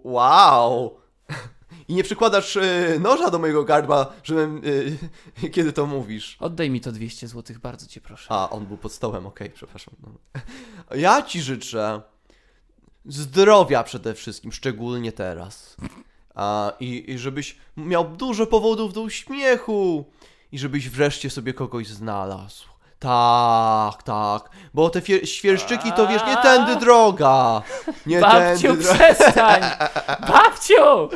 wow! 0.03 0.97
I 1.87 1.93
nie 1.93 2.03
przykładasz 2.03 2.55
y, 2.55 2.97
noża 2.99 3.31
do 3.31 3.39
mojego 3.39 3.63
gardła, 3.63 4.13
żebym, 4.23 4.61
y, 4.65 4.97
kiedy 5.53 5.73
to 5.73 5.85
mówisz. 5.85 6.37
Oddaj 6.39 6.69
mi 6.69 6.81
to 6.81 6.91
200 6.91 7.27
zł, 7.27 7.55
bardzo 7.61 7.87
cię 7.87 8.01
proszę. 8.01 8.27
A, 8.29 8.49
on 8.49 8.65
był 8.65 8.77
pod 8.77 8.93
stołem, 8.93 9.25
okej, 9.25 9.49
przepraszam. 9.49 9.95
No. 10.03 10.41
Ja 10.95 11.21
ci 11.21 11.41
życzę 11.41 12.01
zdrowia 13.05 13.83
przede 13.83 14.13
wszystkim, 14.13 14.51
szczególnie 14.51 15.11
teraz. 15.11 15.77
A, 16.35 16.73
i, 16.79 17.11
I 17.11 17.17
żebyś 17.17 17.57
miał 17.77 18.09
dużo 18.09 18.47
powodów 18.47 18.93
do 18.93 19.01
uśmiechu. 19.01 20.05
I 20.51 20.59
żebyś 20.59 20.89
wreszcie 20.89 21.29
sobie 21.29 21.53
kogoś 21.53 21.87
znalazł. 21.87 22.65
Tak, 22.99 24.03
tak. 24.03 24.49
Bo 24.73 24.89
te 24.89 25.01
świerszczyki 25.25 25.91
to 25.91 26.07
wiesz, 26.07 26.21
nie 26.27 26.37
tędy 26.37 26.75
droga. 26.75 27.61
Nie 28.05 28.19
Babciu, 28.21 28.67
tędy 28.67 28.83
droga. 28.83 28.95
przestań! 28.95 29.61
Babciu! 30.33 31.09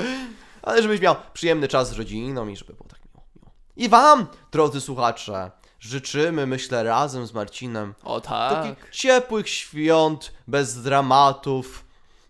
Ale 0.62 0.82
żebyś 0.82 1.02
miał 1.02 1.16
przyjemny 1.34 1.68
czas 1.68 1.90
z 1.90 1.98
rodziną 1.98 2.48
i 2.48 2.58
żeby 2.58 2.74
było 2.74 2.90
tak 2.90 3.00
miło. 3.06 3.52
I 3.76 3.90
wam, 3.90 4.28
drodzy 4.52 4.82
słuchacze, 4.82 5.52
życzymy, 5.80 6.48
myślę, 6.48 6.84
razem 6.84 7.26
z 7.28 7.34
Marcinem 7.34 7.94
O 8.04 8.22
tak. 8.22 8.54
takich 8.54 8.90
ciepłych 8.92 9.50
świąt, 9.50 10.34
bez 10.48 10.82
dramatów, 10.84 11.86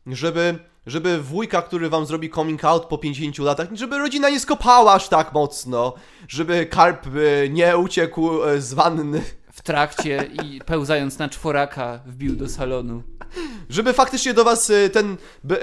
żeby, 0.08 0.60
żeby 0.86 1.22
wujka, 1.22 1.62
który 1.62 1.90
wam 1.90 2.06
zrobi 2.06 2.30
coming 2.30 2.66
out 2.66 2.86
po 2.86 2.98
50 2.98 3.38
latach, 3.38 3.68
żeby 3.74 3.98
rodzina 3.98 4.30
nie 4.30 4.40
skopała 4.40 4.94
aż 4.94 5.08
tak 5.10 5.34
mocno, 5.34 5.94
żeby 6.28 6.66
karp 6.66 7.08
y, 7.08 7.50
nie 7.52 7.78
uciekł 7.78 8.44
y, 8.44 8.62
z 8.62 8.74
wanny, 8.74 9.22
W 9.62 9.64
trakcie 9.64 10.28
i 10.44 10.62
pełzając 10.66 11.20
na 11.20 11.30
czworaka 11.30 12.00
wbił 12.06 12.36
do 12.36 12.50
salonu. 12.50 13.04
żeby 13.70 13.94
faktycznie 13.94 14.34
do 14.34 14.44
was 14.44 14.70
y, 14.70 14.90
ten 14.90 15.18
y, 15.52 15.56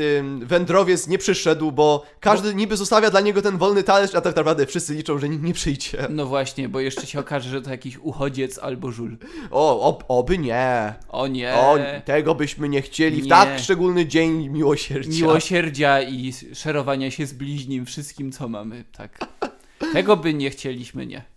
y, 0.00 0.46
wędrowiec 0.46 1.08
nie 1.08 1.18
przyszedł, 1.18 1.72
bo 1.72 2.06
każdy 2.20 2.54
niby 2.54 2.76
zostawia 2.76 3.10
dla 3.10 3.20
niego 3.20 3.42
ten 3.42 3.58
wolny 3.58 3.82
talerz, 3.82 4.14
a 4.14 4.20
tak 4.20 4.36
naprawdę 4.36 4.66
wszyscy 4.66 4.94
liczą, 4.94 5.18
że 5.18 5.28
nikt 5.28 5.42
nie 5.42 5.52
przyjdzie. 5.52 6.06
No 6.10 6.26
właśnie, 6.26 6.68
bo 6.68 6.80
jeszcze 6.80 7.06
się 7.06 7.20
okaże, 7.20 7.50
że 7.50 7.62
to 7.62 7.70
jakiś 7.70 7.98
uchodziec 7.98 8.58
albo 8.58 8.92
żul. 8.92 9.16
O, 9.50 9.80
ob, 9.80 10.04
oby 10.08 10.38
nie. 10.38 10.94
O 11.08 11.26
nie. 11.26 11.54
O, 11.54 11.78
tego 12.04 12.34
byśmy 12.34 12.68
nie 12.68 12.82
chcieli 12.82 13.20
w 13.20 13.24
Nie. 13.24 13.30
tak 13.30 13.58
szczególny 13.58 14.06
dzień 14.06 14.48
miłosierdzia. 14.48 15.26
Miłosierdzia 15.26 16.02
i 16.02 16.32
szerowania 16.54 17.10
się 17.10 17.26
z 17.26 17.32
bliźnim 17.32 17.86
wszystkim, 17.86 18.32
co 18.32 18.48
mamy. 18.48 18.84
Tak. 18.96 19.18
Tego 19.92 20.16
by 20.16 20.34
nie 20.34 20.50
chcieliśmy, 20.50 21.06
nie. 21.06 21.33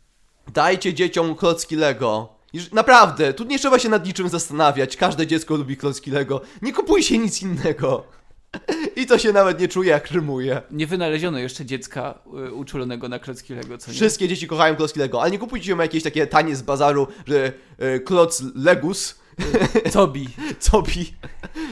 Dajcie 0.54 0.94
dzieciom 0.94 1.36
klocki 1.36 1.76
Lego. 1.76 2.38
Naprawdę, 2.74 3.34
tu 3.34 3.44
nie 3.44 3.60
trzeba 3.60 3.80
się 3.80 3.90
nad 3.90 4.06
niczym 4.06 4.30
zastanawiać. 4.30 4.98
Każde 4.98 5.28
dziecko 5.28 5.56
lubi 5.56 5.78
klocki 5.78 6.12
Lego. 6.12 6.42
Nie 6.62 6.74
kupujcie 6.74 7.18
nic 7.18 7.42
innego. 7.42 8.04
I 9.02 9.06
to 9.06 9.18
się 9.18 9.34
nawet 9.34 9.60
nie 9.60 9.68
czuje, 9.68 9.90
jak 9.90 10.12
rymuje. 10.12 10.62
Nie 10.72 10.88
wynaleziono 10.88 11.40
jeszcze 11.40 11.66
dziecka 11.66 12.20
y, 12.48 12.54
uczulonego 12.54 13.10
na 13.10 13.20
klocki 13.20 13.54
Lego, 13.54 13.78
co 13.78 13.92
nie? 13.92 13.96
Wszystkie 13.98 14.28
dzieci 14.28 14.48
kochają 14.48 14.76
klocki 14.76 15.00
Lego, 15.00 15.22
ale 15.22 15.32
nie 15.32 15.40
kupujcie 15.40 15.76
mu 15.76 15.82
jakieś 15.82 16.04
takie 16.04 16.28
tanie 16.28 16.56
z 16.56 16.62
bazaru, 16.62 17.08
że 17.28 17.54
e, 17.78 18.00
kloc 18.00 18.44
Legus, 18.56 19.16
Tobi. 19.94 20.30
cobi. 20.60 21.14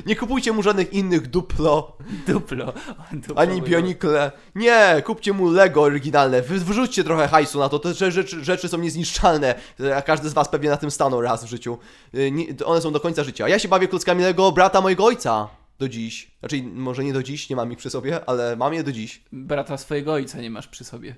Nie 0.05 0.15
kupujcie 0.15 0.51
mu 0.51 0.63
żadnych 0.63 0.93
innych 0.93 1.27
duplo, 1.27 1.97
Duplo. 2.27 2.73
Duplo 3.11 3.37
ani 3.41 3.55
było. 3.61 3.67
bionikle. 3.67 4.31
Nie, 4.55 5.01
kupcie 5.05 5.33
mu 5.33 5.49
Lego 5.51 5.81
oryginalne. 5.81 6.41
Wrzućcie 6.41 7.03
trochę 7.03 7.27
hajsu 7.27 7.59
na 7.59 7.69
to. 7.69 7.79
Te 7.79 7.89
rze- 7.89 8.11
rzeczy, 8.11 8.43
rzeczy 8.43 8.67
są 8.67 8.77
niezniszczalne. 8.77 9.55
Każdy 10.05 10.29
z 10.29 10.33
was 10.33 10.49
pewnie 10.49 10.69
na 10.69 10.77
tym 10.77 10.91
stanął 10.91 11.21
raz 11.21 11.45
w 11.45 11.47
życiu. 11.47 11.77
Y, 12.15 12.65
one 12.65 12.81
są 12.81 12.91
do 12.91 12.99
końca 12.99 13.23
życia. 13.23 13.49
Ja 13.49 13.59
się 13.59 13.67
bawię 13.67 13.87
klockami 13.87 14.23
Lego 14.23 14.51
brata 14.51 14.81
mojego 14.81 15.05
ojca. 15.05 15.47
Do 15.79 15.89
dziś. 15.89 16.31
Znaczy, 16.39 16.63
może 16.63 17.03
nie 17.03 17.13
do 17.13 17.23
dziś, 17.23 17.49
nie 17.49 17.55
mam 17.55 17.71
ich 17.71 17.77
przy 17.77 17.89
sobie, 17.89 18.29
ale 18.29 18.55
mam 18.55 18.73
je 18.73 18.83
do 18.83 18.91
dziś. 18.91 19.23
Brata 19.31 19.77
swojego 19.77 20.13
ojca 20.13 20.41
nie 20.41 20.49
masz 20.49 20.67
przy 20.67 20.83
sobie. 20.83 21.15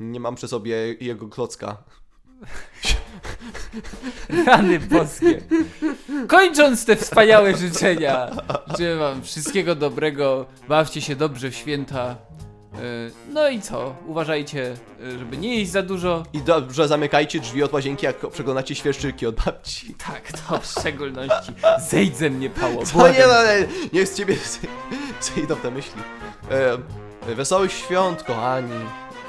Nie 0.00 0.20
mam 0.20 0.34
przy 0.34 0.48
sobie 0.48 0.76
jego 1.00 1.28
klocka. 1.28 1.76
Rany 4.46 4.80
boskie. 4.80 5.40
Kończąc 6.28 6.84
te 6.84 6.96
wspaniałe 6.96 7.56
życzenia, 7.56 8.30
życzę 8.70 8.96
wam 8.96 9.22
wszystkiego 9.22 9.74
dobrego, 9.74 10.46
bawcie 10.68 11.00
się 11.00 11.16
dobrze 11.16 11.50
w 11.50 11.54
święta 11.54 12.16
No 13.32 13.48
i 13.48 13.60
co? 13.60 13.94
Uważajcie, 14.06 14.74
y, 15.00 15.18
żeby 15.18 15.36
nie 15.36 15.58
jeść 15.58 15.70
za 15.70 15.82
dużo. 15.82 16.22
I 16.32 16.40
dobrze 16.40 16.88
zamykajcie 16.88 17.40
drzwi 17.40 17.62
od 17.62 17.72
łazienki, 17.72 18.06
jak 18.06 18.30
przeglądacie 18.30 18.74
świerszczyki 18.74 19.26
od 19.26 19.34
babci. 19.34 19.94
Tak, 19.94 20.32
to 20.32 20.58
w 20.58 20.66
szczególności. 20.66 21.52
Zejdź 21.90 22.16
ze 22.16 22.30
mnie, 22.30 22.50
Pało. 22.50 22.86
Co 22.86 23.08
nie, 23.08 23.14
błagam. 23.14 23.30
no, 23.30 23.42
nie, 23.44 23.66
niech 23.92 24.08
z 24.08 24.16
ciebie 24.16 24.36
zejdą 25.34 25.56
te 25.56 25.70
myśli. 25.70 26.02
E, 27.28 27.34
wesołych 27.34 27.72
świąt, 27.72 28.22
kochani. 28.22 28.80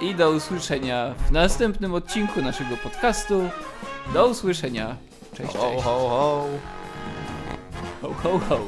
I 0.01 0.15
do 0.15 0.31
usłyszenia 0.31 1.15
w 1.27 1.31
następnym 1.31 1.93
odcinku 1.93 2.41
naszego 2.41 2.77
podcastu. 2.77 3.49
Do 4.13 4.27
usłyszenia. 4.27 4.95
Cześć, 5.33 5.53
cześć. 5.53 5.63
Ho, 5.63 5.81
ho, 5.81 6.09
ho. 6.09 6.45
Ho, 8.01 8.13
ho, 8.23 8.39
ho. 8.39 8.59